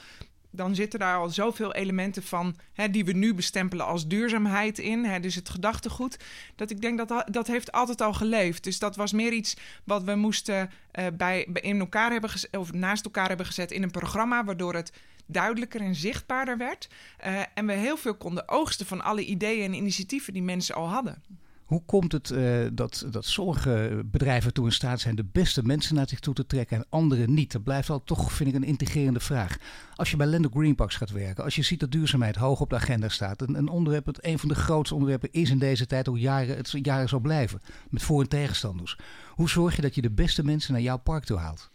dan 0.51 0.75
zitten 0.75 0.99
daar 0.99 1.17
al 1.17 1.29
zoveel 1.29 1.73
elementen 1.73 2.23
van 2.23 2.55
hè, 2.73 2.89
die 2.89 3.05
we 3.05 3.11
nu 3.11 3.33
bestempelen 3.33 3.85
als 3.85 4.07
duurzaamheid 4.07 4.79
in. 4.79 5.05
Hè, 5.05 5.19
dus 5.19 5.35
het 5.35 5.49
gedachtegoed. 5.49 6.17
Dat 6.55 6.69
ik 6.69 6.81
denk 6.81 6.97
dat 6.97 7.25
dat, 7.31 7.47
heeft 7.47 7.71
altijd 7.71 8.01
al 8.01 8.13
geleefd. 8.13 8.63
Dus 8.63 8.79
dat 8.79 8.95
was 8.95 9.11
meer 9.11 9.33
iets 9.33 9.57
wat 9.83 10.03
we 10.03 10.15
moesten 10.15 10.69
uh, 10.99 11.05
bij, 11.13 11.43
in 11.53 11.79
elkaar 11.79 12.11
hebben 12.11 12.29
gezet, 12.29 12.57
of 12.57 12.73
naast 12.73 13.05
elkaar 13.05 13.27
hebben 13.27 13.45
gezet 13.45 13.71
in 13.71 13.83
een 13.83 13.91
programma, 13.91 14.43
waardoor 14.43 14.73
het 14.73 14.93
duidelijker 15.25 15.81
en 15.81 15.95
zichtbaarder 15.95 16.57
werd. 16.57 16.89
Uh, 17.25 17.41
en 17.53 17.65
we 17.65 17.73
heel 17.73 17.97
veel 17.97 18.15
konden 18.15 18.49
oogsten 18.49 18.85
van 18.85 19.01
alle 19.01 19.25
ideeën 19.25 19.63
en 19.63 19.73
initiatieven 19.73 20.33
die 20.33 20.43
mensen 20.43 20.75
al 20.75 20.89
hadden. 20.89 21.23
Hoe 21.71 21.85
komt 21.85 22.11
het 22.11 22.29
uh, 22.29 22.67
dat, 22.73 23.05
dat 23.11 23.25
sommige 23.25 24.01
bedrijven 24.05 24.53
toe 24.53 24.65
in 24.65 24.71
staat 24.71 24.99
zijn 24.99 25.15
de 25.15 25.25
beste 25.31 25.63
mensen 25.63 25.95
naar 25.95 26.09
zich 26.09 26.19
toe 26.19 26.33
te 26.33 26.45
trekken 26.45 26.77
en 26.77 26.85
andere 26.89 27.27
niet? 27.27 27.51
Dat 27.51 27.63
blijft 27.63 27.89
al 27.89 28.03
toch, 28.03 28.33
vind 28.33 28.49
ik, 28.49 28.55
een 28.55 28.63
integrerende 28.63 29.19
vraag. 29.19 29.57
Als 29.95 30.11
je 30.11 30.17
bij 30.17 30.27
Lendo 30.27 30.49
Greenparks 30.53 30.95
gaat 30.95 31.11
werken, 31.11 31.43
als 31.43 31.55
je 31.55 31.61
ziet 31.61 31.79
dat 31.79 31.91
duurzaamheid 31.91 32.35
hoog 32.35 32.61
op 32.61 32.69
de 32.69 32.75
agenda 32.75 33.09
staat, 33.09 33.41
een, 33.41 33.55
een 33.55 33.69
onderwerp 33.69 34.17
een 34.21 34.39
van 34.39 34.49
de 34.49 34.55
grootste 34.55 34.93
onderwerpen 34.93 35.31
is 35.31 35.49
in 35.49 35.59
deze 35.59 35.87
tijd, 35.87 36.05
hoe 36.05 36.19
jaren, 36.19 36.57
het 36.57 36.73
jaren 36.81 37.09
zal 37.09 37.19
blijven, 37.19 37.61
met 37.89 38.03
voor- 38.03 38.21
en 38.21 38.29
tegenstanders. 38.29 38.97
Hoe 39.29 39.49
zorg 39.49 39.75
je 39.75 39.81
dat 39.81 39.95
je 39.95 40.01
de 40.01 40.11
beste 40.11 40.43
mensen 40.43 40.73
naar 40.73 40.81
jouw 40.81 40.97
park 40.97 41.23
toe 41.23 41.37
haalt? 41.37 41.70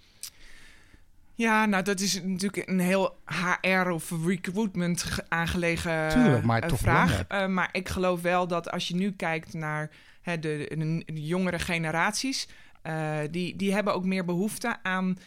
Ja, 1.37 1.67
nou 1.67 1.83
dat 1.83 2.01
is 2.01 2.23
natuurlijk 2.23 2.69
een 2.69 2.79
heel 2.79 3.19
HR 3.25 3.91
of 3.91 4.13
recruitment 4.25 5.19
aangelegen 5.29 6.09
Tuurlijk, 6.09 6.45
maar 6.45 6.63
uh, 6.63 6.69
toch 6.69 6.79
vraag. 6.79 7.25
Uh, 7.33 7.47
maar 7.47 7.69
ik 7.73 7.89
geloof 7.89 8.21
wel 8.21 8.47
dat 8.47 8.71
als 8.71 8.89
je 8.89 8.95
nu 8.95 9.13
kijkt 9.13 9.55
naar 9.55 9.91
hè, 10.23 10.39
de, 10.39 10.67
de, 10.69 11.03
de, 11.15 11.27
jongere 11.27 11.59
generaties, 11.59 12.49
uh, 12.87 13.19
die, 13.31 13.57
die 13.57 13.73
hebben 13.75 13.95
ook 13.95 14.05
meer 14.05 14.25
behoefte 14.25 14.77
aan, 14.83 15.19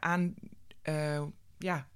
aan 0.00 0.34
ja, 1.58 1.86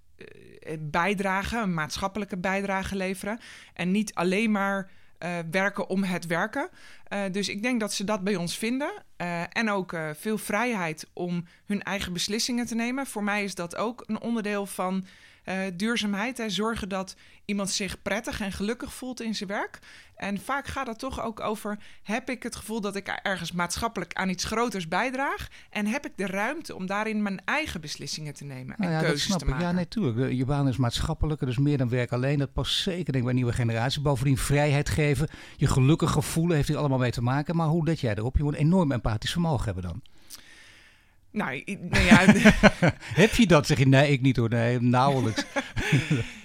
bijdrage, 0.78 1.66
maatschappelijke 1.66 2.36
bijdrage 2.36 2.96
leveren. 2.96 3.40
En 3.74 3.90
niet 3.90 4.14
alleen 4.14 4.50
maar 4.50 4.90
uh, 5.24 5.38
werken 5.50 5.88
om 5.88 6.02
het 6.02 6.26
werken. 6.26 6.68
Uh, 7.12 7.22
dus 7.32 7.48
ik 7.48 7.62
denk 7.62 7.80
dat 7.80 7.92
ze 7.92 8.04
dat 8.04 8.24
bij 8.24 8.36
ons 8.36 8.58
vinden. 8.58 8.92
Uh, 9.16 9.42
en 9.48 9.70
ook 9.70 9.96
veel 10.12 10.38
vrijheid 10.38 11.06
om 11.12 11.44
hun 11.66 11.82
eigen 11.82 12.12
beslissingen 12.12 12.66
te 12.66 12.74
nemen. 12.74 13.06
Voor 13.06 13.24
mij 13.24 13.44
is 13.44 13.54
dat 13.54 13.76
ook 13.76 14.04
een 14.06 14.20
onderdeel 14.20 14.66
van 14.66 15.04
duurzaamheid. 15.76 16.38
Hè. 16.38 16.50
Zorgen 16.50 16.88
dat 16.88 17.16
iemand 17.44 17.70
zich 17.70 18.02
prettig 18.02 18.40
en 18.40 18.52
gelukkig 18.52 18.94
voelt 18.94 19.20
in 19.20 19.34
zijn 19.34 19.48
werk. 19.48 19.78
En 20.16 20.40
vaak 20.40 20.66
gaat 20.66 20.86
het 20.86 20.98
toch 20.98 21.22
ook 21.22 21.40
over: 21.40 21.78
heb 22.02 22.30
ik 22.30 22.42
het 22.42 22.56
gevoel 22.56 22.80
dat 22.80 22.96
ik 22.96 23.08
ergens 23.08 23.52
maatschappelijk 23.52 24.14
aan 24.14 24.28
iets 24.28 24.44
groters 24.44 24.88
bijdraag? 24.88 25.48
En 25.70 25.86
heb 25.86 26.06
ik 26.06 26.12
de 26.16 26.26
ruimte 26.26 26.74
om 26.74 26.86
daarin 26.86 27.22
mijn 27.22 27.40
eigen 27.44 27.80
beslissingen 27.80 28.34
te 28.34 28.44
nemen 28.44 28.76
en 28.76 28.82
nou 28.82 28.92
ja, 28.92 29.00
keuzes 29.00 29.36
te 29.36 29.44
maken? 29.44 29.66
Ja, 29.66 29.72
natuurlijk. 29.72 30.32
Je 30.32 30.44
baan 30.44 30.68
is 30.68 30.76
maatschappelijker, 30.76 31.46
dus 31.46 31.58
meer 31.58 31.78
dan 31.78 31.88
werk 31.88 32.12
alleen. 32.12 32.38
Dat 32.38 32.52
past 32.52 32.74
zeker 32.74 33.04
denk 33.04 33.16
ik 33.16 33.24
bij 33.24 33.32
nieuwe 33.32 33.52
generatie. 33.52 34.00
Bovendien 34.00 34.38
vrijheid 34.38 34.88
geven, 34.88 35.28
je 35.56 35.66
gelukkig 35.66 36.24
voelen, 36.24 36.56
heeft 36.56 36.68
hier 36.68 36.76
allemaal 36.76 36.98
mee 36.98 37.10
te 37.10 37.22
maken. 37.22 37.56
Maar 37.56 37.68
hoe 37.68 37.84
let 37.84 38.00
jij 38.00 38.14
erop? 38.14 38.36
Je 38.36 38.42
moet 38.42 38.54
een 38.54 38.60
enorm 38.60 38.92
empathisch 38.92 39.32
vermogen 39.32 39.64
hebben 39.64 39.82
dan. 39.82 40.02
Nou, 41.30 41.64
nou 41.80 42.04
ja. 42.04 42.24
Heb 43.22 43.34
je 43.34 43.46
dat? 43.46 43.66
Zeg 43.66 43.78
je 43.78 43.86
nee, 43.86 44.12
ik 44.12 44.20
niet 44.20 44.36
hoor. 44.36 44.48
Nee, 44.48 44.80
nauwelijks. 44.80 45.44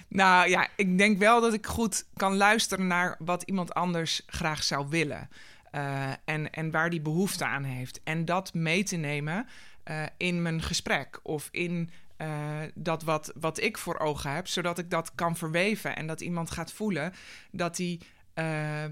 Nou 0.08 0.48
ja, 0.48 0.68
ik 0.76 0.98
denk 0.98 1.18
wel 1.18 1.40
dat 1.40 1.52
ik 1.52 1.66
goed 1.66 2.04
kan 2.16 2.36
luisteren 2.36 2.86
naar 2.86 3.16
wat 3.18 3.42
iemand 3.42 3.74
anders 3.74 4.22
graag 4.26 4.62
zou 4.62 4.86
willen. 4.88 5.28
Uh, 5.72 6.08
en, 6.24 6.50
en 6.50 6.70
waar 6.70 6.90
die 6.90 7.00
behoefte 7.00 7.44
aan 7.44 7.64
heeft. 7.64 8.00
En 8.04 8.24
dat 8.24 8.54
mee 8.54 8.82
te 8.82 8.96
nemen 8.96 9.46
uh, 9.90 10.02
in 10.16 10.42
mijn 10.42 10.62
gesprek 10.62 11.20
of 11.22 11.48
in 11.50 11.90
uh, 12.18 12.28
dat 12.74 13.02
wat, 13.02 13.32
wat 13.40 13.60
ik 13.60 13.78
voor 13.78 13.98
ogen 13.98 14.30
heb, 14.30 14.46
zodat 14.46 14.78
ik 14.78 14.90
dat 14.90 15.14
kan 15.14 15.36
verweven 15.36 15.96
en 15.96 16.06
dat 16.06 16.20
iemand 16.20 16.50
gaat 16.50 16.72
voelen 16.72 17.12
dat 17.50 17.76
hij 17.76 18.00
uh, 18.38 18.44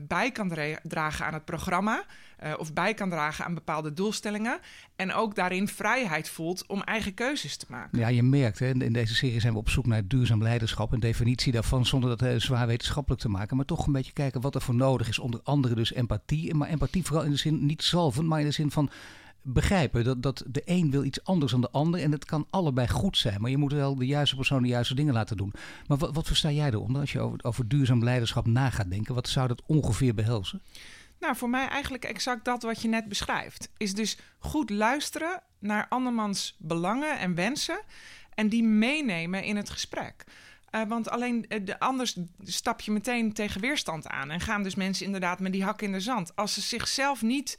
bij 0.08 0.30
kan 0.30 0.52
dragen 0.82 1.26
aan 1.26 1.34
het 1.34 1.44
programma. 1.44 2.04
Uh, 2.44 2.52
of 2.58 2.72
bij 2.72 2.94
kan 2.94 3.10
dragen 3.10 3.44
aan 3.44 3.54
bepaalde 3.54 3.92
doelstellingen. 3.92 4.58
En 4.96 5.12
ook 5.12 5.34
daarin 5.34 5.68
vrijheid 5.68 6.28
voelt 6.28 6.66
om 6.66 6.82
eigen 6.82 7.14
keuzes 7.14 7.56
te 7.56 7.66
maken. 7.68 7.98
Ja, 7.98 8.08
je 8.08 8.22
merkt, 8.22 8.58
hè, 8.58 8.68
in 8.68 8.92
deze 8.92 9.14
serie 9.14 9.40
zijn 9.40 9.52
we 9.52 9.58
op 9.58 9.68
zoek 9.68 9.86
naar 9.86 10.06
duurzaam 10.06 10.42
leiderschap. 10.42 10.92
Een 10.92 11.00
definitie 11.00 11.52
daarvan, 11.52 11.86
zonder 11.86 12.16
dat 12.16 12.22
uh, 12.22 12.38
zwaar 12.40 12.66
wetenschappelijk 12.66 13.22
te 13.22 13.28
maken. 13.28 13.56
Maar 13.56 13.64
toch 13.64 13.86
een 13.86 13.92
beetje 13.92 14.12
kijken 14.12 14.40
wat 14.40 14.54
er 14.54 14.60
voor 14.60 14.74
nodig 14.74 15.08
is. 15.08 15.18
Onder 15.18 15.40
andere 15.42 15.74
dus 15.74 15.92
empathie. 15.92 16.54
Maar 16.54 16.68
empathie 16.68 17.04
vooral 17.04 17.24
in 17.24 17.30
de 17.30 17.36
zin, 17.36 17.66
niet 17.66 17.82
zalvend, 17.82 18.26
maar 18.26 18.40
in 18.40 18.46
de 18.46 18.52
zin 18.52 18.70
van 18.70 18.90
begrijpen 19.44 20.04
dat, 20.04 20.22
dat 20.22 20.44
de 20.46 20.62
een 20.64 20.90
wil 20.90 21.04
iets 21.04 21.24
anders 21.24 21.52
dan 21.52 21.60
de 21.60 21.70
ander. 21.70 22.00
En 22.00 22.12
het 22.12 22.24
kan 22.24 22.46
allebei 22.50 22.88
goed 22.88 23.16
zijn. 23.16 23.40
Maar 23.40 23.50
je 23.50 23.56
moet 23.56 23.72
wel 23.72 23.94
de 23.94 24.06
juiste 24.06 24.36
persoon 24.36 24.62
de 24.62 24.68
juiste 24.68 24.94
dingen 24.94 25.14
laten 25.14 25.36
doen. 25.36 25.52
Maar 25.86 25.98
wat, 25.98 26.14
wat 26.14 26.26
versta 26.26 26.50
jij 26.50 26.70
eronder 26.70 27.00
als 27.00 27.12
je 27.12 27.20
over, 27.20 27.44
over 27.44 27.68
duurzaam 27.68 28.04
leiderschap 28.04 28.46
na 28.46 28.70
gaat 28.70 28.90
denken? 28.90 29.14
Wat 29.14 29.28
zou 29.28 29.48
dat 29.48 29.62
ongeveer 29.66 30.14
behelzen? 30.14 30.62
Nou, 31.20 31.36
voor 31.36 31.50
mij 31.50 31.68
eigenlijk 31.68 32.04
exact 32.04 32.44
dat 32.44 32.62
wat 32.62 32.82
je 32.82 32.88
net 32.88 33.08
beschrijft. 33.08 33.68
Is 33.76 33.94
dus 33.94 34.18
goed 34.38 34.70
luisteren 34.70 35.42
naar 35.58 35.86
andermans 35.88 36.56
belangen 36.58 37.18
en 37.18 37.34
wensen. 37.34 37.80
En 38.34 38.48
die 38.48 38.62
meenemen 38.62 39.44
in 39.44 39.56
het 39.56 39.70
gesprek. 39.70 40.24
Uh, 40.74 40.82
want 40.88 41.08
alleen 41.08 41.44
uh, 41.48 41.60
de, 41.64 41.78
anders 41.78 42.16
stap 42.42 42.80
je 42.80 42.90
meteen 42.90 43.32
tegen 43.32 43.60
weerstand 43.60 44.06
aan. 44.06 44.30
En 44.30 44.40
gaan 44.40 44.62
dus 44.62 44.74
mensen 44.74 45.06
inderdaad 45.06 45.40
met 45.40 45.52
die 45.52 45.64
hak 45.64 45.82
in 45.82 45.92
de 45.92 46.00
zand. 46.00 46.36
Als 46.36 46.54
ze 46.54 46.60
zichzelf 46.60 47.22
niet 47.22 47.58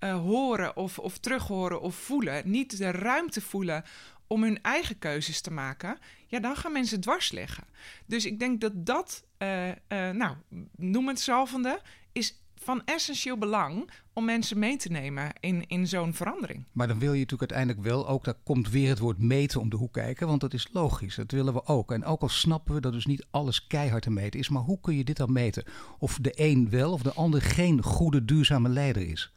uh, 0.00 0.20
horen 0.20 0.76
of, 0.76 0.98
of 0.98 1.18
terughoren 1.18 1.80
of 1.80 1.94
voelen, 1.94 2.50
niet 2.50 2.78
de 2.78 2.90
ruimte 2.90 3.40
voelen 3.40 3.84
om 4.26 4.42
hun 4.42 4.62
eigen 4.62 4.98
keuzes 4.98 5.40
te 5.40 5.50
maken, 5.50 5.98
ja, 6.26 6.40
dan 6.40 6.56
gaan 6.56 6.72
mensen 6.72 7.00
dwars 7.00 7.32
liggen. 7.32 7.64
Dus 8.06 8.26
ik 8.26 8.38
denk 8.38 8.60
dat 8.60 8.86
dat, 8.86 9.24
uh, 9.38 9.68
uh, 9.68 9.74
nou, 9.88 10.36
noem 10.76 11.08
het 11.08 11.20
zalvende, 11.20 11.80
is 12.12 12.40
van 12.62 12.82
essentieel 12.84 13.38
belang 13.38 13.90
om 14.12 14.24
mensen 14.24 14.58
mee 14.58 14.76
te 14.76 14.88
nemen 14.88 15.32
in, 15.40 15.66
in 15.66 15.86
zo'n 15.86 16.14
verandering. 16.14 16.64
Maar 16.72 16.88
dan 16.88 16.98
wil 16.98 17.12
je 17.12 17.20
natuurlijk 17.20 17.52
uiteindelijk 17.52 17.88
wel, 17.88 18.08
ook 18.08 18.24
daar 18.24 18.34
komt 18.44 18.70
weer 18.70 18.88
het 18.88 18.98
woord 18.98 19.18
meten 19.18 19.60
om 19.60 19.70
de 19.70 19.76
hoek 19.76 19.92
kijken, 19.92 20.26
want 20.26 20.40
dat 20.40 20.54
is 20.54 20.68
logisch, 20.72 21.14
dat 21.14 21.30
willen 21.30 21.52
we 21.52 21.66
ook. 21.66 21.92
En 21.92 22.04
ook 22.04 22.22
al 22.22 22.28
snappen 22.28 22.74
we 22.74 22.80
dat 22.80 22.92
dus 22.92 23.06
niet 23.06 23.26
alles 23.30 23.66
keihard 23.66 24.02
te 24.02 24.10
meten 24.10 24.40
is, 24.40 24.48
maar 24.48 24.62
hoe 24.62 24.80
kun 24.80 24.96
je 24.96 25.04
dit 25.04 25.16
dan 25.16 25.32
meten? 25.32 25.64
Of 25.98 26.18
de 26.20 26.32
een 26.34 26.70
wel 26.70 26.92
of 26.92 27.02
de 27.02 27.12
ander 27.12 27.42
geen 27.42 27.82
goede 27.82 28.24
duurzame 28.24 28.68
leider 28.68 29.08
is? 29.08 29.32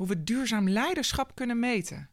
Hoe 0.00 0.08
we 0.08 0.24
duurzaam 0.24 0.68
leiderschap 0.68 1.34
kunnen 1.34 1.58
meten. 1.58 2.08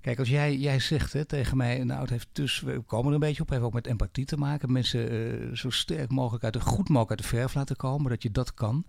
Kijk, 0.00 0.18
als 0.18 0.28
jij, 0.28 0.56
jij 0.56 0.80
zegt 0.80 1.12
hè, 1.12 1.24
tegen 1.24 1.56
mij, 1.56 1.84
nou 1.84 2.00
het 2.00 2.10
heeft 2.10 2.28
dus, 2.32 2.60
we 2.60 2.80
komen 2.80 3.06
er 3.06 3.14
een 3.14 3.20
beetje 3.20 3.42
op, 3.42 3.50
heeft 3.50 3.62
ook 3.62 3.72
met 3.72 3.86
empathie 3.86 4.24
te 4.24 4.36
maken. 4.36 4.72
Mensen 4.72 5.12
uh, 5.12 5.54
zo 5.56 5.70
sterk 5.70 6.10
mogelijk 6.10 6.44
uit 6.44 6.52
de, 6.52 6.60
goed 6.60 6.88
mogelijk 6.88 7.10
uit 7.10 7.18
de 7.18 7.36
verf 7.36 7.54
laten 7.54 7.76
komen, 7.76 8.10
dat 8.10 8.22
je 8.22 8.30
dat 8.30 8.54
kan. 8.54 8.84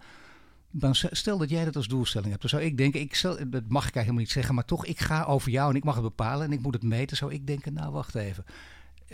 Dan 0.70 0.96
stel 0.96 1.38
dat 1.38 1.50
jij 1.50 1.66
dat 1.66 1.76
als 1.76 1.88
doelstelling 1.88 2.30
hebt. 2.30 2.42
Dan 2.42 2.50
zou 2.50 2.64
ik 2.64 2.78
denken, 2.78 3.00
ik 3.00 3.16
stel, 3.16 3.32
dat 3.32 3.44
mag 3.44 3.60
ik 3.60 3.72
eigenlijk 3.72 3.96
helemaal 3.96 4.20
niet 4.20 4.32
zeggen, 4.32 4.56
maar 4.56 4.66
toch, 4.66 4.86
ik 4.86 5.00
ga 5.00 5.24
over 5.24 5.52
jou 5.52 5.70
en 5.70 5.76
ik 5.76 5.84
mag 5.84 5.96
het 5.96 6.04
bepalen 6.04 6.46
en 6.46 6.52
ik 6.52 6.62
moet 6.62 6.74
het 6.74 6.84
meten. 6.84 7.18
Zou 7.18 7.34
ik 7.34 7.48
denken, 7.48 7.74
nou 7.74 7.92
wacht 7.92 8.16
even. 8.16 8.46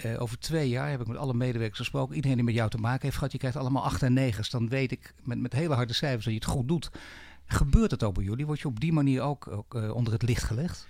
Uh, 0.06 0.22
over 0.22 0.40
twee 0.40 0.70
jaar 0.70 0.90
heb 0.90 1.02
ik 1.02 1.08
met 1.08 1.18
alle 1.18 1.34
medewerkers 1.34 1.80
gesproken. 1.80 2.16
Iedereen 2.16 2.38
die 2.38 2.46
met 2.46 2.56
jou 2.56 2.70
te 2.70 2.78
maken 2.78 3.02
heeft 3.02 3.18
gehad, 3.18 3.32
je 3.32 3.38
krijgt 3.38 3.58
allemaal 3.58 3.84
acht 3.84 4.04
en 4.04 4.14
negens. 4.14 4.50
Dan 4.50 4.70
weet 4.70 4.92
ik 4.92 5.14
met, 5.24 5.40
met 5.40 5.54
hele 5.54 5.74
harde 5.74 5.94
cijfers 5.94 6.24
dat 6.24 6.34
je 6.34 6.40
het 6.40 6.50
goed 6.50 6.68
doet. 6.68 6.90
Gebeurt 7.48 7.92
het 7.92 8.04
ook 8.04 8.14
bij 8.14 8.24
jullie? 8.24 8.46
Word 8.46 8.60
je 8.60 8.68
op 8.68 8.80
die 8.80 8.94
manier 8.94 9.22
ook, 9.22 9.48
ook 9.48 9.74
uh, 9.74 9.96
onder 9.96 10.14
het 10.14 10.22
licht 10.22 10.44
gelegd? 10.44 10.88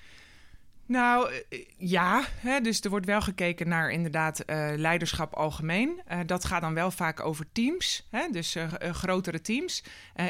Nou 0.86 1.32
ja, 1.78 2.24
hè, 2.36 2.62
dus 2.62 2.82
er 2.82 2.90
wordt 2.90 3.06
wel 3.06 3.22
gekeken 3.22 3.68
naar 3.68 3.90
inderdaad 3.90 4.44
uh, 4.46 4.70
leiderschap 4.76 5.34
algemeen. 5.34 6.02
Uh, 6.12 6.20
dat 6.26 6.46
gaat 6.46 6.62
dan 6.62 6.74
wel 6.74 6.92
vaak 6.92 7.20
over 7.20 7.46
teams, 7.52 8.08
hè, 8.10 8.28
dus 8.32 8.56
grotere 8.80 9.42
teams. 9.42 9.84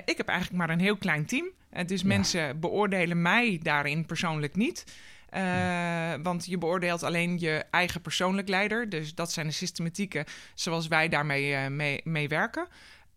ik 0.05 0.17
heb 0.17 0.27
eigenlijk 0.27 0.59
maar 0.59 0.69
een 0.69 0.79
heel 0.79 0.97
klein 0.97 1.25
team. 1.25 1.45
dus 1.85 2.01
ja. 2.01 2.07
mensen 2.07 2.59
beoordelen 2.59 3.21
mij 3.21 3.59
daarin 3.63 4.05
persoonlijk 4.05 4.55
niet. 4.55 4.83
Ja. 5.31 6.21
Want 6.21 6.45
je 6.45 6.57
beoordeelt 6.57 7.03
alleen 7.03 7.39
je 7.39 7.65
eigen 7.71 8.01
persoonlijk 8.01 8.47
leider. 8.47 8.89
Dus 8.89 9.15
dat 9.15 9.31
zijn 9.31 9.47
de 9.47 9.53
systematieken 9.53 10.25
zoals 10.53 10.87
wij 10.87 11.09
daarmee 11.09 11.69
mee, 11.69 12.01
mee 12.03 12.27
werken. 12.27 12.67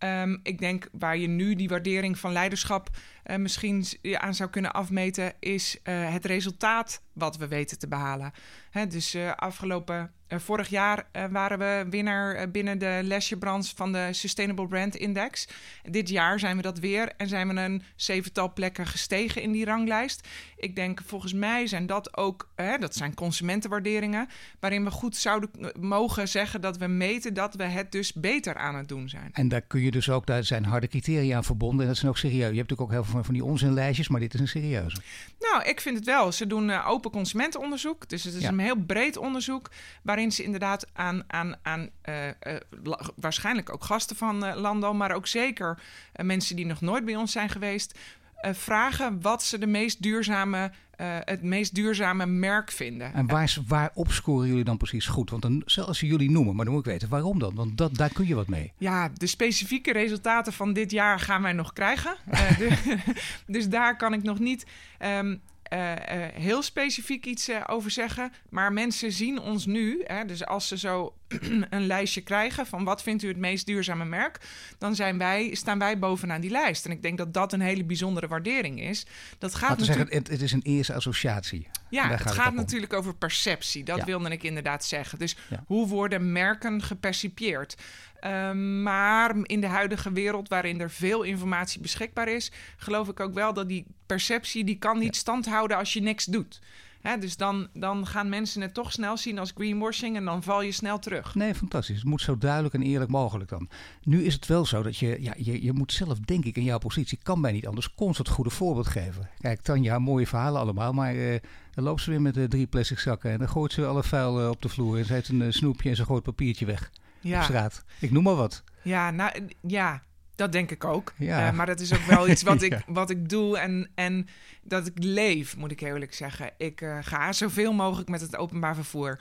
Um, 0.04 0.40
ik 0.42 0.58
denk 0.58 0.88
waar 0.92 1.16
je 1.16 1.26
nu 1.26 1.54
die 1.54 1.68
waardering 1.68 2.18
van 2.18 2.32
leiderschap 2.32 2.88
uh, 3.26 3.36
misschien 3.36 3.86
aan 4.12 4.34
zou 4.34 4.50
kunnen 4.50 4.72
afmeten, 4.72 5.32
is 5.40 5.78
uh, 5.84 6.12
het 6.12 6.24
resultaat 6.24 7.02
wat 7.12 7.36
we 7.36 7.48
weten 7.48 7.78
te 7.78 7.88
behalen. 7.88 8.32
Hè, 8.70 8.86
dus 8.86 9.14
uh, 9.14 9.32
afgelopen 9.32 10.12
vorig 10.28 10.68
jaar 10.68 11.06
waren 11.30 11.58
we 11.58 11.86
winnaar 11.90 12.50
binnen 12.50 12.78
de 12.78 13.00
lesjebranche 13.02 13.76
van 13.76 13.92
de 13.92 14.08
Sustainable 14.10 14.66
Brand 14.66 14.96
Index. 14.96 15.48
Dit 15.82 16.08
jaar 16.08 16.38
zijn 16.38 16.56
we 16.56 16.62
dat 16.62 16.78
weer 16.78 17.12
en 17.16 17.28
zijn 17.28 17.48
we 17.48 17.60
een 17.60 17.82
zevental 17.96 18.52
plekken 18.52 18.86
gestegen 18.86 19.42
in 19.42 19.52
die 19.52 19.64
ranglijst. 19.64 20.28
Ik 20.56 20.76
denk, 20.76 21.00
volgens 21.06 21.32
mij 21.32 21.66
zijn 21.66 21.86
dat 21.86 22.16
ook, 22.16 22.52
dat 22.78 22.94
zijn 22.94 23.14
consumentenwaarderingen, 23.14 24.28
waarin 24.60 24.84
we 24.84 24.90
goed 24.90 25.16
zouden 25.16 25.50
mogen 25.80 26.28
zeggen 26.28 26.60
dat 26.60 26.76
we 26.76 26.86
meten 26.86 27.34
dat 27.34 27.54
we 27.54 27.64
het 27.64 27.92
dus 27.92 28.12
beter 28.12 28.54
aan 28.54 28.74
het 28.74 28.88
doen 28.88 29.08
zijn. 29.08 29.30
En 29.32 29.48
daar 29.48 29.62
kun 29.62 29.80
je 29.80 29.90
dus 29.90 30.10
ook, 30.10 30.26
daar 30.26 30.44
zijn 30.44 30.64
harde 30.64 30.88
criteria 30.88 31.36
aan 31.36 31.44
verbonden 31.44 31.80
en 31.80 31.86
dat 31.86 31.96
zijn 31.96 32.10
ook 32.10 32.18
serieus. 32.18 32.50
Je 32.50 32.56
hebt 32.56 32.70
natuurlijk 32.70 32.80
ook 32.80 32.90
heel 32.90 33.04
veel 33.04 33.09
van 33.10 33.34
die 33.34 33.44
onzinlijstjes, 33.44 34.08
maar 34.08 34.20
dit 34.20 34.34
is 34.34 34.40
een 34.40 34.48
serieuze. 34.48 34.96
Nou, 35.38 35.62
ik 35.64 35.80
vind 35.80 35.96
het 35.96 36.04
wel. 36.04 36.32
Ze 36.32 36.46
doen 36.46 36.68
uh, 36.68 36.88
open 36.88 37.10
consumentenonderzoek, 37.10 38.08
dus 38.08 38.24
het 38.24 38.34
is 38.34 38.44
een 38.44 38.58
heel 38.58 38.76
breed 38.76 39.16
onderzoek 39.16 39.70
waarin 40.02 40.32
ze 40.32 40.42
inderdaad 40.42 40.86
aan, 40.92 41.22
aan, 41.26 41.56
aan 41.62 41.88
uh, 42.08 42.26
uh, 42.26 42.94
waarschijnlijk 43.16 43.72
ook 43.72 43.84
gasten 43.84 44.16
van 44.16 44.54
Landal, 44.54 44.94
maar 44.94 45.12
ook 45.12 45.26
zeker 45.26 45.82
mensen 46.22 46.56
die 46.56 46.66
nog 46.66 46.80
nooit 46.80 47.04
bij 47.04 47.16
ons 47.16 47.32
zijn 47.32 47.48
geweest, 47.48 47.98
uh, 48.46 48.52
vragen 48.52 49.20
wat 49.20 49.42
ze 49.42 49.58
de 49.58 49.66
meest 49.66 50.02
duurzame, 50.02 50.70
uh, 51.00 51.16
het 51.20 51.42
meest 51.42 51.74
duurzame 51.74 52.26
merk 52.26 52.70
vinden. 52.70 53.14
En 53.14 53.26
waar, 53.26 53.56
waar 53.66 53.90
opscoren 53.94 54.48
jullie 54.48 54.64
dan 54.64 54.76
precies 54.76 55.06
goed? 55.06 55.30
Want 55.30 55.42
dan, 55.42 55.62
zelfs 55.66 55.98
ze 55.98 56.06
jullie 56.06 56.30
noemen, 56.30 56.56
maar 56.56 56.64
dan 56.64 56.74
moet 56.74 56.86
ik 56.86 56.92
weten 56.92 57.08
waarom 57.08 57.38
dan? 57.38 57.54
Want 57.54 57.78
dat, 57.78 57.96
daar 57.96 58.12
kun 58.12 58.26
je 58.26 58.34
wat 58.34 58.48
mee. 58.48 58.72
Ja, 58.78 59.10
de 59.14 59.26
specifieke 59.26 59.92
resultaten 59.92 60.52
van 60.52 60.72
dit 60.72 60.90
jaar 60.90 61.20
gaan 61.20 61.42
wij 61.42 61.52
nog 61.52 61.72
krijgen. 61.72 62.16
Uh, 62.32 62.58
de, 62.58 62.98
dus 63.46 63.68
daar 63.68 63.96
kan 63.96 64.12
ik 64.12 64.22
nog 64.22 64.38
niet. 64.38 64.66
Um, 64.98 65.40
uh, 65.72 65.90
uh, 65.90 65.96
heel 66.34 66.62
specifiek 66.62 67.26
iets 67.26 67.48
uh, 67.48 67.60
over 67.66 67.90
zeggen. 67.90 68.32
Maar 68.48 68.72
mensen 68.72 69.12
zien 69.12 69.40
ons 69.40 69.66
nu. 69.66 70.02
Hè, 70.04 70.24
dus 70.24 70.46
als 70.46 70.68
ze 70.68 70.78
zo 70.78 71.14
een 71.70 71.86
lijstje 71.86 72.20
krijgen 72.20 72.66
van 72.66 72.84
wat 72.84 73.02
vindt 73.02 73.22
u 73.22 73.28
het 73.28 73.36
meest 73.36 73.66
duurzame 73.66 74.04
merk, 74.04 74.38
dan 74.78 74.94
zijn 74.94 75.18
wij, 75.18 75.54
staan 75.54 75.78
wij 75.78 75.98
bovenaan 75.98 76.40
die 76.40 76.50
lijst. 76.50 76.84
En 76.84 76.90
ik 76.90 77.02
denk 77.02 77.18
dat 77.18 77.34
dat 77.34 77.52
een 77.52 77.60
hele 77.60 77.84
bijzondere 77.84 78.28
waardering 78.28 78.80
is. 78.80 79.06
Dat 79.38 79.54
gaat 79.54 79.78
natuurlijk... 79.78 79.98
zeggen, 79.98 80.16
het, 80.16 80.28
het, 80.28 80.42
is 80.42 80.52
een 80.52 80.62
eerste 80.62 80.94
associatie. 80.94 81.68
Ja, 81.90 82.08
het 82.08 82.30
gaat, 82.30 82.44
het 82.44 82.54
natuurlijk 82.54 82.92
over 82.92 83.14
perceptie. 83.14 83.84
Dat 83.84 83.98
ja. 83.98 84.04
wilde 84.04 84.30
ik 84.30 84.42
inderdaad 84.42 84.84
zeggen. 84.84 85.18
Dus 85.18 85.36
ja. 85.48 85.64
hoe 85.66 85.88
worden 85.88 86.32
merken 86.32 86.82
gepercipieerd? 86.82 87.76
Um, 88.24 88.82
maar 88.82 89.36
in 89.42 89.60
de 89.60 89.66
huidige 89.66 90.12
wereld, 90.12 90.48
waarin 90.48 90.80
er 90.80 90.90
veel 90.90 91.22
informatie 91.22 91.80
beschikbaar 91.80 92.28
is, 92.28 92.52
geloof 92.76 93.08
ik 93.08 93.20
ook 93.20 93.34
wel 93.34 93.52
dat 93.52 93.68
die 93.68 93.86
perceptie 94.06 94.64
die 94.64 94.78
kan 94.78 94.98
niet 94.98 95.16
stand 95.16 95.46
houden 95.46 95.76
als 95.76 95.92
je 95.92 96.00
niks 96.00 96.24
doet. 96.24 96.60
Hè, 97.00 97.18
dus 97.18 97.36
dan, 97.36 97.68
dan 97.72 98.06
gaan 98.06 98.28
mensen 98.28 98.62
het 98.62 98.74
toch 98.74 98.92
snel 98.92 99.16
zien 99.16 99.38
als 99.38 99.52
greenwashing 99.54 100.16
en 100.16 100.24
dan 100.24 100.42
val 100.42 100.62
je 100.62 100.72
snel 100.72 100.98
terug. 100.98 101.34
Nee, 101.34 101.54
fantastisch. 101.54 101.96
Het 101.96 102.04
moet 102.04 102.20
zo 102.20 102.38
duidelijk 102.38 102.74
en 102.74 102.82
eerlijk 102.82 103.10
mogelijk 103.10 103.50
dan. 103.50 103.68
Nu 104.02 104.24
is 104.24 104.34
het 104.34 104.46
wel 104.46 104.66
zo 104.66 104.82
dat 104.82 104.96
je, 104.96 105.16
ja, 105.22 105.34
je, 105.36 105.64
je 105.64 105.72
moet 105.72 105.92
zelf, 105.92 106.18
denk 106.18 106.44
ik, 106.44 106.56
in 106.56 106.64
jouw 106.64 106.78
positie, 106.78 107.18
kan 107.22 107.40
bij 107.40 107.52
niet 107.52 107.66
anders, 107.66 107.94
constant 107.94 108.28
goede 108.28 108.50
voorbeeld 108.50 108.86
geven. 108.86 109.30
Kijk, 109.38 109.60
Tanja, 109.60 109.98
mooie 109.98 110.26
verhalen 110.26 110.60
allemaal, 110.60 110.92
maar 110.92 111.14
uh, 111.14 111.38
dan 111.70 111.84
loopt 111.84 112.02
ze 112.02 112.10
weer 112.10 112.22
met 112.22 112.36
uh, 112.36 112.44
drie 112.44 112.66
plastic 112.66 112.98
zakken 112.98 113.30
en 113.30 113.38
dan 113.38 113.48
gooit 113.48 113.72
ze 113.72 113.86
alle 113.86 114.02
vuil 114.02 114.40
uh, 114.40 114.48
op 114.48 114.62
de 114.62 114.68
vloer 114.68 114.98
en 114.98 115.04
ze 115.04 115.12
heeft 115.12 115.28
een 115.28 115.52
snoepje 115.52 115.90
en 115.90 115.96
ze 115.96 116.04
gooit 116.04 116.22
papiertje 116.22 116.66
weg 116.66 116.90
ja. 117.20 117.38
op 117.38 117.44
straat. 117.44 117.84
Ik 117.98 118.10
noem 118.10 118.22
maar 118.22 118.34
wat. 118.34 118.64
Ja, 118.82 119.10
nou 119.10 119.48
ja, 119.60 120.02
dat 120.40 120.52
denk 120.52 120.70
ik 120.70 120.84
ook. 120.84 121.12
Ja. 121.16 121.50
Uh, 121.50 121.56
maar 121.56 121.66
dat 121.66 121.80
is 121.80 121.94
ook 121.94 122.02
wel 122.02 122.28
iets 122.28 122.42
wat 122.42 122.62
ik, 122.68 122.82
wat 122.86 123.10
ik 123.10 123.28
doe 123.28 123.58
en, 123.58 123.90
en 123.94 124.26
dat 124.62 124.86
ik 124.86 125.04
leef, 125.04 125.56
moet 125.56 125.70
ik 125.70 125.80
eerlijk 125.80 126.14
zeggen. 126.14 126.50
Ik 126.56 126.80
uh, 126.80 126.98
ga 127.00 127.32
zoveel 127.32 127.72
mogelijk 127.72 128.08
met 128.08 128.20
het 128.20 128.36
openbaar 128.36 128.74
vervoer. 128.74 129.20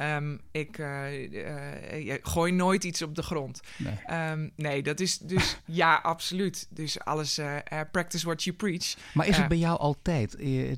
Um, 0.00 0.40
ik 0.50 0.78
uh, 0.78 1.04
gooi 2.22 2.52
nooit 2.52 2.84
iets 2.84 3.02
op 3.02 3.14
de 3.14 3.22
grond. 3.22 3.60
Nee, 3.76 4.30
um, 4.30 4.50
nee 4.56 4.82
dat 4.82 5.00
is 5.00 5.18
dus 5.18 5.58
ja, 5.82 5.94
absoluut. 6.02 6.66
Dus 6.70 7.00
alles 7.00 7.40
practice 7.90 8.26
what 8.26 8.44
you 8.44 8.56
preach. 8.56 8.96
Maar 9.14 9.26
is 9.26 9.36
het 9.36 9.48
bij 9.48 9.58
jou 9.58 9.78
altijd? 9.78 10.36
Je, 10.38 10.76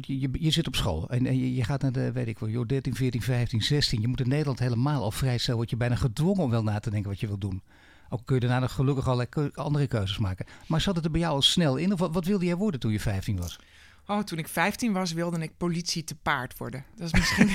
je, 0.00 0.28
je, 0.32 0.50
zit 0.50 0.66
op 0.66 0.76
school 0.76 1.10
en 1.10 1.24
je, 1.24 1.54
je 1.54 1.64
gaat 1.64 1.82
naar 1.82 1.92
de, 1.92 2.12
weet 2.12 2.26
ik 2.26 2.38
wel, 2.38 2.48
joh, 2.48 2.66
13, 2.66 2.94
14, 2.94 3.22
15, 3.22 3.62
16. 3.62 4.00
Je 4.00 4.08
moet 4.08 4.20
in 4.20 4.28
Nederland 4.28 4.58
helemaal 4.58 5.02
al 5.02 5.10
vrij 5.10 5.38
snel, 5.38 5.56
word 5.56 5.70
je 5.70 5.76
bijna 5.76 5.94
gedwongen 5.94 6.42
om 6.42 6.50
wel 6.50 6.62
na 6.62 6.78
te 6.78 6.90
denken 6.90 7.10
wat 7.10 7.20
je 7.20 7.26
wil 7.26 7.38
doen. 7.38 7.62
Ook 8.08 8.20
kun 8.24 8.34
je 8.34 8.40
daarna 8.40 8.58
nog 8.58 8.72
gelukkig 8.72 9.06
allerlei 9.06 9.50
andere 9.54 9.86
keuzes 9.86 10.18
maken. 10.18 10.46
Maar 10.66 10.80
zat 10.80 10.96
het 10.96 11.04
er 11.04 11.10
bij 11.10 11.20
jou 11.20 11.34
al 11.34 11.42
snel 11.42 11.76
in? 11.76 11.92
Of 11.92 11.98
wat, 11.98 12.14
wat 12.14 12.24
wilde 12.24 12.44
jij 12.44 12.56
worden 12.56 12.80
toen 12.80 12.92
je 12.92 13.00
15 13.00 13.36
was? 13.36 13.58
Oh, 14.06 14.18
toen 14.18 14.38
ik 14.38 14.48
15 14.48 14.92
was, 14.92 15.12
wilde 15.12 15.38
ik 15.38 15.56
politie 15.56 16.04
te 16.04 16.14
paard 16.14 16.58
worden. 16.58 16.84
Dat 16.96 17.06
is 17.06 17.12
misschien 17.12 17.50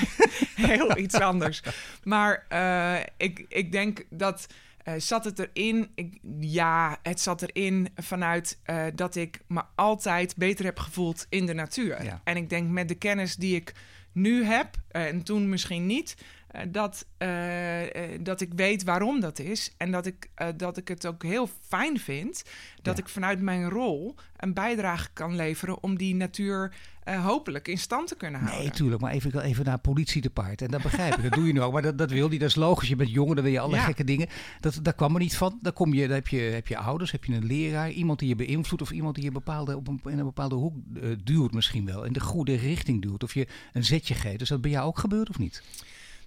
heel 0.69 0.97
iets 0.97 1.15
anders. 1.15 1.61
Maar 2.03 2.45
uh, 2.49 2.99
ik, 3.17 3.45
ik 3.47 3.71
denk 3.71 4.05
dat. 4.09 4.47
Uh, 4.87 4.93
zat 4.97 5.25
het 5.25 5.39
erin? 5.39 5.91
Ik, 5.95 6.19
ja, 6.39 6.97
het 7.03 7.19
zat 7.19 7.41
erin 7.41 7.89
vanuit 7.95 8.59
uh, 8.65 8.83
dat 8.95 9.15
ik 9.15 9.41
me 9.47 9.61
altijd 9.75 10.35
beter 10.35 10.65
heb 10.65 10.79
gevoeld 10.79 11.25
in 11.29 11.45
de 11.45 11.53
natuur. 11.53 12.03
Ja. 12.03 12.21
En 12.23 12.37
ik 12.37 12.49
denk 12.49 12.69
met 12.69 12.87
de 12.87 12.95
kennis 12.95 13.35
die 13.35 13.55
ik 13.55 13.73
nu 14.11 14.43
heb, 14.43 14.75
en 14.91 15.23
toen 15.23 15.49
misschien 15.49 15.85
niet, 15.85 16.15
dat, 16.67 17.05
uh, 17.17 17.79
dat 18.21 18.41
ik 18.41 18.53
weet 18.55 18.83
waarom 18.83 19.19
dat 19.19 19.39
is. 19.39 19.73
En 19.77 19.91
dat 19.91 20.05
ik, 20.05 20.29
uh, 20.41 20.47
dat 20.57 20.77
ik 20.77 20.87
het 20.87 21.05
ook 21.05 21.23
heel 21.23 21.49
fijn 21.67 21.99
vind 21.99 22.43
dat 22.81 22.97
ja. 22.97 23.03
ik 23.03 23.09
vanuit 23.09 23.41
mijn 23.41 23.69
rol 23.69 24.15
een 24.37 24.53
bijdrage 24.53 25.09
kan 25.13 25.35
leveren 25.35 25.83
om 25.83 25.97
die 25.97 26.15
natuur 26.15 26.75
uh, 27.05 27.25
hopelijk 27.25 27.67
in 27.67 27.77
stand 27.77 28.07
te 28.07 28.15
kunnen 28.15 28.39
houden. 28.39 28.61
Nee, 28.61 28.71
tuurlijk. 28.71 29.01
Maar 29.01 29.11
even, 29.11 29.41
even 29.41 29.65
naar 29.65 29.79
politie 29.79 30.21
te 30.21 30.29
paard. 30.29 30.61
En 30.61 30.71
dat 30.71 30.81
begrijp 30.81 31.15
ik. 31.15 31.23
Dat 31.23 31.33
doe 31.33 31.47
je 31.47 31.53
nu 31.53 31.61
ook. 31.61 31.73
Maar 31.73 31.81
dat, 31.81 31.97
dat 31.97 32.11
wil 32.11 32.29
niet. 32.29 32.39
Dat 32.39 32.49
is 32.49 32.55
logisch. 32.55 32.89
Je 32.89 32.95
bent 32.95 33.11
jong, 33.11 33.33
dan 33.35 33.43
wil 33.43 33.53
je 33.53 33.59
alle 33.59 33.75
ja. 33.75 33.83
gekke 33.83 34.03
dingen. 34.03 34.27
Dat, 34.59 34.79
daar 34.81 34.93
kwam 34.93 35.13
er 35.13 35.19
niet 35.19 35.37
van. 35.37 35.59
Dan, 35.61 35.73
kom 35.73 35.93
je, 35.93 36.07
dan 36.07 36.15
heb, 36.15 36.27
je, 36.27 36.39
heb 36.39 36.67
je 36.67 36.77
ouders, 36.77 37.11
heb 37.11 37.25
je 37.25 37.33
een 37.33 37.45
leraar, 37.45 37.91
iemand 37.91 38.19
die 38.19 38.27
je 38.27 38.35
beïnvloedt 38.35 38.81
of 38.81 38.91
iemand 38.91 39.15
die 39.15 39.23
je 39.23 39.31
bepaalde, 39.31 39.75
op 39.75 39.87
een, 39.87 40.01
in 40.05 40.19
een 40.19 40.25
bepaalde 40.25 40.55
hoek 40.55 40.75
duwt 41.23 41.53
misschien 41.53 41.85
wel. 41.85 42.03
In 42.03 42.13
de 42.13 42.21
goede 42.21 42.55
richting 42.55 43.01
duwt. 43.01 43.23
Of 43.23 43.33
je 43.33 43.47
een 43.73 43.83
zetje 43.83 44.13
geeft. 44.13 44.39
Dus 44.39 44.49
dat 44.49 44.61
bij 44.61 44.71
jou 44.71 44.87
ook 44.87 44.99
gebeurd 44.99 45.29
of 45.29 45.37
niet? 45.37 45.63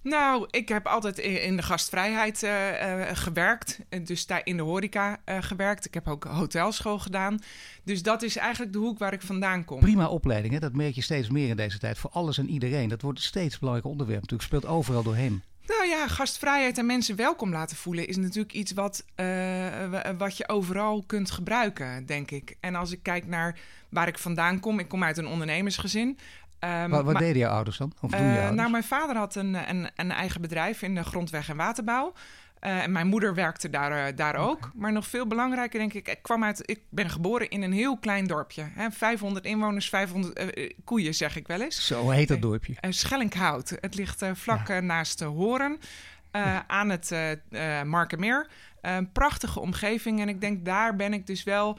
Nou, 0.09 0.47
ik 0.51 0.69
heb 0.69 0.87
altijd 0.87 1.19
in 1.19 1.57
de 1.57 1.63
gastvrijheid 1.63 2.43
uh, 2.43 2.51
uh, 2.51 3.07
gewerkt. 3.13 3.79
Dus 4.03 4.27
daar 4.27 4.41
in 4.45 4.57
de 4.57 4.63
horeca 4.63 5.21
uh, 5.29 5.37
gewerkt. 5.41 5.85
Ik 5.85 5.95
heb 5.95 6.09
ook 6.09 6.25
hotelschool 6.25 6.99
gedaan. 6.99 7.39
Dus 7.85 8.03
dat 8.03 8.23
is 8.23 8.37
eigenlijk 8.37 8.73
de 8.73 8.79
hoek 8.79 8.99
waar 8.99 9.13
ik 9.13 9.23
vandaan 9.23 9.65
kom. 9.65 9.81
Prima 9.81 10.09
opleiding, 10.09 10.53
hè? 10.53 10.61
dat 10.61 10.73
merk 10.73 10.95
je 10.95 11.03
steeds 11.03 11.31
meer 11.31 11.49
in 11.49 11.57
deze 11.57 11.79
tijd. 11.79 11.99
Voor 11.99 12.11
alles 12.11 12.39
en 12.39 12.49
iedereen. 12.49 12.89
Dat 12.89 13.03
wordt 13.03 13.21
steeds 13.21 13.53
een 13.53 13.61
belangrijk 13.61 13.91
onderwerp. 13.91 14.21
Natuurlijk 14.21 14.49
speelt 14.49 14.67
overal 14.67 15.03
doorheen. 15.03 15.43
Nou 15.67 15.87
ja, 15.89 16.09
gastvrijheid 16.09 16.79
en 16.79 16.87
mensen 16.87 17.17
welkom 17.17 17.51
laten 17.51 17.77
voelen 17.77 18.09
is 18.09 18.17
natuurlijk 18.17 18.53
iets 18.53 18.73
wat, 18.73 19.05
wat 20.19 20.37
je 20.37 20.49
overal 20.49 21.05
kunt 21.07 21.31
gebruiken, 21.31 22.07
denk 22.07 22.31
ik. 22.31 22.57
En 22.61 22.75
als 22.75 22.93
ik 22.93 23.03
kijk 23.03 23.27
naar 23.27 23.59
waar 23.89 24.09
ik 24.09 24.19
vandaan 24.19 24.61
kom, 24.61 24.79
ik 24.79 24.89
kom 24.89 25.05
uit 25.05 25.19
een 25.19 25.27
ondernemersgezin. 25.27 26.19
Um, 26.67 26.91
wat, 26.91 27.05
wat 27.05 27.19
deden 27.19 27.39
je 27.39 27.49
ouders 27.49 27.77
dan? 27.79 27.93
Of 28.01 28.11
doen 28.11 28.21
je 28.21 28.27
uh, 28.27 28.33
ouders? 28.33 28.57
Nou, 28.57 28.71
mijn 28.71 28.85
vader 28.85 29.17
had 29.17 29.35
een, 29.35 29.69
een, 29.69 29.91
een, 29.97 30.11
eigen 30.11 30.41
bedrijf 30.41 30.83
in 30.83 30.95
de 30.95 31.05
grondweg- 31.05 31.49
en 31.49 31.57
waterbouw. 31.57 32.13
Uh, 32.61 32.83
en 32.83 32.93
mijn 32.93 33.07
moeder 33.07 33.35
werkte 33.35 33.71
daar, 33.71 34.09
uh, 34.09 34.17
daar 34.17 34.35
okay. 34.35 34.47
ook. 34.47 34.71
Maar 34.75 34.93
nog 34.93 35.07
veel 35.07 35.27
belangrijker, 35.27 35.79
denk 35.79 35.93
ik, 35.93 36.09
ik 36.09 36.23
kwam 36.23 36.45
uit. 36.45 36.63
Ik 36.65 36.81
ben 36.91 37.11
geboren 37.11 37.49
in 37.49 37.63
een 37.63 37.73
heel 37.73 37.97
klein 37.97 38.27
dorpje. 38.27 38.63
Hè, 38.75 38.91
500 38.91 39.45
inwoners, 39.45 39.89
500 39.89 40.75
koeien, 40.85 41.15
zeg 41.15 41.37
ik 41.37 41.47
wel 41.47 41.61
eens. 41.61 41.87
Zo 41.87 42.11
heet 42.11 42.29
dat 42.29 42.43
dorpje. 42.43 42.75
Schellinghout. 42.89 43.77
Het 43.81 43.95
ligt 43.95 44.25
vlak 44.33 44.69
ja. 44.69 44.81
naast 44.81 45.21
Horen. 45.21 45.79
Ja. 46.33 46.65
Aan 46.67 46.89
het 46.89 47.13
Markenmeer. 47.85 48.47
Prachtige 49.13 49.61
omgeving. 49.61 50.21
En 50.21 50.29
ik 50.29 50.41
denk, 50.41 50.65
daar 50.65 50.97
ben 50.97 51.13
ik 51.13 51.27
dus 51.27 51.45
wel 51.45 51.79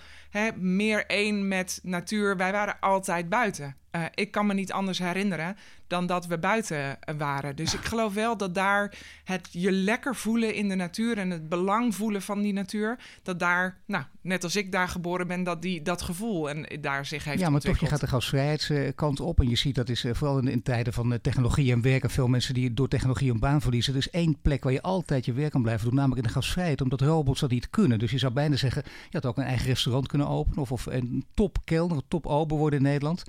meer 0.56 1.06
één 1.06 1.48
met 1.48 1.80
natuur. 1.84 2.38
Wij 2.38 2.52
waren 2.52 2.80
altijd 2.80 3.30
buiten. 3.30 3.76
Uh, 3.92 4.06
ik 4.14 4.32
kan 4.32 4.46
me 4.46 4.54
niet 4.54 4.72
anders 4.72 5.00
herinneren 5.00 5.58
dan 5.88 6.06
dat 6.06 6.26
we 6.26 6.38
buiten 6.38 7.00
waren. 7.18 7.56
Dus 7.56 7.74
ik 7.74 7.86
geloof 7.86 8.14
wel 8.14 8.38
dat 8.38 8.56
daar 8.56 8.98
het 9.24 9.48
je 9.52 9.72
lekker 9.72 10.16
voelen 10.16 10.54
in 10.54 10.70
de 10.70 10.76
natuur 10.76 11.18
en 11.18 11.30
het 11.30 11.50
belang 11.50 11.96
voelen 11.96 12.22
van 12.22 12.42
die 12.42 12.54
natuur, 12.54 13.00
dat 13.24 13.40
daar, 13.40 13.78
nou, 13.86 14.04
net 14.22 14.44
als 14.44 14.56
ik 14.56 14.72
daar 14.72 14.88
geboren 14.88 15.28
ben, 15.28 15.44
dat 15.44 15.62
die, 15.62 15.82
dat 15.82 16.02
gevoel 16.02 16.50
en 16.50 16.82
daar 16.82 17.06
zich 17.06 17.24
heeft 17.24 17.40
Ja, 17.40 17.50
maar 17.50 17.62
toch, 17.62 17.78
je 17.78 17.86
gaat 17.86 18.00
de 18.00 18.08
gastvrijheidskant 18.08 19.20
op 19.20 19.40
en 19.40 19.50
je 19.50 19.56
ziet 19.56 19.76
dat 19.76 19.90
is 19.90 20.06
uh, 20.06 20.14
vooral 20.14 20.38
in, 20.38 20.48
in, 20.48 20.64
tijden 20.64 20.94
van 20.94 21.12
uh, 21.12 21.18
technologie 21.22 21.72
en 21.72 21.82
werken 21.82 22.10
veel 22.10 22.28
mensen 22.28 22.54
die 22.54 22.74
door 22.74 22.88
technologie 22.88 23.32
een 23.32 23.40
baan 23.40 23.62
verliezen. 23.62 23.94
Er 23.94 24.00
is 24.00 24.10
één 24.10 24.38
plek 24.42 24.64
waar 24.64 24.74
je 24.74 24.82
altijd 24.82 25.26
je 25.26 25.34
werk 25.34 25.52
kan 25.52 25.62
blijven 25.62 25.86
doen, 25.86 25.96
namelijk 25.96 26.22
in 26.22 26.28
de 26.28 26.34
gastvrijheid, 26.34 26.82
omdat 26.82 27.02
robots 27.02 27.40
dat 27.40 27.50
niet 27.50 27.70
kunnen. 27.70 28.00
Dus 28.00 28.12
je 28.12 28.18
zou 28.18 28.34
bijna 28.34 28.56
zeggen, 28.56 28.84
je 28.86 29.18
had 29.18 29.26
ook 29.26 29.38
een 29.38 29.44
eigen 29.44 29.68
restaurant 29.68 30.08
kunnen 30.08 30.28
openen 30.28 30.60
of, 30.60 30.72
of 30.72 30.86
een 30.86 31.26
top 31.34 31.58
kelner, 31.64 32.02
top 32.08 32.26
ober 32.26 32.58
worden 32.58 32.80
in 32.80 32.86
Nederland. 32.86 33.24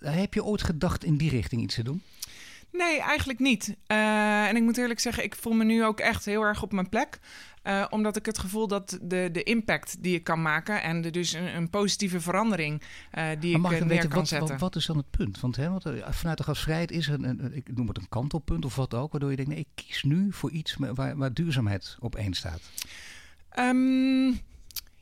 Heb 0.00 0.34
je 0.34 0.44
ooit 0.44 0.62
gedacht 0.62 1.04
in 1.04 1.16
die 1.16 1.30
richting 1.30 1.62
iets 1.62 1.74
te 1.74 1.82
doen? 1.82 2.02
Nee, 2.72 3.00
eigenlijk 3.00 3.38
niet. 3.38 3.76
Uh, 3.86 4.48
en 4.48 4.56
ik 4.56 4.62
moet 4.62 4.76
eerlijk 4.76 5.00
zeggen, 5.00 5.24
ik 5.24 5.34
voel 5.34 5.52
me 5.52 5.64
nu 5.64 5.84
ook 5.84 6.00
echt 6.00 6.24
heel 6.24 6.42
erg 6.42 6.62
op 6.62 6.72
mijn 6.72 6.88
plek. 6.88 7.18
Uh, 7.64 7.86
omdat 7.90 8.16
ik 8.16 8.26
het 8.26 8.38
gevoel 8.38 8.68
dat 8.68 8.98
de, 9.02 9.28
de 9.32 9.42
impact 9.42 10.02
die 10.02 10.14
ik 10.14 10.24
kan 10.24 10.42
maken 10.42 10.82
en 10.82 11.00
de, 11.00 11.10
dus 11.10 11.32
een, 11.32 11.56
een 11.56 11.70
positieve 11.70 12.20
verandering 12.20 12.82
uh, 13.14 13.24
die 13.40 13.58
maar 13.58 13.72
ik 13.72 13.78
neer 13.78 13.88
weten, 13.88 14.08
kan 14.08 14.18
wat, 14.18 14.28
zetten. 14.28 14.48
Wat, 14.48 14.60
wat, 14.60 14.76
is 14.76 14.86
dan 14.86 14.96
het 14.96 15.10
punt? 15.10 15.40
Want, 15.40 15.56
hè, 15.56 15.70
want 15.70 15.84
vanuit 16.08 16.38
de 16.38 16.44
gasvrijheid 16.44 16.90
is 16.90 17.08
er 17.08 17.24
een, 17.24 17.54
ik 17.54 17.76
noem 17.76 17.88
het 17.88 17.96
een 17.96 18.08
kantelpunt 18.08 18.64
of 18.64 18.76
wat 18.76 18.94
ook, 18.94 19.10
waardoor 19.10 19.30
je 19.30 19.36
denkt, 19.36 19.50
nee, 19.50 19.60
ik 19.60 19.84
kies 19.84 20.02
nu 20.02 20.32
voor 20.32 20.50
iets 20.50 20.76
waar, 20.78 21.16
waar 21.16 21.32
duurzaamheid 21.32 21.96
op 22.00 22.16
één 22.16 22.34
staat. 22.34 22.60
Um, 23.58 24.40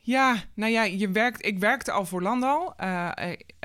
ja, 0.01 0.43
nou 0.53 0.71
ja, 0.71 0.83
je 0.83 1.09
werkt, 1.09 1.45
ik 1.45 1.59
werkte 1.59 1.91
al 1.91 2.05
voor 2.05 2.21
Landal 2.21 2.73
uh, 2.79 3.11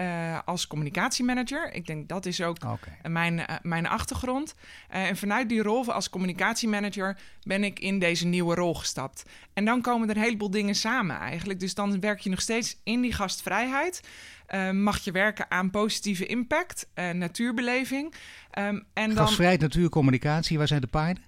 uh, 0.00 0.38
als 0.44 0.66
communicatiemanager. 0.66 1.72
Ik 1.72 1.86
denk 1.86 2.08
dat 2.08 2.26
is 2.26 2.42
ook 2.42 2.56
okay. 2.64 3.10
mijn, 3.10 3.38
uh, 3.38 3.44
mijn 3.62 3.86
achtergrond. 3.86 4.54
en 4.88 5.16
vanuit 5.16 5.48
die 5.48 5.62
rol 5.62 5.92
als 5.92 6.10
communicatiemanager 6.10 7.18
ben 7.42 7.64
ik 7.64 7.78
in 7.78 7.98
deze 7.98 8.26
nieuwe 8.26 8.54
rol 8.54 8.74
gestapt. 8.74 9.22
En 9.52 9.64
dan 9.64 9.80
komen 9.80 10.08
er 10.08 10.16
een 10.16 10.22
heleboel 10.22 10.50
dingen 10.50 10.74
samen 10.74 11.18
eigenlijk. 11.18 11.60
Dus 11.60 11.74
dan 11.74 12.00
werk 12.00 12.20
je 12.20 12.30
nog 12.30 12.40
steeds 12.40 12.80
in 12.84 13.00
die 13.00 13.12
gastvrijheid. 13.12 14.00
mag 14.72 14.98
je 14.98 15.12
werken 15.12 15.50
aan 15.50 15.70
positieve 15.70 16.26
impact, 16.26 16.88
natuurbeleving. 16.94 18.14
Um, 18.58 18.84
en 18.92 19.16
Gastvrijheid, 19.16 19.60
dan... 19.60 19.68
natuur, 19.68 19.88
communicatie. 19.88 20.58
Waar 20.58 20.68
zijn 20.68 20.80
de 20.80 20.86
paarden? 20.86 21.22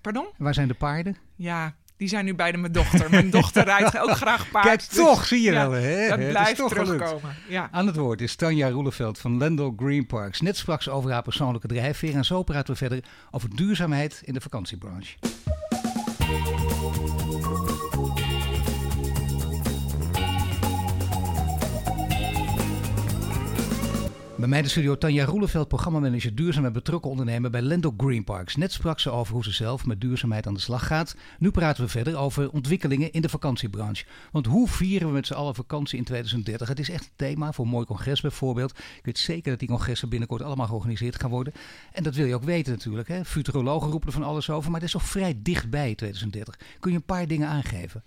Pardon? 0.00 0.26
Waar 0.36 0.54
zijn 0.54 0.68
de 0.68 0.74
paarden? 0.74 1.16
Ja, 1.36 1.74
die 2.00 2.08
zijn 2.08 2.24
nu 2.24 2.34
bij 2.34 2.52
de 2.52 2.58
mijn 2.58 2.72
dochter. 2.72 3.10
Mijn 3.10 3.30
dochter 3.30 3.64
rijdt 3.64 3.98
ook 3.98 4.10
graag 4.10 4.50
paard. 4.50 4.66
Kijk, 4.66 4.78
dus, 4.78 4.88
toch, 4.88 5.26
zie 5.26 5.42
je 5.42 5.52
ja, 5.52 5.68
wel. 5.68 5.80
Hè? 5.80 6.08
Dat 6.08 6.28
blijft 6.28 6.56
toch 6.56 6.72
terugkomen. 6.72 7.34
Ja. 7.48 7.68
Aan 7.72 7.86
het 7.86 7.96
woord 7.96 8.20
is 8.20 8.34
Tanja 8.34 8.70
Roeleveld 8.70 9.18
van 9.18 9.38
Lendel 9.38 9.74
Green 9.76 10.06
Parks. 10.06 10.40
Net 10.40 10.56
sprak 10.56 10.82
ze 10.82 10.90
over 10.90 11.10
haar 11.10 11.22
persoonlijke 11.22 11.66
drijfveer. 11.66 12.14
En 12.14 12.24
zo 12.24 12.42
praten 12.42 12.72
we 12.72 12.78
verder 12.78 13.04
over 13.30 13.56
duurzaamheid 13.56 14.20
in 14.24 14.34
de 14.34 14.40
vakantiebranche. 14.40 15.16
Bij 24.40 24.48
mij 24.48 24.58
in 24.58 24.64
de 24.64 24.70
studio 24.70 24.98
Tanja 24.98 25.24
Roeleveld, 25.24 25.68
programmamanager 25.68 26.64
en 26.64 26.72
betrokken 26.72 27.10
ondernemer 27.10 27.50
bij 27.50 27.62
Lendo 27.62 27.94
Green 27.96 28.24
Parks. 28.24 28.56
Net 28.56 28.72
sprak 28.72 29.00
ze 29.00 29.10
over 29.10 29.34
hoe 29.34 29.44
ze 29.44 29.50
zelf 29.50 29.86
met 29.86 30.00
duurzaamheid 30.00 30.46
aan 30.46 30.54
de 30.54 30.60
slag 30.60 30.86
gaat. 30.86 31.16
Nu 31.38 31.50
praten 31.50 31.84
we 31.84 31.90
verder 31.90 32.16
over 32.16 32.50
ontwikkelingen 32.50 33.12
in 33.12 33.22
de 33.22 33.28
vakantiebranche. 33.28 34.04
Want 34.32 34.46
hoe 34.46 34.68
vieren 34.68 35.08
we 35.08 35.14
met 35.14 35.26
z'n 35.26 35.32
allen 35.32 35.54
vakantie 35.54 35.98
in 35.98 36.04
2030? 36.04 36.68
Het 36.68 36.78
is 36.78 36.90
echt 36.90 37.04
een 37.04 37.10
thema 37.16 37.52
voor 37.52 37.64
een 37.64 37.70
mooi 37.70 37.86
congres 37.86 38.20
bijvoorbeeld. 38.20 38.70
Ik 38.70 39.04
weet 39.04 39.18
zeker 39.18 39.50
dat 39.50 39.58
die 39.58 39.68
congressen 39.68 40.08
binnenkort 40.08 40.42
allemaal 40.42 40.66
georganiseerd 40.66 41.20
gaan 41.20 41.30
worden. 41.30 41.52
En 41.92 42.02
dat 42.02 42.14
wil 42.14 42.26
je 42.26 42.34
ook 42.34 42.44
weten 42.44 42.72
natuurlijk. 42.72 43.08
Hè? 43.08 43.24
Futurologen 43.24 43.90
roepen 43.90 44.08
er 44.08 44.14
van 44.14 44.22
alles 44.22 44.50
over, 44.50 44.70
maar 44.70 44.80
het 44.80 44.88
is 44.88 44.94
toch 44.94 45.08
vrij 45.08 45.34
dichtbij 45.42 45.94
2030. 45.94 46.58
Kun 46.80 46.90
je 46.90 46.96
een 46.96 47.04
paar 47.04 47.26
dingen 47.26 47.48
aangeven? 47.48 48.02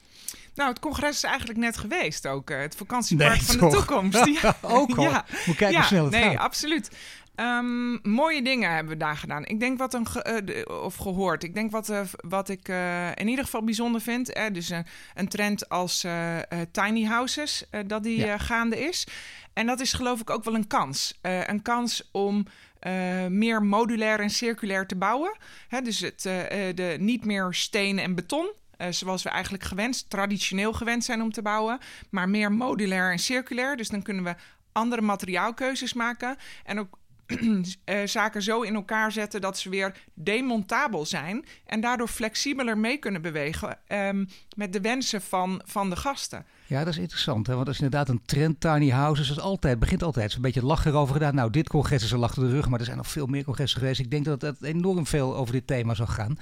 Nou, 0.55 0.69
het 0.69 0.79
congres 0.79 1.15
is 1.15 1.23
eigenlijk 1.23 1.59
net 1.59 1.77
geweest 1.77 2.27
ook. 2.27 2.49
Uh, 2.49 2.59
het 2.59 2.75
vakantiepark 2.75 3.29
nee, 3.29 3.41
van 3.41 3.57
toch? 3.57 3.71
de 3.71 3.77
toekomst. 3.77 4.25
Ja. 4.41 4.55
ook 4.61 4.97
al. 4.97 5.03
Ja. 5.03 5.25
Moet 5.45 5.55
kijken 5.55 5.71
ja, 5.71 5.77
hoe 5.77 5.87
snel 5.87 6.03
het 6.03 6.13
nee, 6.13 6.23
gaat. 6.23 6.37
absoluut. 6.37 6.89
Um, 7.35 7.99
mooie 8.03 8.43
dingen 8.43 8.73
hebben 8.73 8.93
we 8.93 8.99
daar 8.99 9.17
gedaan. 9.17 9.45
Ik 9.45 9.59
denk 9.59 9.77
wat 9.77 9.93
een 9.93 10.07
ge 10.07 10.65
uh, 10.67 10.83
of 10.83 10.95
gehoord. 10.95 11.43
Ik 11.43 11.53
denk 11.53 11.71
wat, 11.71 11.89
uh, 11.89 12.01
wat 12.15 12.49
ik 12.49 12.67
uh, 12.67 13.09
in 13.15 13.27
ieder 13.27 13.45
geval 13.45 13.63
bijzonder 13.63 14.01
vind. 14.01 14.33
dus 14.51 14.69
een 15.13 15.27
trend 15.27 15.69
als 15.69 16.05
tiny 16.71 17.03
houses, 17.03 17.63
dat 17.85 18.03
die 18.03 18.17
ja. 18.17 18.37
gaande 18.37 18.79
is. 18.79 19.07
En 19.53 19.65
dat 19.65 19.79
is 19.79 19.93
geloof 19.93 20.19
ik 20.19 20.29
ook 20.29 20.43
wel 20.43 20.55
een 20.55 20.67
kans. 20.67 21.19
een 21.21 21.61
kans 21.61 22.09
om 22.11 22.45
meer 23.29 23.63
modulair 23.63 24.19
en 24.19 24.29
circulair 24.29 24.87
te 24.87 24.95
bouwen. 24.95 25.37
Hè, 25.67 25.81
dus 25.81 25.99
het, 25.99 26.21
de, 26.21 26.95
niet 26.99 27.25
meer 27.25 27.47
steen 27.53 27.99
en 27.99 28.15
beton. 28.15 28.51
Uh, 28.83 28.91
zoals 28.91 29.23
we 29.23 29.29
eigenlijk 29.29 29.63
gewend, 29.63 30.09
traditioneel 30.09 30.73
gewend 30.73 31.03
zijn 31.03 31.21
om 31.21 31.31
te 31.31 31.41
bouwen, 31.41 31.79
maar 32.09 32.29
meer 32.29 32.51
modulair 32.51 33.11
en 33.11 33.19
circulair. 33.19 33.77
Dus 33.77 33.89
dan 33.89 34.01
kunnen 34.01 34.23
we 34.23 34.35
andere 34.71 35.01
materiaalkeuzes 35.01 35.93
maken 35.93 36.37
en 36.63 36.79
ook 36.79 36.97
uh, 37.27 37.61
zaken 38.05 38.41
zo 38.41 38.61
in 38.61 38.75
elkaar 38.75 39.11
zetten 39.11 39.41
dat 39.41 39.57
ze 39.57 39.69
weer 39.69 39.95
demontabel 40.13 41.05
zijn 41.05 41.45
en 41.65 41.81
daardoor 41.81 42.07
flexibeler 42.07 42.77
mee 42.77 42.97
kunnen 42.97 43.21
bewegen 43.21 43.77
um, 43.87 44.27
met 44.55 44.73
de 44.73 44.81
wensen 44.81 45.21
van, 45.21 45.61
van 45.65 45.89
de 45.89 45.95
gasten. 45.95 46.45
Ja, 46.65 46.83
dat 46.83 46.93
is 46.93 46.99
interessant. 46.99 47.47
Hè? 47.47 47.55
Want 47.55 47.67
als 47.67 47.77
je 47.77 47.83
inderdaad 47.83 48.09
een 48.09 48.21
trend 48.25 48.59
tiny 48.59 48.89
houses 48.89 49.29
is 49.29 49.39
altijd, 49.39 49.79
begint 49.79 50.03
altijd 50.03 50.31
zo'n 50.31 50.41
beetje 50.41 50.65
lach 50.65 50.85
erover 50.85 51.13
gedaan. 51.13 51.35
Nou, 51.35 51.49
dit 51.49 51.69
congres 51.69 52.03
is 52.03 52.11
een 52.11 52.19
lach 52.19 52.33
de 52.33 52.49
rug, 52.49 52.69
maar 52.69 52.79
er 52.79 52.85
zijn 52.85 52.97
nog 52.97 53.07
veel 53.07 53.25
meer 53.25 53.43
congressen 53.43 53.79
geweest. 53.79 53.99
Ik 53.99 54.11
denk 54.11 54.25
dat 54.25 54.41
het 54.41 54.63
enorm 54.63 55.05
veel 55.05 55.35
over 55.35 55.53
dit 55.53 55.67
thema 55.67 55.93
zal 55.93 56.07
gaan. 56.07 56.37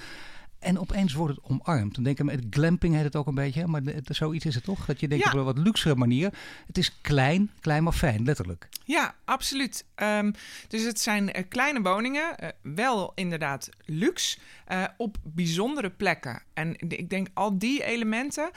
En 0.62 0.80
opeens 0.80 1.13
wordt 1.13 1.36
het 1.36 1.45
omarmd. 1.50 1.95
Dan 1.95 2.04
denk 2.04 2.19
ik, 2.19 2.26
met 2.26 2.43
glamping 2.50 2.93
heet 2.95 3.04
het 3.04 3.15
ook 3.15 3.28
een 3.28 3.36
beetje, 3.36 3.67
maar 3.67 3.84
de, 3.84 4.02
zoiets 4.08 4.45
is 4.45 4.56
het 4.56 4.63
toch? 4.63 4.86
Dat 4.86 5.00
je 5.00 5.08
denkt 5.08 5.24
Ja. 5.26 5.32
op 5.32 5.38
een 5.38 5.43
wat 5.43 5.58
luxere 5.58 5.95
manier. 5.95 6.34
Het 6.67 6.78
is 6.78 7.02
klein, 7.02 7.52
klein 7.60 7.84
maar 7.84 7.93
fijn, 7.93 8.24
letterlijk. 8.24 8.69
Ja, 8.86 9.15
absoluut. 9.26 9.86
Ehm, 9.95 10.32
dus 10.67 10.84
het 10.84 11.00
zijn 11.02 11.32
eh, 11.34 11.43
kleine 11.50 11.82
woningen, 11.82 12.38
eh, 12.38 12.50
wel 12.62 13.12
inderdaad 13.15 13.69
luxe, 13.86 14.38
eh, 14.65 14.84
op 14.97 15.17
bijzondere 15.24 15.89
plekken. 15.89 16.41
En 16.54 16.76
ik 16.78 17.10
denk 17.10 17.28
al 17.34 17.58
die 17.58 17.84
elementen, 17.84 18.50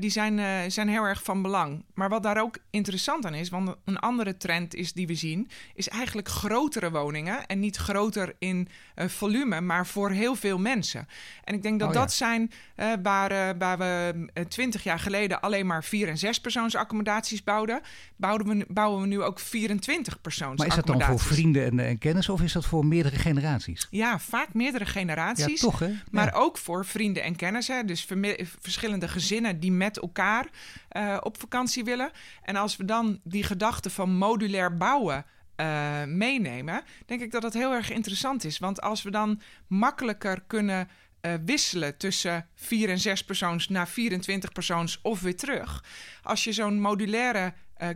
die 0.00 0.10
zijn, 0.10 0.70
zijn 0.72 0.88
heel 0.88 1.04
erg 1.04 1.22
van 1.22 1.42
belang. 1.42 1.84
Maar 1.94 2.08
wat 2.08 2.22
daar 2.22 2.40
ook 2.40 2.58
interessant 2.70 3.26
aan 3.26 3.34
is, 3.34 3.48
want 3.48 3.74
een 3.84 3.98
andere 3.98 4.36
trend 4.36 4.74
is 4.74 4.92
die 4.92 5.06
we 5.06 5.14
zien, 5.14 5.48
is 5.74 5.88
eigenlijk 5.88 6.28
grotere 6.28 6.90
woningen. 6.90 7.46
En 7.46 7.58
niet 7.60 7.76
groter 7.76 8.34
in 8.38 8.68
volume, 8.96 9.60
maar 9.60 9.86
voor 9.86 10.10
heel 10.10 10.34
veel 10.34 10.58
mensen. 10.58 11.08
En 11.46 11.54
ik 11.54 11.62
denk 11.62 11.78
dat 11.80 11.88
Oh 11.88 11.94
ja. 11.94 12.00
dat 12.00 12.12
zijn 12.12 12.50
eh, 12.74 12.92
waar, 13.02 13.30
eh, 13.30 13.48
waar 13.58 13.78
we 13.78 14.14
twintig 14.48 14.82
jaar 14.82 14.98
geleden 14.98 15.40
alleen 15.40 15.66
maar 15.66 15.84
vier- 15.84 16.08
en 16.08 16.18
zespersoonsaccommodaties 16.18 17.44
bouwden, 17.44 17.80
bouwen 18.16 18.46
we, 18.46 18.54
nu- 18.54 18.64
bouwen 18.68 19.00
we 19.00 19.06
nu 19.06 19.22
ook 19.22 19.38
24 19.40 20.20
persoons 20.20 20.58
Maar 20.58 20.66
is 20.66 20.74
dat 20.74 20.86
dan 20.86 21.02
voor 21.02 21.18
vrienden 21.20 21.64
en, 21.64 21.78
en 21.80 21.98
kennis 21.98 22.28
of 22.28 22.42
is 22.42 22.52
dat 22.52 22.64
voor 22.66 22.86
meerdere 22.86 23.16
generaties? 23.16 23.86
Ja, 23.90 24.18
vaak 24.18 24.54
meerdere 24.54 24.84
Ja, 24.84 24.90
generaties. 24.90 25.60
toch 25.60 25.78
hè? 25.78 25.90
Maar 26.10 26.26
Ja. 26.26 26.32
ook 26.38 26.58
voor 26.58 26.84
vrienden 26.86 27.22
en 27.22 27.36
kennissen. 27.36 27.86
Dus 27.86 28.04
vermi- 28.04 28.46
verschillende 28.60 29.08
gezinnen 29.08 29.60
die 29.60 29.72
met 29.72 29.98
elkaar 29.98 30.46
eh, 30.88 31.16
op 31.20 31.40
vakantie 31.40 31.84
willen. 31.84 32.10
En 32.42 32.56
als 32.56 32.76
we 32.76 32.84
dan 32.84 33.20
die 33.24 33.42
gedachte 33.42 33.90
van 33.90 34.16
modulair 34.16 34.76
bouwen 34.76 35.24
eh, 35.56 36.04
meenemen, 36.04 36.82
denk 37.06 37.20
ik 37.20 37.30
dat 37.30 37.42
dat 37.42 37.52
heel 37.54 37.72
erg 37.72 37.90
interessant 37.90 38.44
is. 38.44 38.58
Want 38.58 38.80
als 38.80 39.02
we 39.02 39.10
dan 39.10 39.40
makkelijker 39.66 40.42
kunnen 40.46 40.88
eh, 41.26 41.34
wisselen 41.44 41.96
tussen 41.96 42.46
4 42.54 42.88
en 42.90 42.98
6 42.98 43.24
persoons 43.24 43.68
naar 43.68 43.88
24 43.88 44.52
persoons 44.52 44.98
of 45.02 45.20
weer 45.20 45.36
terug. 45.36 45.84
Als 46.22 46.44
je 46.44 46.52
zo'n 46.52 46.80
modulaire 46.80 47.52
eh, 47.76 47.88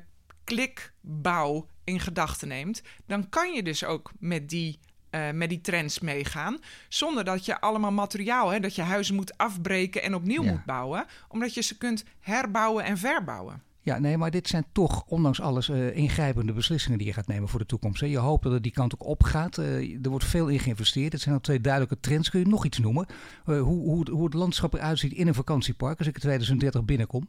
klikbouw 0.45 1.67
in 1.85 2.01
gedachten 2.01 2.49
neemt, 2.49 2.83
dan 3.07 3.29
kan 3.29 3.53
je 3.53 3.63
dus 3.63 3.85
ook 3.85 4.13
met 4.19 4.49
die 4.49 4.79
eh, 5.11 5.31
met 5.31 5.49
die 5.49 5.61
trends 5.61 5.99
meegaan. 6.01 6.59
Zonder 6.89 7.25
dat 7.25 7.45
je 7.45 7.61
allemaal 7.61 7.93
materiaal, 7.93 8.49
hè, 8.49 8.61
dat 8.61 8.75
je 8.75 8.83
huizen 8.83 9.15
moet 9.15 9.37
afbreken 9.39 10.03
en 10.03 10.15
opnieuw 10.15 10.43
Ja. 10.43 10.51
moet 10.51 10.65
bouwen. 10.65 11.07
Omdat 11.29 11.55
je 11.55 11.61
ze 11.63 11.77
kunt 11.79 12.05
herbouwen 12.21 12.85
en 12.85 12.99
verbouwen. 12.99 13.63
Ja, 13.83 13.99
nee, 13.99 14.17
maar 14.17 14.31
dit 14.31 14.49
zijn 14.49 14.65
toch, 14.73 15.05
ondanks 15.07 15.41
alles, 15.41 15.69
eh, 15.69 15.97
ingrijpende 15.97 16.53
beslissingen 16.53 16.99
die 16.99 17.07
je 17.07 17.13
gaat 17.13 17.27
nemen 17.27 17.49
voor 17.49 17.59
de 17.59 17.67
toekomst. 17.67 18.01
Hè. 18.01 18.07
Je 18.07 18.19
hoopt 18.19 18.43
dat 18.43 18.53
het 18.53 18.63
die 18.63 18.73
kant 18.73 18.95
ook 18.95 19.07
opgaat. 19.07 19.59
Eh, 19.59 20.05
er 20.05 20.11
wordt 20.11 20.25
veel 20.25 20.49
in 20.49 20.59
geïnvesteerd. 20.59 21.13
Het 21.13 21.21
zijn 21.21 21.35
al 21.35 21.41
twee 21.41 21.61
duidelijke 21.61 22.01
trends. 22.01 22.31
Kun 22.31 22.41
je 22.41 22.47
nog 22.47 22.65
iets 22.65 22.79
noemen? 22.79 23.07
Eh, 23.47 23.61
hoe, 23.61 23.83
hoe, 23.83 24.11
hoe 24.11 24.25
het 24.25 24.35
landschap 24.35 24.75
eruit 24.75 24.99
ziet 24.99 25.13
in 25.13 25.27
een 25.27 25.35
vakantiepark 25.35 25.99
als 25.99 26.07
ik 26.07 26.15
in 26.15 26.21
2030 26.21 26.85
binnenkom? 26.85 27.29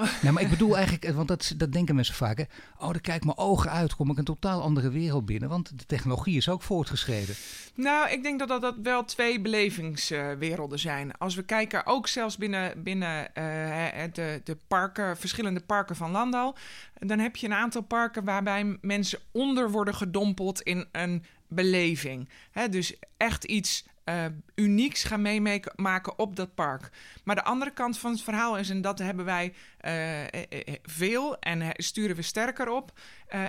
Nee, 0.22 0.32
maar 0.32 0.42
ik 0.42 0.50
bedoel 0.50 0.74
eigenlijk, 0.74 1.04
eh, 1.04 1.14
want 1.14 1.28
dat, 1.28 1.54
dat 1.56 1.72
denken 1.72 1.94
mensen 1.94 2.14
vaak. 2.14 2.38
Hè. 2.38 2.44
Oh, 2.78 2.90
dan 2.90 3.00
kijk 3.00 3.24
mijn 3.24 3.36
ogen 3.36 3.70
uit, 3.70 3.94
kom 3.94 4.10
ik 4.10 4.18
een 4.18 4.24
totaal 4.24 4.62
andere 4.62 4.90
wereld 4.90 5.26
binnen. 5.26 5.48
Want 5.48 5.78
de 5.78 5.86
technologie 5.86 6.36
is 6.36 6.48
ook 6.48 6.62
voortgeschreden. 6.62 7.34
Nou, 7.74 8.10
ik 8.10 8.22
denk 8.22 8.38
dat 8.38 8.60
dat, 8.60 8.74
wel 8.82 9.04
twee 9.04 9.40
belevingswerelden 9.40 10.78
zijn. 10.78 11.18
Als 11.18 11.34
we 11.34 11.42
kijken, 11.42 11.86
ook 11.86 12.08
zelfs 12.08 12.36
binnen, 12.36 12.82
binnen 12.82 13.34
eh, 13.34 14.02
de, 14.12 14.40
de 14.44 14.56
parken, 14.68 15.16
verschillende 15.16 15.60
parken 15.60 15.96
van 15.96 16.10
Landal, 16.10 16.56
dan 16.98 17.18
heb 17.18 17.36
je 17.36 17.46
een 17.46 17.52
aantal 17.52 17.82
parken 17.82 18.24
waarbij 18.24 18.78
mensen 18.80 19.18
onder 19.32 19.70
worden 19.70 19.94
gedompeld 19.94 20.60
in 20.60 20.86
een 20.92 21.24
beleving. 21.48 22.28
Hè, 22.50 22.68
dus 22.68 22.96
echt 23.16 23.44
iets 23.44 23.84
eh, 24.10 24.24
unieks 24.54 25.04
gaan 25.04 25.22
meemaken 25.22 26.18
op 26.18 26.36
dat 26.36 26.54
park. 26.54 26.90
Maar 27.24 27.34
de 27.34 27.44
andere 27.44 27.70
kant 27.70 27.98
van 27.98 28.10
het 28.10 28.22
verhaal 28.22 28.58
is, 28.58 28.70
en 28.70 28.80
dat 28.80 28.98
hebben 28.98 29.24
wij 29.24 29.52
eh, 29.78 30.22
eh, 30.22 30.74
veel 30.82 31.38
en 31.38 31.72
sturen 31.76 32.16
we 32.16 32.22
sterker 32.22 32.68
op, 32.68 32.98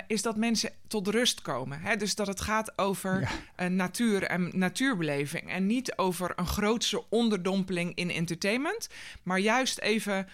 is 0.07 0.21
dat 0.21 0.37
mensen 0.37 0.71
tot 0.87 1.07
rust 1.07 1.41
komen. 1.41 1.81
Hè? 1.81 1.95
Dus 1.95 2.15
dat 2.15 2.27
het 2.27 2.41
gaat 2.41 2.77
over 2.77 3.29
Ja. 3.57 3.67
natuur 3.69 4.23
en 4.23 4.49
natuurbeleving. 4.53 5.51
En 5.51 5.65
niet 5.65 5.97
over 5.97 6.33
een 6.35 6.47
grootse 6.47 7.09
onderdompeling 7.09 7.95
in 7.95 8.11
entertainment, 8.11 8.89
maar 9.23 9.39
juist 9.39 9.79
even 9.79 10.27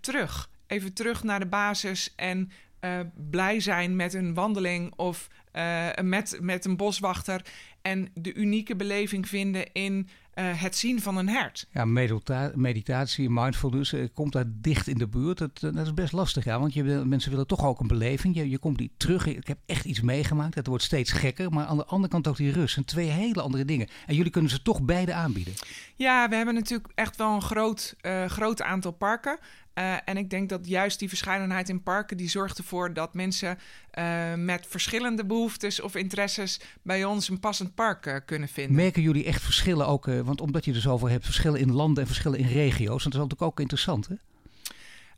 terug. 0.00 0.50
Even 0.66 0.92
terug 0.92 1.22
naar 1.22 1.40
de 1.40 1.46
basis 1.46 2.12
en 2.16 2.50
blij 3.30 3.60
zijn 3.60 3.96
met 3.96 4.14
een 4.14 4.34
wandeling 4.34 4.92
of 4.96 5.28
met, 6.02 6.38
met 6.40 6.64
een 6.64 6.76
boswachter 6.76 7.42
en 7.82 8.08
de 8.14 8.34
unieke 8.34 8.76
beleving 8.76 9.28
vinden 9.28 9.72
in 9.72 10.08
uh, 10.34 10.60
het 10.60 10.76
zien 10.76 11.00
van 11.00 11.16
een 11.16 11.28
hert. 11.28 11.66
Ja, 11.70 11.84
medita 11.84 12.52
meditatie, 12.54 13.30
mindfulness 13.30 13.92
uh, 13.92 14.08
komt 14.14 14.32
daar 14.32 14.44
dicht 14.46 14.86
in 14.88 14.98
de 14.98 15.08
buurt. 15.08 15.38
Dat, 15.38 15.60
dat 15.60 15.76
is 15.76 15.94
best 15.94 16.12
lastig, 16.12 16.44
ja, 16.44 16.60
want 16.60 16.74
je, 16.74 16.82
mensen 16.82 17.30
willen 17.30 17.46
toch 17.46 17.64
ook 17.64 17.80
een 17.80 17.86
beleving. 17.86 18.34
Je, 18.34 18.50
je 18.50 18.58
komt 18.58 18.78
die 18.78 18.92
terug. 18.96 19.26
Ik 19.26 19.46
heb 19.46 19.58
echt 19.66 19.84
iets 19.84 20.00
meegemaakt. 20.00 20.54
Het 20.54 20.66
wordt 20.66 20.84
steeds 20.84 21.12
gekker, 21.12 21.50
maar 21.52 21.66
aan 21.66 21.76
de 21.76 21.84
andere 21.84 22.12
kant 22.12 22.28
ook 22.28 22.36
die 22.36 22.52
rust. 22.52 22.76
En 22.76 22.84
twee 22.84 23.08
hele 23.08 23.40
andere 23.40 23.64
dingen. 23.64 23.88
En 24.06 24.14
jullie 24.14 24.30
kunnen 24.30 24.50
ze 24.50 24.62
toch 24.62 24.82
beide 24.82 25.14
aanbieden. 25.14 25.54
Ja, 25.96 26.28
we 26.28 26.34
hebben 26.34 26.54
natuurlijk 26.54 26.92
echt 26.94 27.16
wel 27.16 27.34
een 27.34 27.42
groot, 27.42 27.94
uh, 28.02 28.24
groot 28.24 28.62
aantal 28.62 28.92
parken. 28.92 29.38
Uh, 29.74 29.94
en 30.04 30.16
ik 30.16 30.30
denk 30.30 30.48
dat 30.48 30.66
juist 30.66 30.98
die 30.98 31.08
verscheidenheid 31.08 31.68
in 31.68 31.82
parken... 31.82 32.16
die 32.16 32.28
zorgt 32.28 32.58
ervoor 32.58 32.92
dat 32.94 33.14
mensen 33.14 33.58
uh, 33.98 34.34
met 34.34 34.66
verschillende 34.68 35.24
behoeftes 35.24 35.80
of 35.80 35.94
interesses... 35.94 36.60
bij 36.82 37.04
ons 37.04 37.28
een 37.28 37.40
passend 37.40 37.74
park 37.74 38.06
uh, 38.06 38.16
kunnen 38.26 38.48
vinden. 38.48 38.76
Merken 38.76 39.02
jullie 39.02 39.24
echt 39.24 39.42
verschillen 39.42 39.86
ook? 39.86 40.04
want 40.04 40.40
omdat 40.40 40.64
je 40.64 40.72
er 40.72 40.80
zoveel 40.80 41.08
hebt, 41.08 41.24
verschillen 41.24 41.60
in 41.60 41.72
landen 41.72 42.02
en 42.02 42.08
verschillen 42.08 42.38
in 42.38 42.46
regio's... 42.46 43.02
dat 43.02 43.12
is 43.12 43.18
natuurlijk 43.18 43.42
ook 43.42 43.60
interessant, 43.60 44.08
hè? 44.08 44.14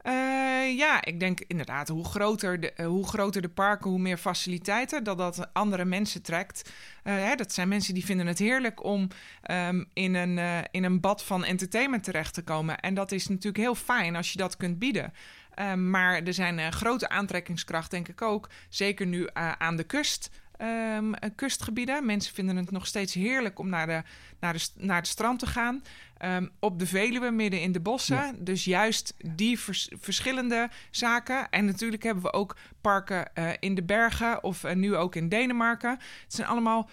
Uh, 0.07 0.77
ja, 0.77 1.05
ik 1.05 1.21
denk 1.21 1.41
inderdaad, 1.41 1.89
hoe 1.89 2.05
groter, 2.05 2.61
de, 2.61 2.73
uh, 2.77 2.87
hoe 2.87 3.07
groter 3.07 3.43
de 3.43 3.49
parken, 3.49 3.91
hoe 3.91 3.99
meer 3.99 4.17
faciliteiten, 4.17 5.05
dat 5.05 5.19
dat 5.19 5.49
andere 5.53 5.85
mensen 5.85 6.23
trekt. 6.23 6.73
Uh, 7.05 7.15
hè, 7.15 7.35
dat 7.35 7.53
zijn 7.53 7.69
mensen 7.69 7.95
die 7.95 8.05
vinden 8.05 8.27
het 8.27 8.39
heerlijk 8.39 8.85
om 8.85 9.09
um, 9.51 9.87
in, 9.93 10.15
een, 10.15 10.65
in 10.71 10.85
een 10.85 11.01
bad 11.01 11.25
van 11.25 11.45
entertainment 11.45 12.05
terecht 12.05 12.35
te 12.35 12.43
komen. 12.43 12.81
En 12.81 12.95
dat 12.95 13.13
is 13.13 13.29
natuurlijk 13.29 13.57
heel 13.57 13.75
fijn 13.75 14.17
als 14.17 14.33
je 14.33 14.39
dat 14.39 14.57
kunt 14.57 14.79
bieden. 14.79 15.13
Ehm, 15.55 15.91
maar 15.91 16.23
er 16.23 16.35
zijn 16.35 16.73
grote 16.73 17.09
aantrekkingskracht, 17.09 17.91
denk 17.91 18.09
ik 18.09 18.23
ook. 18.23 18.49
Zeker 18.69 19.07
nu 19.07 19.29
aan 19.59 19.77
de 19.77 19.85
kust 19.85 20.31
um, 20.59 21.15
kustgebieden. 21.35 22.07
Mensen 22.07 22.35
vinden 22.35 22.57
het 22.57 22.71
nog 22.71 22.87
steeds 22.87 23.15
heerlijk 23.15 23.59
om 23.59 23.69
naar, 23.69 23.87
de, 23.87 24.03
naar, 24.41 24.53
de, 24.53 24.69
naar 24.75 24.97
het 24.97 25.07
strand 25.07 25.39
te 25.39 25.47
gaan. 25.47 25.83
Um, 26.25 26.51
op 26.59 26.79
de 26.79 26.87
Veluwe, 26.87 27.31
midden 27.31 27.61
in 27.61 27.73
de 27.73 27.81
bossen. 27.81 28.17
Ja. 28.17 28.33
Dus 28.39 28.65
juist 28.65 29.15
die 29.35 29.59
vers 29.59 29.91
verschillende 30.01 30.69
zaken. 30.91 31.49
En 31.51 31.65
natuurlijk 31.65 32.03
hebben 32.03 32.23
we 32.23 32.33
ook 32.33 32.57
parken 32.81 33.31
uh, 33.35 33.51
in 33.61 33.75
de 33.75 33.83
bergen 33.83 34.43
of 34.43 34.65
uh, 34.65 34.75
nu 34.75 34.97
ook 34.97 35.15
in 35.15 35.29
Denemarken. 35.29 35.91
Het 35.91 36.35
zijn 36.35 36.49
allemaal 36.49 36.89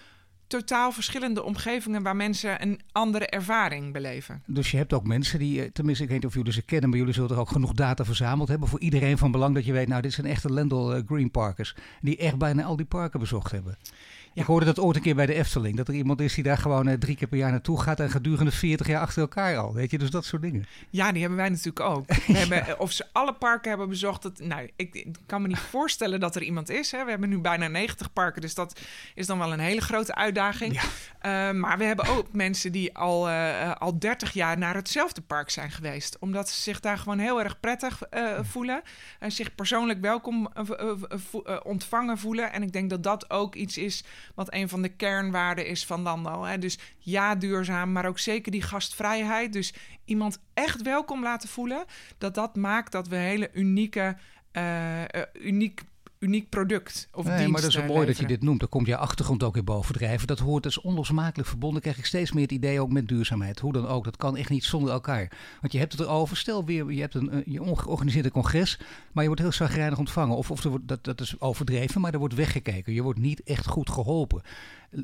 totaal 0.46 0.92
verschillende 0.92 1.42
omgevingen 1.42 2.02
waar 2.02 2.16
mensen 2.16 2.62
een 2.62 2.80
andere 2.92 3.26
ervaring 3.26 3.92
beleven. 3.92 4.42
Dus 4.46 4.70
je 4.70 4.76
hebt 4.76 4.92
ook 4.92 5.06
mensen 5.06 5.38
die, 5.38 5.62
eh, 5.62 5.70
tenminste 5.70 6.02
ik 6.04 6.10
weet 6.10 6.18
niet 6.18 6.28
of 6.28 6.34
jullie 6.34 6.52
ze 6.52 6.62
kennen, 6.62 6.88
maar 6.88 6.98
jullie 6.98 7.14
zullen 7.14 7.30
er 7.30 7.38
ook 7.38 7.50
genoeg 7.50 7.72
data 7.72 8.04
verzameld 8.04 8.48
hebben 8.48 8.68
voor 8.68 8.80
iedereen 8.80 9.18
van 9.18 9.30
belang 9.30 9.54
dat 9.54 9.64
je 9.64 9.72
weet, 9.72 9.88
nou 9.88 10.02
dit 10.02 10.12
zijn 10.12 10.26
echte 10.26 10.52
Lendel 10.52 11.02
Green 11.06 11.30
Parkers, 11.30 11.74
die 12.00 12.16
echt 12.16 12.38
bijna 12.38 12.62
al 12.64 12.76
die 12.76 12.86
parken 12.86 13.20
bezocht 13.20 13.50
hebben. 13.50 13.78
Ik 14.34 14.44
hoorde 14.44 14.66
dat 14.66 14.78
ooit 14.78 14.96
een 14.96 15.02
keer 15.02 15.14
bij 15.14 15.26
de 15.26 15.34
Efteling. 15.34 15.76
Dat 15.76 15.88
er 15.88 15.94
iemand 15.94 16.20
is 16.20 16.34
die 16.34 16.44
daar 16.44 16.58
gewoon 16.58 16.88
uh, 16.88 16.94
drie 16.94 17.16
keer 17.16 17.28
per 17.28 17.38
jaar 17.38 17.50
naartoe 17.50 17.80
gaat. 17.80 18.00
En 18.00 18.10
gedurende 18.10 18.50
40 18.50 18.86
jaar 18.86 19.00
achter 19.00 19.22
elkaar 19.22 19.56
al. 19.56 19.74
Weet 19.74 19.90
je, 19.90 19.98
dus 19.98 20.10
dat 20.10 20.24
soort 20.24 20.42
dingen. 20.42 20.66
Ja, 20.90 21.12
die 21.12 21.20
hebben 21.20 21.38
wij 21.38 21.48
natuurlijk 21.48 21.80
ook. 21.80 22.06
We 22.26 22.38
hebben, 22.38 22.80
of 22.80 22.92
ze 22.92 23.06
alle 23.12 23.32
parken 23.32 23.68
hebben 23.68 23.88
bezocht. 23.88 24.22
Dat, 24.22 24.40
nou, 24.40 24.70
ik, 24.76 24.94
ik, 24.94 25.16
kan 25.26 25.42
me 25.42 25.48
niet 25.48 25.58
voorstellen 25.58 26.20
dat 26.20 26.36
er 26.36 26.42
iemand 26.42 26.70
is. 26.70 26.90
Hè. 26.90 27.04
We 27.04 27.10
hebben 27.10 27.28
nu 27.28 27.38
bijna 27.38 27.68
90 27.68 28.12
parken. 28.12 28.40
Dus 28.40 28.54
dat 28.54 28.80
is 29.14 29.26
dan 29.26 29.38
wel 29.38 29.52
een 29.52 29.58
hele 29.58 29.80
grote 29.80 30.14
uitdaging. 30.14 30.80
Ja. 31.22 31.50
Uh, 31.50 31.60
maar 31.60 31.78
we 31.78 31.84
hebben 31.84 32.06
ook 32.06 32.32
mensen 32.32 32.72
die 32.72 32.96
al, 32.96 33.28
uh, 33.28 33.72
al 33.72 33.98
30 33.98 34.32
jaar 34.32 34.58
naar 34.58 34.74
hetzelfde 34.74 35.20
park 35.20 35.50
zijn 35.50 35.70
geweest. 35.70 36.18
Omdat 36.18 36.48
ze 36.48 36.60
zich 36.60 36.80
daar 36.80 36.98
gewoon 36.98 37.18
heel 37.18 37.42
erg 37.42 37.60
prettig 37.60 38.02
voelen. 38.42 38.82
En 39.18 39.32
zich 39.32 39.54
persoonlijk 39.54 40.00
welkom 40.00 40.48
ontvangen 41.62 42.18
voelen. 42.18 42.52
En 42.52 42.62
ik 42.62 42.72
denk 42.72 42.90
dat 42.90 43.02
dat 43.02 43.30
ook 43.30 43.54
iets 43.54 43.78
is 43.78 44.04
wat 44.34 44.54
een 44.54 44.68
van 44.68 44.82
de 44.82 44.88
kernwaarden 44.88 45.66
is 45.66 45.86
van 45.86 46.02
Landal. 46.02 46.42
Hè? 46.42 46.58
Dus 46.58 46.78
ja, 46.98 47.34
duurzaam, 47.34 47.92
maar 47.92 48.06
ook 48.06 48.18
zeker 48.18 48.52
die 48.52 48.62
gastvrijheid. 48.62 49.52
Dus 49.52 49.74
iemand 50.04 50.38
echt 50.54 50.82
welkom 50.82 51.22
laten 51.22 51.48
voelen. 51.48 51.84
Dat 52.18 52.34
dat 52.34 52.56
maakt 52.56 52.92
dat 52.92 53.08
we 53.08 53.16
hele 53.16 53.50
unieke, 53.52 54.16
uh, 54.52 55.00
uh, 55.00 55.06
uniek 55.32 55.82
uniek 56.22 56.48
product 56.48 57.08
of 57.12 57.24
nee, 57.24 57.36
dienst 57.36 57.52
maar 57.52 57.60
dat 57.60 57.70
is 57.70 57.76
uh, 57.76 57.86
mooi 57.86 58.06
dat 58.06 58.18
je 58.18 58.26
dit 58.26 58.42
noemt. 58.42 58.60
Dan 58.60 58.68
komt 58.68 58.86
je 58.86 58.96
achtergrond 58.96 59.42
ook 59.42 59.54
weer 59.54 59.64
bovendrijven. 59.64 60.26
Dat 60.26 60.38
hoort 60.38 60.62
dus 60.62 60.80
onlosmakelijk 60.80 61.48
verbonden. 61.48 61.82
krijg 61.82 61.98
ik 61.98 62.04
steeds 62.04 62.32
meer 62.32 62.42
het 62.42 62.52
idee 62.52 62.80
ook 62.80 62.92
met 62.92 63.08
duurzaamheid. 63.08 63.58
Hoe 63.58 63.72
dan 63.72 63.86
ook, 63.86 64.04
dat 64.04 64.16
kan 64.16 64.36
echt 64.36 64.50
niet 64.50 64.64
zonder 64.64 64.92
elkaar. 64.92 65.32
Want 65.60 65.72
je 65.72 65.78
hebt 65.78 65.92
het 65.92 66.00
erover. 66.00 66.36
Stel 66.36 66.64
weer, 66.64 66.92
je 66.92 67.00
hebt 67.00 67.14
een, 67.14 67.42
je 67.46 67.62
ongeorganiseerde 67.62 68.30
congres, 68.30 68.78
maar 69.12 69.22
je 69.22 69.28
wordt 69.28 69.42
heel 69.42 69.52
zagrijnig 69.52 69.98
ontvangen. 69.98 70.36
Of, 70.36 70.50
of 70.50 70.64
er 70.64 70.70
wordt, 70.70 70.88
dat, 70.88 71.04
dat 71.04 71.20
is 71.20 71.40
overdreven, 71.40 72.00
maar 72.00 72.12
er 72.12 72.18
wordt 72.18 72.34
weggekeken. 72.34 72.92
Je 72.92 73.02
wordt 73.02 73.18
niet 73.18 73.42
echt 73.42 73.66
goed 73.66 73.90
geholpen. 73.90 74.42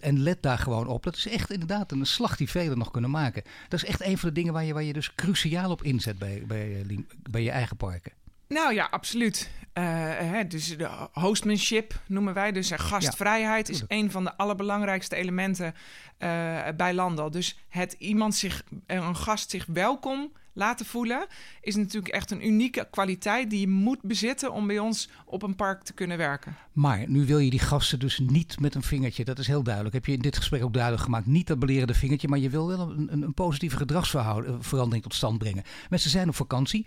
En 0.01 0.19
let 0.19 0.43
daar 0.43 0.59
gewoon 0.59 0.87
op. 0.87 1.03
Dat 1.03 1.17
is 1.17 1.29
echt 1.29 1.51
inderdaad 1.51 1.93
een 1.93 2.07
slag 2.07 2.37
die 2.37 2.51
velen 2.51 2.79
nog 2.79 2.91
kunnen 2.91 3.11
maken. 3.11 3.43
Dat 3.69 3.83
is 3.83 3.89
echt 3.89 4.03
een 4.03 4.19
van 4.19 4.29
de 4.29 4.35
dingen 4.35 4.53
waar 4.53 4.65
je, 4.65 4.73
waar 4.73 4.83
je 4.83 4.93
dus 4.93 5.15
cruciaal 5.15 5.71
op 5.71 5.83
inzet 5.83 6.19
bij, 6.19 6.43
bij, 6.47 6.85
bij 7.31 7.43
je 7.43 7.51
eigen 7.51 7.77
parken. 7.77 8.13
Nou 8.49 8.75
ja, 8.75 8.89
absoluut. 8.91 9.51
Uh, 9.79 9.85
hè, 10.19 10.47
dus 10.47 10.77
de 10.77 10.89
hostmanship 11.13 12.01
noemen 12.07 12.35
wij. 12.35 12.53
Dus 12.53 12.71
gastvrijheid 12.71 13.69
ja, 13.69 13.75
is 13.75 13.83
een 13.89 14.11
van 14.11 14.25
de 14.25 14.37
allerbelangrijkste 14.37 15.17
elementen 15.17 15.75
uh, 16.19 16.69
bij 16.77 16.95
Landal. 16.95 17.31
Dus 17.31 17.59
het 17.69 17.93
iemand 17.99 18.35
zich, 18.35 18.63
een 18.87 19.17
gast 19.17 19.51
zich 19.51 19.67
welkom 19.67 20.33
laten 20.59 20.87
voelen, 20.87 21.27
is 21.61 21.77
natuurlijk 21.77 22.15
echt 22.15 22.31
een 22.31 22.47
unieke 22.47 22.89
kwaliteit 22.91 23.51
die 23.51 23.61
je 23.61 23.69
moet 23.69 24.03
bezitten 24.03 24.53
om 24.53 24.67
bij 24.67 24.79
ons 24.79 25.09
op 25.25 25.43
een 25.43 25.57
park 25.57 25.83
te 25.83 25.93
kunnen 25.93 26.19
werken. 26.19 26.57
Maar 26.73 27.05
nu 27.09 27.27
wil 27.27 27.39
je 27.39 27.51
die 27.51 27.59
gasten 27.59 27.99
dus 27.99 28.19
niet 28.19 28.61
met 28.61 28.75
een 28.75 28.83
vingertje, 28.83 29.25
dat 29.25 29.39
is 29.39 29.47
heel 29.47 29.63
duidelijk. 29.63 29.95
Heb 29.95 30.07
je 30.07 30.13
in 30.13 30.21
dit 30.21 30.37
gesprek 30.37 30.65
ook 30.65 30.73
duidelijk 30.73 31.05
gemaakt, 31.05 31.27
niet 31.27 31.47
dat 31.47 31.59
belerende 31.59 31.95
vingertje, 31.95 32.29
maar 32.29 32.39
je 32.39 32.51
wil 32.51 32.69
wel 32.69 32.81
een, 32.81 33.13
een, 33.13 33.23
een 33.23 33.35
positieve 33.35 33.77
gedragsverandering 33.77 35.03
tot 35.03 35.15
stand 35.15 35.39
brengen. 35.39 35.63
Mensen 35.91 36.11
zijn 36.11 36.29
op 36.29 36.35
vakantie, 36.35 36.87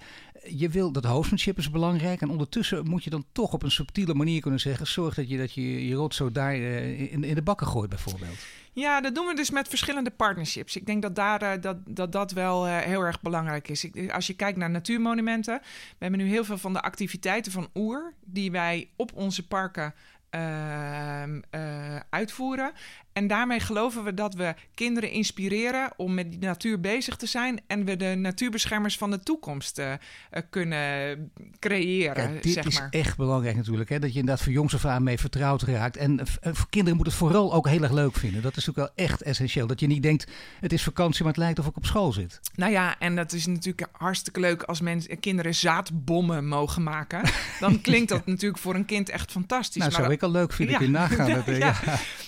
je 0.49 0.69
wil 0.69 0.91
dat 0.91 1.05
hostmanship 1.05 1.57
is 1.57 1.69
belangrijk 1.69 2.21
en 2.21 2.29
ondertussen 2.29 2.89
moet 2.89 3.03
je 3.03 3.09
dan 3.09 3.25
toch 3.31 3.53
op 3.53 3.63
een 3.63 3.71
subtiele 3.71 4.13
manier 4.13 4.41
kunnen 4.41 4.59
zeggen, 4.59 4.87
zorg 4.87 5.15
dat 5.15 5.29
je 5.29 5.37
dat 5.37 5.53
je, 5.53 5.87
je 5.87 5.95
rotzooi 5.95 6.31
daar 6.31 6.57
uh, 6.57 7.11
in, 7.11 7.23
in 7.23 7.35
de 7.35 7.41
bakken 7.41 7.67
gooit 7.67 7.89
bijvoorbeeld. 7.89 8.37
Ja, 8.73 9.01
dat 9.01 9.15
doen 9.15 9.25
we 9.25 9.35
dus 9.35 9.49
met 9.49 9.67
verschillende 9.67 10.11
partnerships. 10.11 10.75
Ik 10.75 10.85
denk 10.85 11.01
dat 11.01 11.15
daar, 11.15 11.43
uh, 11.43 11.61
dat, 11.61 11.77
dat, 11.85 12.11
dat 12.11 12.31
wel 12.31 12.67
uh, 12.67 12.77
heel 12.77 13.01
erg 13.01 13.21
belangrijk 13.21 13.67
is. 13.67 13.87
Als 14.11 14.27
je 14.27 14.35
kijkt 14.35 14.57
naar 14.57 14.69
natuurmonumenten, 14.69 15.59
we 15.63 15.95
hebben 15.97 16.19
nu 16.19 16.27
heel 16.27 16.43
veel 16.43 16.57
van 16.57 16.73
de 16.73 16.81
activiteiten 16.81 17.51
van 17.51 17.69
Oer, 17.75 18.13
die 18.23 18.51
wij 18.51 18.89
op 18.95 19.11
onze 19.13 19.47
parken 19.47 19.93
uh, 20.35 21.23
uh, 21.51 21.99
uitvoeren. 22.09 22.71
En 23.13 23.27
daarmee 23.27 23.59
geloven 23.59 24.03
we 24.03 24.13
dat 24.13 24.33
we 24.33 24.55
kinderen 24.73 25.11
inspireren 25.11 25.91
om 25.97 26.13
met 26.13 26.31
die 26.31 26.39
natuur 26.39 26.79
bezig 26.79 27.15
te 27.15 27.25
zijn. 27.25 27.59
En 27.67 27.85
we 27.85 27.97
de 27.97 28.15
natuurbeschermers 28.15 28.97
van 28.97 29.11
de 29.11 29.19
toekomst 29.19 29.79
uh, 29.79 29.93
kunnen 30.49 31.31
creëren. 31.59 32.13
Kijk, 32.13 32.43
dit 32.43 32.53
zeg 32.53 32.65
is 32.65 32.79
maar. 32.79 32.89
echt 32.89 33.17
belangrijk 33.17 33.55
natuurlijk. 33.55 33.89
Hè? 33.89 33.99
Dat 33.99 34.13
je 34.13 34.19
inderdaad 34.19 34.43
voor 34.43 34.53
jongs 34.53 34.73
af 34.73 34.85
aan 34.85 35.03
mee 35.03 35.19
vertrouwd 35.19 35.61
raakt. 35.61 35.97
En 35.97 36.19
voor 36.41 36.69
kinderen 36.69 36.97
moet 36.97 37.05
het 37.05 37.15
vooral 37.15 37.53
ook 37.53 37.67
heel 37.67 37.83
erg 37.83 37.91
leuk 37.91 38.15
vinden. 38.15 38.41
Dat 38.41 38.57
is 38.57 38.65
natuurlijk 38.65 38.95
wel 38.95 39.05
echt 39.05 39.21
essentieel. 39.21 39.67
Dat 39.67 39.79
je 39.79 39.87
niet 39.87 40.03
denkt, 40.03 40.31
het 40.59 40.73
is 40.73 40.83
vakantie, 40.83 41.23
maar 41.23 41.33
het 41.33 41.41
lijkt 41.41 41.59
of 41.59 41.65
ik 41.65 41.77
op 41.77 41.85
school 41.85 42.13
zit. 42.13 42.39
Nou 42.55 42.71
ja, 42.71 42.99
en 42.99 43.15
dat 43.15 43.33
is 43.33 43.45
natuurlijk 43.45 43.87
hartstikke 43.91 44.39
leuk 44.39 44.63
als 44.63 44.81
mensen, 44.81 45.19
kinderen 45.19 45.55
zaadbommen 45.55 46.47
mogen 46.47 46.83
maken. 46.83 47.21
Dan 47.59 47.81
klinkt 47.81 48.09
dat 48.09 48.21
ja. 48.25 48.31
natuurlijk 48.31 48.61
voor 48.61 48.75
een 48.75 48.85
kind 48.85 49.09
echt 49.09 49.31
fantastisch. 49.31 49.81
Nou, 49.81 49.91
maar 49.91 50.01
zou 50.01 50.13
ik 50.13 50.23
al 50.23 50.31
leuk 50.31 50.53
vinden. 50.53 50.73
Ja. 50.73 50.79
Kun 50.79 50.87
je 50.87 50.93
nagaan. 50.93 51.29
dat, 51.45 51.57
ja. 51.57 51.75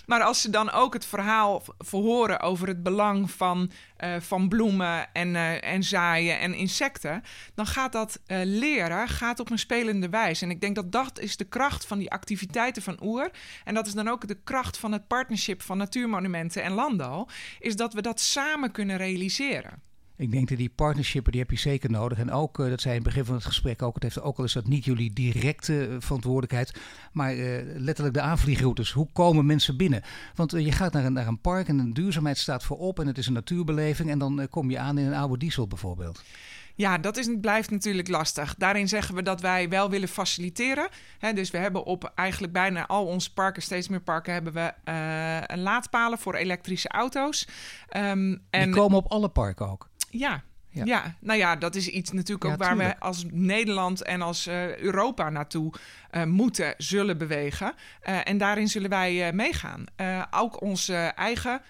Maar 0.06 0.22
als 0.22 0.42
ze 0.42 0.50
dan 0.50 0.72
ook 0.74 0.94
het 0.94 1.06
verhaal 1.06 1.64
verhoren 1.78 2.40
over 2.40 2.68
het 2.68 2.84
belang 2.84 3.32
van, 3.32 3.72
uh, 4.04 4.16
van 4.20 4.50
bloemen 4.50 5.14
en, 5.14 5.28
uh, 5.28 5.64
en 5.64 5.84
zaaien 5.84 6.40
en 6.40 6.54
insecten, 6.54 7.24
dan 7.54 7.66
gaat 7.66 7.92
dat 7.92 8.20
uh, 8.28 8.40
leren 8.44 9.08
gaat 9.08 9.40
op 9.40 9.52
een 9.52 9.60
spelende 9.60 10.10
wijze. 10.10 10.46
En 10.46 10.52
ik 10.52 10.62
denk 10.62 10.76
dat 10.76 10.92
dat 10.92 11.20
is 11.20 11.38
de 11.38 11.46
kracht 11.46 11.86
van 11.86 11.98
die 11.98 12.12
activiteiten 12.12 12.82
van 12.82 12.98
Oer. 13.02 13.32
En 13.64 13.74
dat 13.74 13.88
is 13.88 13.94
dan 13.94 14.08
ook 14.08 14.28
de 14.28 14.38
kracht 14.44 14.78
van 14.78 14.92
het 14.92 15.08
partnership 15.08 15.62
van 15.62 15.78
Natuurmonumenten 15.78 16.64
en 16.64 16.72
Landal, 16.72 17.30
is 17.60 17.76
dat 17.76 17.94
we 17.94 18.02
dat 18.02 18.20
samen 18.20 18.72
kunnen 18.72 18.98
realiseren. 18.98 19.93
Ik 20.18 20.32
denk 20.32 20.50
dat 20.50 20.58
die 20.58 20.70
partnershippen, 20.70 21.32
die 21.32 21.42
heb 21.42 21.52
je 21.52 21.58
zeker 21.58 21.90
nodig. 21.90 22.18
En 22.18 22.32
ook, 22.32 22.60
uh, 22.60 22.70
dat 22.70 22.82
zei 22.82 22.96
in 22.96 23.02
het 23.02 23.10
begin 23.10 23.26
van 23.26 23.36
het 23.36 23.46
gesprek 23.46 23.82
ook, 23.82 23.94
het 23.94 24.04
heeft 24.04 24.22
ook 24.22 24.38
al 24.38 24.44
eens 24.44 24.54
dat 24.54 24.68
niet 24.68 24.86
jullie 24.86 25.14
directe 25.14 25.88
uh, 25.88 25.96
verantwoordelijkheid, 26.00 26.74
maar 27.12 27.36
uh, 27.36 27.62
letterlijk 27.78 28.16
de 28.16 28.22
aanvliegroutes. 28.22 28.92
Hoe 28.92 29.08
komen 29.14 29.46
mensen 29.46 29.78
binnen? 29.78 30.02
Want 30.36 30.52
je 30.52 30.72
gaat 30.72 30.94
naar 30.94 31.06
een, 31.06 31.14
naar 31.14 31.28
een 31.28 31.42
park 31.42 31.68
en 31.68 31.80
een 31.80 31.94
duurzaamheid 31.94 32.38
staat 32.38 32.64
voorop 32.64 33.00
en 33.00 33.08
het 33.08 33.18
is 33.18 33.28
een 33.28 33.34
natuurbeleving 33.34 34.10
en 34.10 34.20
dan 34.20 34.48
kom 34.50 34.70
je 34.70 34.80
aan 34.80 34.98
in 34.98 35.06
een 35.06 35.14
oude 35.14 35.38
diesel 35.38 35.68
bijvoorbeeld. 35.68 36.24
Ja, 36.76 36.98
dat 36.98 37.18
is, 37.18 37.30
blijft 37.42 37.72
natuurlijk 37.72 38.08
lastig. 38.08 38.56
Daarin 38.56 38.88
zeggen 38.88 39.16
we 39.16 39.22
dat 39.22 39.42
wij 39.42 39.70
wel 39.70 39.90
willen 39.90 40.08
faciliteren. 40.08 40.90
He, 41.20 41.34
dus 41.34 41.52
we 41.52 41.58
hebben 41.58 41.84
op 41.84 42.12
eigenlijk 42.16 42.54
bijna 42.54 42.88
al 42.88 43.06
onze 43.06 43.34
parken, 43.34 43.62
steeds 43.62 43.88
meer 43.88 44.02
parken, 44.02 44.34
hebben 44.34 44.54
we 44.54 44.74
uh, 44.86 45.42
een 45.42 45.62
laadpalen 45.62 46.18
voor 46.18 46.36
elektrische 46.36 46.88
auto's. 46.88 47.48
Um, 47.98 48.42
en 48.50 48.64
Die 48.64 48.74
komen 48.74 48.98
op 48.98 49.12
alle 49.12 49.30
parken 49.30 49.70
ook? 49.70 49.90
Ja, 50.20 50.44
Ja. 50.70 51.16
nou 51.20 51.40
ja, 51.40 51.56
dat 51.56 51.76
is 51.76 51.88
iets 51.88 52.12
natuurlijk 52.12 52.46
ook 52.46 52.58
waar 52.58 52.78
we 52.78 53.00
als 53.00 53.26
Nederland 53.32 54.04
en 54.04 54.22
als 54.22 54.48
uh, 54.48 54.78
Europa 54.78 55.30
naartoe 55.30 55.74
uh, 56.12 56.24
moeten, 56.24 56.74
zullen 56.78 57.18
bewegen. 57.18 57.74
Uh, 58.04 58.28
en 58.28 58.38
daarin 58.38 58.68
zullen 58.68 58.90
wij 58.90 59.34
meegaan. 59.34 59.86
ook 60.32 60.62
onze 60.62 60.96
eigen 60.96 61.62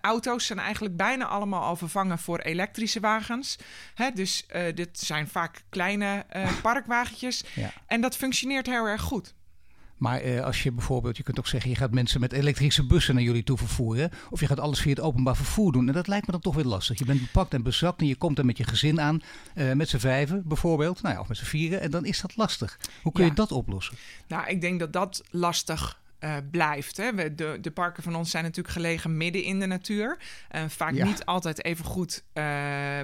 auto's 0.00 0.46
zijn 0.46 0.58
eigenlijk 0.58 0.96
bijna 0.96 1.26
allemaal 1.26 1.62
al 1.62 1.76
vervangen 1.76 2.18
voor 2.18 2.38
elektrische 2.38 3.00
wagens. 3.00 3.58
Hè, 3.94 4.10
dus 4.10 4.46
dit 4.74 4.98
zijn 4.98 5.28
vaak 5.28 5.62
kleine 5.68 6.26
parkwagentjes. 6.62 7.44
Ja. 7.54 7.72
En 7.86 8.00
dat 8.00 8.16
functioneert 8.16 8.66
heel 8.66 8.86
erg 8.86 9.02
goed. 9.02 9.34
Maar 10.02 10.20
eh, 10.20 10.44
als 10.44 10.62
je 10.62 10.72
bijvoorbeeld, 10.72 11.16
je 11.16 11.22
kunt 11.22 11.38
ook 11.38 11.46
zeggen, 11.46 11.70
je 11.70 11.76
gaat 11.76 11.92
mensen 11.92 12.20
met 12.20 12.32
elektrische 12.32 12.86
bussen 12.86 13.14
naar 13.14 13.22
jullie 13.22 13.42
toe 13.42 13.58
vervoeren. 13.58 14.10
Of 14.30 14.40
je 14.40 14.46
gaat 14.46 14.60
alles 14.60 14.80
via 14.80 14.90
het 14.90 15.00
openbaar 15.00 15.36
vervoer 15.36 15.72
doen. 15.72 15.88
En 15.88 15.94
dat 15.94 16.06
lijkt 16.06 16.26
me 16.26 16.32
dan 16.32 16.40
toch 16.40 16.54
weer 16.54 16.64
lastig. 16.64 16.98
Je 16.98 17.04
bent 17.04 17.20
bepakt 17.20 17.54
en 17.54 17.62
bezakt 17.62 18.00
en 18.00 18.06
je 18.06 18.16
komt 18.16 18.38
er 18.38 18.44
met 18.44 18.56
je 18.56 18.64
gezin 18.64 19.00
aan. 19.00 19.20
Uh, 19.54 19.72
met 19.72 19.88
z'n 19.88 19.98
vijven 19.98 20.42
bijvoorbeeld. 20.48 21.02
Nou 21.02 21.14
ja, 21.14 21.20
of 21.20 21.28
met 21.28 21.36
z'n 21.36 21.44
vieren. 21.44 21.80
En 21.80 21.90
dan 21.90 22.04
is 22.04 22.20
dat 22.20 22.36
lastig. 22.36 22.78
Hoe 23.02 23.12
kun 23.12 23.24
je 23.24 23.32
dat 23.32 23.52
oplossen? 23.52 23.96
Nou, 24.28 24.48
ik 24.48 24.60
denk 24.60 24.80
dat 24.80 24.92
dat 24.92 25.22
lastig 25.30 26.00
uh, 26.24 26.36
blijft. 26.50 26.96
Hè. 26.96 27.14
We, 27.14 27.34
de, 27.34 27.58
de 27.60 27.70
parken 27.70 28.02
van 28.02 28.14
ons 28.14 28.30
zijn 28.30 28.44
natuurlijk 28.44 28.74
gelegen 28.74 29.16
midden 29.16 29.42
in 29.42 29.60
de 29.60 29.66
natuur. 29.66 30.18
Uh, 30.52 30.62
vaak 30.68 30.92
niet 30.92 31.24
altijd 31.24 31.64
even 31.64 31.84
goed 31.84 32.22
uh, 32.34 32.44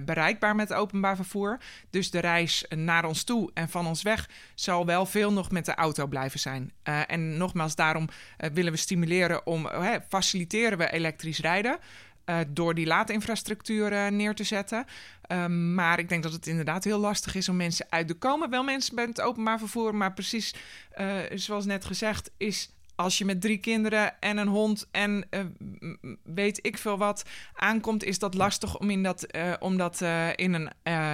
bereikbaar 0.05 0.55
met 0.55 0.73
openbaar 0.73 1.16
vervoer. 1.16 1.59
Dus 1.91 2.11
de 2.11 2.19
reis 2.19 2.64
naar 2.69 3.05
ons 3.05 3.25
toe 3.25 3.51
en 3.55 3.69
van 3.69 3.87
ons 3.87 4.03
weg 4.03 4.29
zal 4.55 4.87
wel 4.87 5.07
veel 5.07 5.33
nog 5.33 5.51
met 5.51 5.64
de 5.64 5.75
auto 5.75 6.07
blijven 6.07 6.41
zijn. 6.41 6.73
en 6.83 7.37
nogmaals, 7.37 7.75
daarom 7.75 8.09
willen 8.53 8.73
we 8.73 8.79
stimuleren 8.79 9.47
om, 9.47 9.69
faciliteren 10.09 10.79
we 10.79 10.93
elektrisch 10.93 11.39
rijden. 11.39 11.79
door 12.49 12.75
die 12.75 12.87
laadinfrastructuur 12.87 14.12
neer 14.12 14.35
te 14.35 14.45
zetten. 14.45 14.85
Um, 15.33 15.75
maar 15.75 15.99
ik 15.99 16.09
denk 16.09 16.23
dat 16.23 16.33
het 16.33 16.47
inderdaad 16.47 16.85
heel 16.85 16.99
lastig 16.99 17.35
is 17.35 17.49
om 17.49 17.57
mensen 17.57 17.87
uit 17.89 18.09
te 18.09 18.14
komen. 18.14 18.51
Wel 18.51 18.64
mensen 18.64 18.95
bij 18.95 19.05
het 19.05 19.21
openbaar 19.21 19.59
vervoer, 19.59 19.95
maar 19.95 20.12
precies 20.12 20.55
zoals 21.35 21.64
net 21.64 21.85
gezegd, 21.85 22.31
is 22.37 22.71
als 22.99 23.19
je 23.19 23.25
met 23.25 23.41
drie 23.41 23.59
kinderen 23.59 24.21
en 24.21 24.37
een 24.37 24.49
hond 24.49 24.87
en 24.91 25.27
uh, 25.31 25.41
weet 26.23 26.59
ik 26.67 26.79
veel 26.79 26.99
wat 26.99 27.25
aankomt, 27.55 28.05
is 28.05 28.19
dat 28.19 28.35
lastig 28.35 28.79
om, 28.79 28.91
in 28.91 29.03
dat, 29.03 29.27
uh, 29.37 29.53
om 29.59 29.77
dat 29.77 30.01
uh, 30.01 30.29
in, 30.35 30.55
een, 30.55 30.71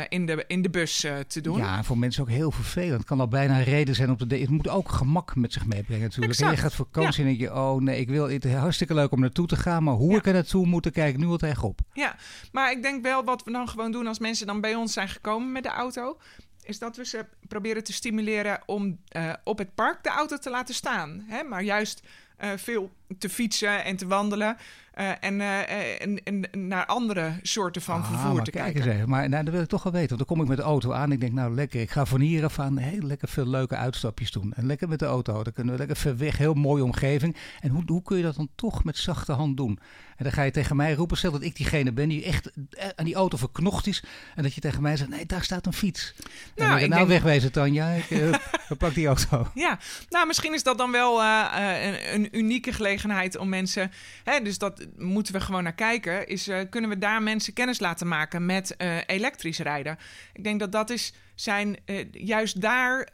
in, 0.08 0.26
de, 0.26 0.44
in 0.46 0.62
de 0.62 0.70
bus 0.70 1.06
te 1.26 1.40
doen. 1.40 1.58
Ja, 1.58 1.84
voor 1.84 1.98
mensen 1.98 2.22
ook 2.22 2.28
heel 2.28 2.50
vervelend. 2.50 2.98
Het 2.98 3.04
kan 3.04 3.20
al 3.20 3.28
bijna 3.28 3.58
een 3.58 3.64
reden 3.64 3.94
zijn 3.94 4.10
om 4.10 4.16
te 4.16 4.36
Het 4.36 4.50
moet 4.50 4.68
ook 4.68 4.88
gemak 4.88 5.36
met 5.36 5.52
zich 5.52 5.66
meebrengen 5.66 6.02
natuurlijk. 6.02 6.40
En 6.40 6.50
je 6.50 6.56
gaat 6.56 6.74
vakantie 6.74 7.24
ja. 7.24 7.30
en 7.30 7.36
denk 7.36 7.50
je, 7.50 7.56
oh 7.56 7.80
nee, 7.80 8.00
ik 8.00 8.08
wil 8.08 8.28
het 8.28 8.52
hartstikke 8.52 8.94
leuk 8.94 9.12
om 9.12 9.20
naartoe 9.20 9.46
te 9.46 9.56
gaan, 9.56 9.82
maar 9.82 9.94
hoe 9.94 10.10
ja. 10.10 10.18
ik 10.18 10.26
er 10.26 10.32
naartoe 10.32 10.66
moet, 10.66 10.90
kijk 10.90 11.14
ik 11.14 11.20
nu 11.20 11.26
al 11.26 11.36
tegen 11.36 11.68
op. 11.68 11.80
Ja, 11.92 12.16
maar 12.52 12.70
ik 12.70 12.82
denk 12.82 13.02
wel 13.02 13.24
wat 13.24 13.44
we 13.44 13.52
dan 13.52 13.68
gewoon 13.68 13.92
doen 13.92 14.06
als 14.06 14.18
mensen 14.18 14.46
dan 14.46 14.60
bij 14.60 14.74
ons 14.74 14.92
zijn 14.92 15.08
gekomen 15.08 15.52
met 15.52 15.62
de 15.62 15.68
auto, 15.68 16.18
is 16.64 16.78
dat 16.78 16.96
we 16.96 17.04
ze 17.04 17.26
proberen 17.48 17.84
te 17.84 17.92
stimuleren 17.92 18.60
om 18.66 18.98
uh, 19.16 19.32
op 19.44 19.58
het 19.58 19.74
park 19.74 20.02
de 20.02 20.08
auto 20.08 20.38
te 20.38 20.50
laten 20.50 20.74
staan. 20.74 21.24
Hè? 21.28 21.42
Maar 21.42 21.62
juist 21.62 22.02
uh, 22.42 22.52
veel 22.56 22.90
te 23.18 23.28
fietsen 23.28 23.84
en 23.84 23.96
te 23.96 24.06
wandelen. 24.06 24.56
Uh, 24.98 25.10
en, 25.20 25.40
uh, 25.40 26.02
en, 26.02 26.22
en, 26.24 26.68
naar 26.68 26.86
andere 26.86 27.38
soorten 27.42 27.82
van 27.82 28.00
ah, 28.00 28.08
vervoer 28.08 28.42
te 28.42 28.50
kijken. 28.50 28.90
Eens 28.90 29.06
maar 29.06 29.28
nou, 29.28 29.44
dat 29.44 29.54
wil 29.54 29.62
ik 29.62 29.68
toch 29.68 29.82
wel 29.82 29.92
weten. 29.92 30.08
Want 30.16 30.28
dan 30.28 30.36
kom 30.36 30.44
ik 30.44 30.48
met 30.48 30.56
de 30.56 30.62
auto 30.62 30.92
aan. 30.92 31.12
Ik 31.12 31.20
denk, 31.20 31.32
nou 31.32 31.54
lekker, 31.54 31.80
ik 31.80 31.90
ga 31.90 32.04
van 32.04 32.20
hier 32.20 32.44
af 32.44 32.58
aan 32.58 32.78
heel 32.78 33.02
lekker 33.02 33.28
veel 33.28 33.46
leuke 33.46 33.76
uitstapjes 33.76 34.30
doen. 34.30 34.52
En 34.52 34.66
lekker 34.66 34.88
met 34.88 34.98
de 34.98 35.04
auto. 35.04 35.42
Dan 35.42 35.52
kunnen 35.52 35.72
we 35.72 35.78
lekker 35.78 35.96
ver 35.96 36.16
weg, 36.16 36.38
heel 36.38 36.54
mooie 36.54 36.84
omgeving. 36.84 37.36
En 37.60 37.70
hoe, 37.70 37.82
hoe 37.86 38.02
kun 38.02 38.16
je 38.16 38.22
dat 38.22 38.36
dan 38.36 38.48
toch 38.54 38.84
met 38.84 38.96
zachte 38.96 39.32
hand 39.32 39.56
doen? 39.56 39.78
En 40.16 40.24
dan 40.24 40.32
ga 40.32 40.42
je 40.42 40.50
tegen 40.50 40.76
mij 40.76 40.94
roepen, 40.94 41.16
stel 41.16 41.30
dat 41.30 41.42
ik 41.42 41.56
diegene 41.56 41.92
ben 41.92 42.08
die 42.08 42.24
echt 42.24 42.50
aan 42.96 43.04
die 43.04 43.14
auto 43.14 43.36
verknocht 43.36 43.86
is. 43.86 44.04
En 44.34 44.42
dat 44.42 44.54
je 44.54 44.60
tegen 44.60 44.82
mij 44.82 44.96
zegt, 44.96 45.10
nee, 45.10 45.26
daar 45.26 45.42
staat 45.42 45.66
een 45.66 45.72
fiets. 45.72 46.14
Nou, 46.56 46.72
en 46.72 46.80
dan, 46.80 46.88
nou 46.88 47.06
denk... 47.06 47.08
wegwezen 47.08 47.52
Tanja, 47.52 47.88
ik 47.88 48.10
uh, 48.10 48.34
pak 48.78 48.94
die 48.94 49.06
auto. 49.06 49.46
Ja, 49.54 49.78
nou 50.08 50.26
misschien 50.26 50.54
is 50.54 50.62
dat 50.62 50.78
dan 50.78 50.90
wel 50.90 51.22
een, 51.22 52.14
een 52.14 52.38
unieke 52.38 52.72
gelegenheid 52.72 52.93
om 53.38 53.48
mensen... 53.48 53.90
Hè, 54.24 54.40
dus 54.40 54.58
dat 54.58 54.86
moeten 54.96 55.32
we 55.32 55.40
gewoon 55.40 55.62
naar 55.62 55.74
kijken. 55.74 56.26
Is 56.26 56.48
uh, 56.48 56.60
kunnen 56.70 56.90
we 56.90 56.98
daar 56.98 57.22
mensen 57.22 57.52
kennis 57.52 57.80
laten 57.80 58.08
maken 58.08 58.46
met 58.46 58.74
uh, 58.78 58.96
elektrisch 59.06 59.58
rijden? 59.58 59.98
Ik 60.32 60.44
denk 60.44 60.60
dat 60.60 60.72
dat 60.72 60.90
is 60.90 61.12
zijn 61.34 61.76
uh, 61.86 62.04
juist 62.10 62.60
daar, 62.60 63.08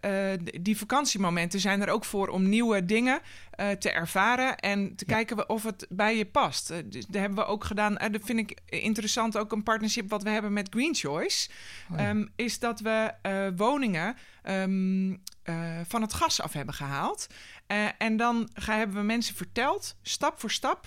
die 0.61 0.77
vakantiemomenten 0.77 1.61
zijn 1.61 1.81
er 1.81 1.89
ook 1.89 2.05
voor 2.05 2.29
om 2.29 2.49
nieuwe 2.49 2.85
dingen 2.85 3.21
te 3.79 3.91
ervaren 3.91 4.57
en 4.57 4.97
te 4.97 5.05
ja. 5.07 5.15
kijken 5.15 5.49
of 5.49 5.63
het 5.63 5.87
bij 5.89 6.17
je 6.17 6.27
past. 6.27 6.73
dus 6.85 7.07
daar 7.07 7.21
hebben 7.21 7.39
we 7.39 7.51
ook 7.51 7.65
gedaan, 7.65 7.95
dat 7.95 8.21
vind 8.25 8.39
ik 8.39 8.59
interessant, 8.67 9.37
ook 9.37 9.53
een 9.53 9.63
partnership 9.63 10.11
wat 10.11 10.23
we 10.23 10.31
hebben 10.31 10.53
met 10.53 10.69
Green 10.71 10.95
Choice, 10.95 11.49
oh 11.93 11.99
ja. 11.99 12.11
um, 12.11 12.29
is 12.37 12.59
dat 12.59 12.81
we 12.81 13.13
woningen 13.57 14.17
um, 14.49 15.23
van 15.89 16.03
het 16.03 16.13
gas 16.13 16.41
af 16.41 16.53
hebben 16.53 16.75
gehaald. 16.75 17.27
en 17.99 18.17
dan 18.17 18.51
gaan, 18.55 18.79
hebben 18.79 18.97
we 18.97 19.03
mensen 19.03 19.35
verteld, 19.35 19.97
stap 20.03 20.41
voor 20.41 20.51
stap, 20.51 20.87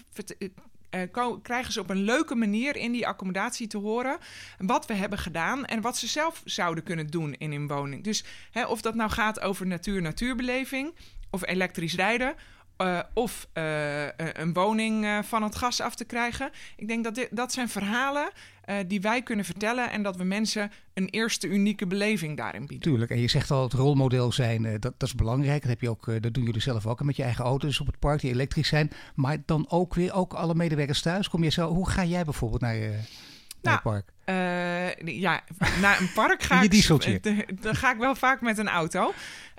uh, 0.95 1.33
krijgen 1.41 1.73
ze 1.73 1.79
op 1.79 1.89
een 1.89 2.03
leuke 2.03 2.35
manier 2.35 2.75
in 2.75 2.91
die 2.91 3.07
accommodatie 3.07 3.67
te 3.67 3.77
horen 3.77 4.17
wat 4.57 4.85
we 4.85 4.93
hebben 4.93 5.19
gedaan 5.19 5.65
en 5.65 5.81
wat 5.81 5.97
ze 5.97 6.07
zelf 6.07 6.41
zouden 6.45 6.83
kunnen 6.83 7.07
doen 7.07 7.33
in 7.33 7.51
hun 7.51 7.67
woning. 7.67 8.03
Dus 8.03 8.23
hè, 8.51 8.65
of 8.65 8.81
dat 8.81 8.95
nou 8.95 9.09
gaat 9.09 9.39
over 9.39 9.67
natuur-natuurbeleving 9.67 10.95
of 11.29 11.45
elektrisch 11.45 11.95
rijden. 11.95 12.35
Of 13.13 13.47
een 14.33 14.53
woning 14.53 15.25
van 15.25 15.43
het 15.43 15.55
gas 15.55 15.81
af 15.81 15.95
te 15.95 16.05
krijgen. 16.05 16.51
Ik 16.75 16.87
denk 16.87 17.03
dat 17.03 17.15
dit, 17.15 17.27
dat 17.31 17.53
zijn 17.53 17.69
verhalen 17.69 18.31
uh, 18.65 18.75
die 18.87 19.01
wij 19.01 19.23
kunnen 19.23 19.45
vertellen 19.45 19.91
en 19.91 20.03
dat 20.03 20.15
we 20.15 20.23
mensen 20.23 20.71
een 20.93 21.07
eerste 21.09 21.47
unieke 21.47 21.87
beleving 21.87 22.37
daarin 22.37 22.65
bieden. 22.67 22.89
Tuurlijk, 22.91 23.11
en 23.11 23.19
je 23.19 23.27
zegt 23.27 23.51
al 23.51 23.63
het 23.63 23.73
rolmodel 23.73 24.31
zijn, 24.31 24.63
uh, 24.63 24.71
dat, 24.71 24.93
dat 24.97 25.09
is 25.09 25.15
belangrijk. 25.15 25.61
Dat, 25.61 25.69
heb 25.69 25.81
je 25.81 25.89
ook, 25.89 26.07
uh, 26.07 26.21
dat 26.21 26.33
doen 26.33 26.43
jullie 26.43 26.61
zelf 26.61 26.87
ook 26.87 27.03
met 27.03 27.15
je 27.15 27.23
eigen 27.23 27.45
auto's 27.45 27.79
op 27.79 27.87
het 27.87 27.99
park 27.99 28.21
die 28.21 28.31
elektrisch 28.31 28.67
zijn. 28.67 28.91
Maar 29.15 29.37
dan 29.45 29.65
ook 29.69 29.93
weer 29.93 30.13
ook 30.13 30.33
alle 30.33 30.55
medewerkers 30.55 31.01
thuis. 31.01 31.29
Kom 31.29 31.43
je 31.43 31.49
zelf, 31.49 31.75
hoe 31.75 31.89
ga 31.89 32.05
jij 32.05 32.23
bijvoorbeeld 32.23 32.61
naar 32.61 32.75
je, 32.75 32.89
naar 32.89 32.99
nou, 33.61 33.75
het 33.75 33.83
park? 33.83 34.12
Uh, 34.25 34.95
ja, 34.95 35.41
naar 35.81 35.99
een 35.99 36.11
park 36.13 36.43
ga 36.49 36.61
ik. 36.61 37.61
Dan 37.61 37.75
ga 37.75 37.91
ik 37.91 37.97
wel 37.97 38.15
vaak 38.15 38.41
met 38.41 38.57
een 38.57 38.69
auto. 38.69 39.07
Uh, 39.09 39.13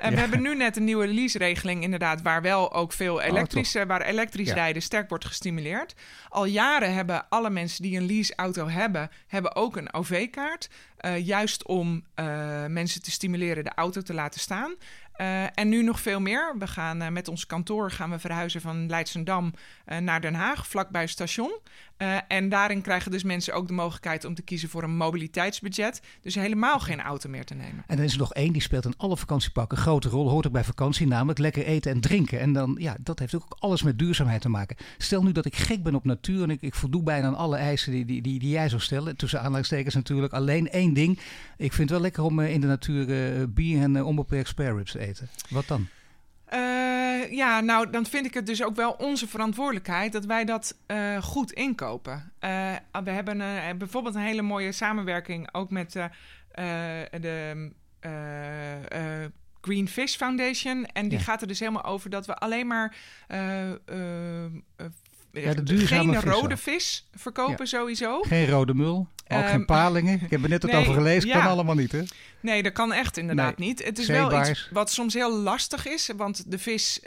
ja. 0.05 0.11
We 0.11 0.17
hebben 0.17 0.43
nu 0.43 0.57
net 0.57 0.77
een 0.77 0.85
nieuwe 0.85 1.07
lease-regeling, 1.07 1.83
inderdaad, 1.83 2.23
waar 2.23 2.43
wel 2.43 2.73
ook 2.73 2.93
veel 2.93 3.15
oh, 3.15 3.25
elektrisch, 3.25 3.77
oh, 3.77 3.83
waar 3.83 4.03
elektrisch 4.03 4.49
ja. 4.49 4.55
rijden 4.55 4.83
sterk 4.83 5.09
wordt 5.09 5.25
gestimuleerd. 5.25 5.95
Al 6.29 6.45
jaren 6.45 6.95
hebben 6.95 7.29
alle 7.29 7.51
mensen 7.51 7.83
die 7.83 7.97
een 7.97 8.07
lease-auto 8.07 8.69
hebben, 8.69 9.11
hebben 9.27 9.57
ook 9.57 9.77
een 9.77 9.93
OV-kaart. 9.93 10.69
Uh, 11.01 11.27
juist 11.27 11.67
om 11.67 12.05
mensen 12.69 13.03
te 13.03 13.11
stimuleren 13.11 13.65
de 13.65 13.75
auto 13.75 14.01
te 14.01 14.15
laten 14.15 14.41
staan. 14.41 14.75
Uh, 15.17 15.59
en 15.59 15.69
nu 15.69 15.83
nog 15.83 16.01
veel 16.01 16.21
meer. 16.21 16.55
We 16.59 16.67
gaan 16.67 17.03
uh, 17.03 17.09
met 17.09 17.29
ons 17.29 17.47
kantoor 17.47 17.91
gaan 17.91 18.11
we 18.11 18.19
verhuizen 18.19 18.61
van 18.61 18.89
Leidsendam 18.89 19.53
uh, 19.87 19.99
naar 19.99 20.21
Den 20.21 20.35
Haag, 20.35 20.67
vlakbij 20.67 21.01
het 21.01 21.11
station. 21.11 21.59
En 22.29 22.49
daarin 22.49 22.83
krijgen 22.83 23.11
dus 23.11 23.23
mensen 23.23 23.55
ook 23.55 23.67
de 23.67 23.73
mogelijkheid 23.73 24.25
om 24.25 24.35
te 24.35 24.43
kiezen 24.43 24.69
voor 24.69 24.83
een 24.83 24.97
mobiliteitsbudget. 24.97 26.03
Dus 26.21 26.35
helemaal 26.35 26.81
geen 26.81 27.01
auto 27.01 27.29
meer 27.29 27.45
te 27.45 27.55
nemen. 27.55 27.85
En 27.87 27.99
er 27.99 28.05
is 28.05 28.13
er 28.13 28.19
nog 28.19 28.33
één 28.33 28.53
die 28.53 28.63
speelt 28.63 28.85
in 28.85 28.95
alle 28.97 29.17
vakantiepakken 29.17 29.79
een 29.79 29.83
grote 29.85 30.09
rol. 30.09 30.29
Hoort 30.29 30.47
ook 30.47 30.53
bij 30.53 30.65
vakantie, 30.65 31.07
namelijk 31.07 31.39
lekker 31.39 31.65
eten 31.65 31.93
en 31.93 32.01
drinken. 32.01 32.41
En 32.41 32.53
dan, 32.53 32.77
ja, 32.79 32.97
dat 33.01 33.19
heeft 33.19 33.35
ook 33.35 33.57
alles 33.59 33.83
met 33.83 33.99
duurzaamheid 33.99 34.41
te 34.41 34.49
maken. 34.49 34.77
Stel 34.99 35.23
nu 35.23 35.33
dat 35.33 35.45
ik 35.45 35.57
gek 35.57 35.83
ben 35.83 35.95
op 35.95 36.05
natuur 36.05 36.43
en 36.43 36.51
ik, 36.51 36.63
ik 36.63 36.75
voldoe 36.75 37.03
bijna 37.03 37.27
aan 37.27 37.37
alle 37.37 37.57
eisen 37.57 37.93
die, 37.93 38.05
die, 38.05 38.23
die, 38.23 38.39
die 38.39 38.51
jij 38.51 38.69
zou 38.69 38.81
stellen. 38.81 39.17
Tussen 39.17 39.39
aanleidingstekens 39.39 39.95
natuurlijk. 39.95 40.33
Alleen 40.33 40.71
één 40.71 40.95
ding. 40.95 41.19
Ik 41.57 41.73
vind 41.73 41.79
het 41.79 41.91
wel 41.91 42.01
lekker 42.01 42.23
om 42.23 42.41
in 42.41 42.61
de 42.61 42.67
natuur 42.67 43.53
bier 43.53 43.83
en 43.83 44.03
onbeperkt 44.05 44.49
spare 44.49 44.77
ribs 44.77 44.93
te 44.93 44.99
eten. 44.99 45.29
Wat 45.49 45.67
dan? 45.67 45.89
Uh, 46.53 46.84
ja, 47.31 47.61
nou, 47.61 47.91
dan 47.91 48.07
vind 48.07 48.27
ik 48.27 48.35
het 48.35 48.47
dus 48.47 48.63
ook 48.63 48.77
wel 48.77 48.93
onze 48.93 49.29
verantwoordelijkheid 49.29 50.13
dat 50.13 50.25
wij 50.25 50.45
dat 50.45 50.77
uh, 50.87 51.23
goed 51.23 51.53
inkopen. 51.53 52.33
Uh, 52.41 52.73
we 53.05 53.11
hebben 53.11 53.39
bijvoorbeeld 53.79 54.15
een 54.15 54.21
hele 54.21 54.43
mooie 54.43 54.73
samenwerking 54.73 55.49
ook 55.53 55.71
met 55.71 55.93
de 57.21 57.71
Green 59.61 59.89
Fish 59.89 60.17
Foundation. 60.17 60.87
En 60.87 61.09
die 61.09 61.19
ja. 61.19 61.25
gaat 61.25 61.41
er 61.41 61.49
dus 61.49 61.59
helemaal 61.59 61.85
over 61.85 62.11
dat 62.11 62.27
we 62.27 62.35
alleen 62.35 62.67
maar 62.67 62.97
ja, 65.43 65.53
geen 65.67 66.21
rode 66.21 66.57
vis 66.57 67.09
verkopen 67.13 67.57
ja. 67.59 67.65
sowieso. 67.65 68.21
Geen 68.23 68.49
rode 68.49 68.75
mul. 68.75 69.09
Ook 69.29 69.43
um, 69.43 69.49
geen 69.49 69.65
palingen. 69.65 70.21
Ik 70.21 70.31
heb 70.31 70.43
er 70.43 70.49
net 70.49 70.63
het 70.63 70.71
nee, 70.73 70.81
over 70.81 70.95
gelezen. 70.95 71.29
Ja. 71.29 71.41
Kan 71.41 71.51
allemaal 71.51 71.75
niet, 71.75 71.93
hè? 71.93 72.03
Nee, 72.41 72.63
dat 72.63 72.73
kan 72.73 72.93
echt 72.93 73.17
inderdaad 73.17 73.59
nee. 73.59 73.69
niet. 73.69 73.85
Het 73.85 73.99
is 73.99 74.07
Zeebaars. 74.07 74.33
wel 74.33 74.51
iets 74.51 74.69
wat 74.73 74.91
soms 74.91 75.15
heel 75.15 75.39
lastig 75.39 75.87
is. 75.87 76.11
Want 76.17 76.51
de 76.51 76.59
vis, 76.59 76.99
uh, 77.03 77.07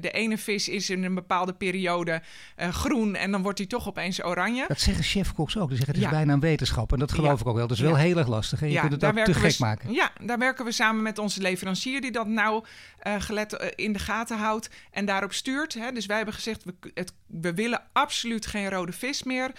de 0.00 0.10
ene 0.12 0.38
vis 0.38 0.68
is 0.68 0.90
in 0.90 1.04
een 1.04 1.14
bepaalde 1.14 1.52
periode 1.52 2.22
uh, 2.56 2.68
groen. 2.68 3.14
En 3.14 3.30
dan 3.30 3.42
wordt 3.42 3.58
hij 3.58 3.66
toch 3.66 3.88
opeens 3.88 4.24
oranje. 4.24 4.64
Dat 4.68 4.80
zeggen 4.80 5.04
chefkoks 5.04 5.56
ook. 5.56 5.68
Die 5.68 5.76
zeggen 5.76 5.94
het 5.94 6.04
is 6.04 6.10
ja. 6.10 6.16
bijna 6.16 6.32
een 6.32 6.40
wetenschap. 6.40 6.92
En 6.92 6.98
dat 6.98 7.12
geloof 7.12 7.40
ik 7.40 7.46
ook 7.46 7.56
wel. 7.56 7.66
Dat 7.66 7.76
is 7.76 7.82
wel 7.82 7.96
heel 7.96 8.18
erg 8.18 8.28
lastig. 8.28 8.62
En 8.62 8.70
je 8.70 8.80
kunt 8.80 8.92
het 8.92 9.04
ook 9.04 9.18
te 9.24 9.34
gek 9.34 9.50
we, 9.50 9.56
maken. 9.58 9.92
Ja, 9.92 10.10
daar 10.24 10.38
werken 10.38 10.64
we 10.64 10.72
samen 10.72 11.02
met 11.02 11.18
onze 11.18 11.40
leverancier. 11.40 12.00
Die 12.00 12.12
dat 12.12 12.26
nou 12.26 12.64
uh, 13.06 13.14
gelet 13.18 13.72
in 13.74 13.92
de 13.92 13.98
gaten 13.98 14.38
houdt. 14.38 14.70
En 14.90 15.04
daarop 15.04 15.32
stuurt. 15.32 15.74
Hè. 15.74 15.92
Dus 15.92 16.06
wij 16.06 16.16
hebben 16.16 16.34
gezegd, 16.34 16.64
we, 16.64 16.74
het, 16.94 17.12
we 17.26 17.54
willen 17.54 17.82
absoluut 17.92 18.46
geen 18.46 18.70
rode 18.70 18.92
vis 18.92 19.22
meer. 19.22 19.50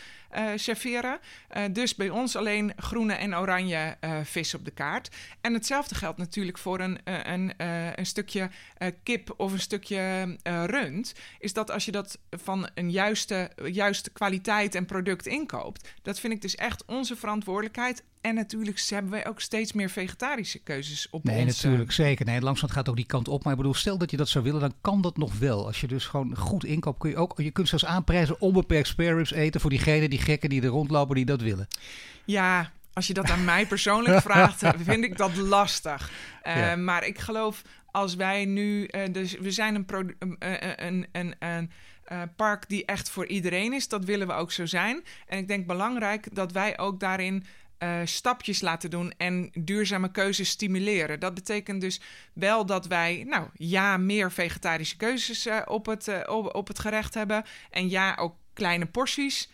Serveren. 0.56 1.20
dus 1.72 1.96
bij 1.96 2.10
ons 2.10 2.36
alleen 2.36 2.74
groene 2.78 3.14
en 3.14 3.38
oranje 3.38 3.98
vis 4.24 4.54
op 4.54 4.66
de 4.66 4.72
kaart. 4.72 5.16
En 5.42 5.54
hetzelfde 5.54 5.96
geldt 5.96 6.18
natuurlijk 6.18 6.58
voor 6.58 6.80
een, 6.80 7.00
een, 7.04 7.54
een 7.96 8.06
stukje 8.06 8.50
kip 9.04 9.34
of 9.38 9.52
een 9.52 9.60
stukje 9.60 10.38
rund. 10.44 11.14
Is 11.40 11.54
dat 11.54 11.72
als 11.72 11.86
je 11.86 11.92
dat 11.92 12.20
van 12.30 12.70
een 12.74 12.92
juiste, 12.92 13.52
juiste 13.72 14.12
kwaliteit 14.12 14.76
en 14.76 14.86
product 14.86 15.26
inkoopt, 15.26 15.90
dat 16.02 16.20
vind 16.20 16.34
ik 16.34 16.42
dus 16.42 16.56
echt 16.56 16.86
onze 16.86 17.16
verantwoordelijkheid 17.16 18.04
en 18.26 18.36
natuurlijk 18.36 18.80
hebben 18.80 19.12
wij 19.12 19.28
ook 19.28 19.42
steeds 19.42 19.74
meer 19.74 19.90
vegetarische 19.90 20.60
keuzes 20.60 21.10
op 21.10 21.24
Nee, 21.24 21.46
ons, 21.46 21.64
natuurlijk, 21.64 21.90
uh... 21.90 21.96
zeker. 21.96 22.26
Nee, 22.26 22.42
langzaam 22.42 22.70
gaat 22.70 22.90
ook 22.90 22.96
die 22.96 23.06
kant 23.06 23.28
op. 23.28 23.44
Maar 23.44 23.52
ik 23.52 23.58
bedoel, 23.58 23.74
stel 23.74 23.98
dat 23.98 24.12
je 24.12 24.18
dat 24.18 24.30
zou 24.30 24.44
willen, 24.44 24.60
dan 24.60 24.74
kan 24.82 25.02
dat 25.02 25.18
nog 25.18 25.40
wel. 25.40 25.66
Als 25.66 25.82
je 25.82 25.88
dus 25.88 26.06
gewoon 26.06 26.36
goed 26.36 26.64
inkoopt, 26.64 27.00
kun 27.00 27.10
je 27.10 27.18
ook... 27.18 27.34
Je 27.38 27.52
kunt 27.52 27.68
zelfs 27.68 27.86
aanprijzen 27.86 28.42
onbeperkt 28.42 28.88
spare 28.88 29.16
ribs 29.16 29.32
eten... 29.32 29.62
voor 29.62 29.70
diegenen, 29.70 30.10
die 30.10 30.20
gekken 30.20 30.50
die 30.50 30.62
er 30.62 30.68
rondlopen, 30.68 31.16
die 31.16 31.26
dat 31.26 31.42
willen. 31.42 31.68
Ja, 32.26 32.72
als 32.94 33.08
je 33.08 33.14
dat 33.14 33.30
aan 33.30 33.46
mij 33.46 33.66
persoonlijk 33.66 34.22
vraagt, 34.30 34.64
vind 34.78 35.04
ik 35.04 35.18
dat 35.18 35.36
lastig. 35.36 36.12
Uh, 36.44 36.58
ja. 36.58 36.76
Maar 36.76 37.06
ik 37.06 37.20
geloof, 37.20 37.62
als 37.92 38.16
wij 38.16 38.46
nu... 38.46 38.90
Uh, 38.92 39.02
dus 39.12 39.38
we 39.38 39.52
zijn 39.52 39.76
een, 39.76 40.16
een, 40.40 41.08
een, 41.12 41.36
een 41.40 41.72
uh, 42.12 42.22
park 42.36 42.70
die 42.70 42.86
echt 42.86 43.10
voor 43.10 43.26
iedereen 43.26 43.74
is. 43.74 43.88
Dat 43.88 44.06
willen 44.06 44.28
we 44.28 44.34
ook 44.34 44.52
zo 44.52 44.66
zijn. 44.66 45.04
En 45.28 45.38
ik 45.38 45.48
denk 45.48 45.68
belangrijk 45.68 46.36
dat 46.36 46.52
wij 46.52 46.78
ook 46.78 47.00
daarin 47.00 47.46
uh, 47.86 48.06
stapjes 48.06 48.62
laten 48.62 48.90
doen 48.90 49.14
en 49.18 49.50
duurzame 49.54 50.12
keuzes 50.12 50.50
stimuleren. 50.50 51.20
Dat 51.20 51.34
betekent 51.34 51.82
dus 51.82 52.02
wel 52.34 52.66
dat 52.66 52.88
wij, 52.88 53.24
nou 53.28 53.48
ja, 53.54 53.98
meer 53.98 54.32
vegetarische 54.32 54.98
keuzes 54.98 55.48
uh, 55.48 55.62
op, 55.66 55.86
het, 55.86 56.08
uh, 56.08 56.20
op, 56.52 56.68
het 56.68 56.80
gerecht 56.80 57.14
hebben. 57.14 57.44
En 57.70 57.90
ja, 57.90 58.16
ook 58.16 58.36
kleine 58.54 58.86
porties. 58.86 59.50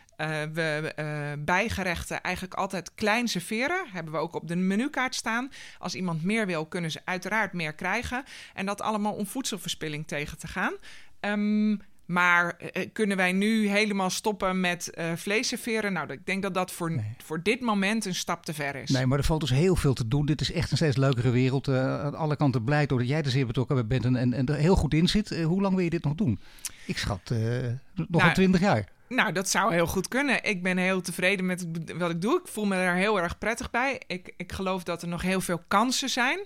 we 0.53 0.93
bijgerechten 1.39 2.21
eigenlijk 2.21 2.53
altijd 2.55 2.93
klein 2.93 3.27
serveren. 3.27 3.85
Hebben 3.91 4.13
we 4.13 4.19
ook 4.19 4.35
op 4.35 4.47
de 4.47 4.55
menukaart 4.55 5.15
staan. 5.15 5.51
Als 5.79 5.95
iemand 5.95 6.23
meer 6.23 6.45
wil, 6.45 6.65
kunnen 6.65 6.91
ze 6.91 7.01
uiteraard 7.05 7.53
meer 7.53 7.73
krijgen. 7.73 8.23
En 8.53 8.65
dat 8.65 8.81
allemaal 8.81 9.13
om 9.13 9.25
voedselverspilling 9.25 10.07
tegen 10.07 10.37
te 10.37 10.47
gaan. 10.47 10.73
Um, 11.21 11.81
maar 12.11 12.57
uh, 12.61 12.85
kunnen 12.93 13.17
wij 13.17 13.31
nu 13.31 13.67
helemaal 13.67 14.09
stoppen 14.09 14.59
met 14.59 14.91
uh, 14.93 15.11
vlees 15.15 15.47
serveren? 15.47 15.93
Nou, 15.93 16.11
ik 16.11 16.25
denk 16.25 16.41
dat 16.41 16.53
dat 16.53 16.71
voor, 16.71 16.91
nee. 16.91 17.15
voor 17.23 17.43
dit 17.43 17.61
moment 17.61 18.05
een 18.05 18.15
stap 18.15 18.45
te 18.45 18.53
ver 18.53 18.75
is. 18.75 18.89
Nee, 18.89 19.05
maar 19.05 19.17
er 19.17 19.23
valt 19.23 19.41
dus 19.41 19.49
heel 19.49 19.75
veel 19.75 19.93
te 19.93 20.07
doen. 20.07 20.25
Dit 20.25 20.41
is 20.41 20.51
echt 20.51 20.71
een 20.71 20.77
steeds 20.77 20.97
leukere 20.97 21.29
wereld. 21.29 21.67
Uh, 21.67 22.01
aan 22.03 22.15
alle 22.15 22.35
kanten 22.35 22.63
blij 22.63 22.85
doordat 22.85 23.07
jij 23.07 23.21
er 23.21 23.29
zeer 23.29 23.45
betrokken 23.45 23.87
bent 23.87 24.05
en, 24.05 24.15
en, 24.15 24.33
en 24.33 24.45
er 24.45 24.55
heel 24.55 24.75
goed 24.75 24.93
in 24.93 25.07
zit. 25.07 25.41
hoe 25.43 25.61
lang 25.61 25.75
wil 25.75 25.83
je 25.83 25.89
dit 25.89 26.03
nog 26.03 26.15
doen? 26.15 26.39
Ik 26.85 26.97
schat 26.97 27.29
nog 27.29 28.07
nou, 28.09 28.23
een 28.23 28.33
twintig 28.33 28.61
jaar. 28.61 28.89
Nou, 29.07 29.31
dat 29.31 29.49
zou 29.49 29.73
heel 29.73 29.87
goed 29.87 30.07
kunnen. 30.07 30.43
Ik 30.43 30.63
ben 30.63 30.77
heel 30.77 31.01
tevreden 31.01 31.45
met 31.45 31.67
wat 31.97 32.09
ik 32.09 32.21
doe. 32.21 32.39
Ik 32.39 32.47
voel 32.47 32.65
me 32.65 32.75
daar 32.75 32.95
heel 32.95 33.21
erg 33.21 33.37
prettig 33.37 33.69
bij. 33.69 34.01
Ik, 34.07 34.33
ik 34.37 34.51
geloof 34.51 34.83
dat 34.83 35.01
er 35.01 35.07
nog 35.07 35.21
heel 35.21 35.41
veel 35.41 35.61
kansen 35.67 36.09
zijn. 36.09 36.39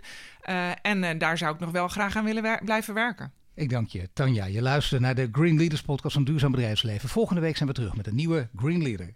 en 0.81 1.17
daar 1.17 1.37
zou 1.37 1.53
ik 1.53 1.59
nog 1.59 1.71
wel 1.71 1.87
graag 1.87 2.15
aan 2.15 2.25
willen 2.25 2.43
wer 2.43 2.61
blijven 2.63 2.93
werken. 2.93 3.33
Ik 3.55 3.69
dank 3.69 3.89
je, 3.89 4.09
Tanja. 4.13 4.45
Je 4.45 4.61
luistert 4.61 5.01
naar 5.01 5.15
de 5.15 5.29
Green 5.31 5.57
Leaders 5.57 5.81
podcast 5.81 6.13
van 6.13 6.23
Duurzaam 6.23 6.51
Bedrijfsleven. 6.51 7.09
Volgende 7.09 7.41
week 7.41 7.57
zijn 7.57 7.69
we 7.69 7.75
terug 7.75 7.95
met 7.95 8.07
een 8.07 8.15
nieuwe 8.15 8.49
Green 8.55 8.81
Leader. 8.81 9.13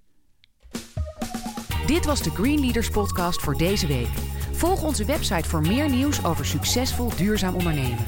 Dit 1.86 2.06
was 2.06 2.24
de 2.24 2.30
Green 2.30 2.60
Leaders 2.60 2.90
podcast 2.90 3.42
voor 3.42 3.58
deze 3.58 3.88
week. 3.88 4.08
Volg 4.52 4.84
onze 4.84 5.06
website 5.06 5.50
voor 5.50 5.62
meer 5.62 5.90
nieuws 5.90 6.26
over 6.26 6.46
succesvol 6.46 7.16
duurzaam 7.16 7.56
ondernemen. 7.56 8.06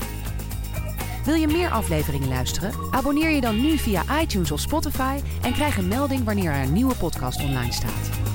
Wil 1.26 1.36
je 1.36 1.48
meer 1.48 1.70
afleveringen 1.70 2.28
luisteren? 2.28 2.74
Abonneer 2.92 3.30
je 3.30 3.42
dan 3.42 3.62
nu 3.62 3.78
via 3.78 4.22
iTunes 4.22 4.52
of 4.52 4.60
Spotify 4.60 5.20
en 5.42 5.54
krijg 5.54 5.78
een 5.78 5.88
melding 5.88 6.24
wanneer 6.24 6.52
er 6.52 6.64
een 6.64 6.74
nieuwe 6.74 6.96
podcast 6.96 7.44
online 7.44 7.72
staat. 7.72 8.31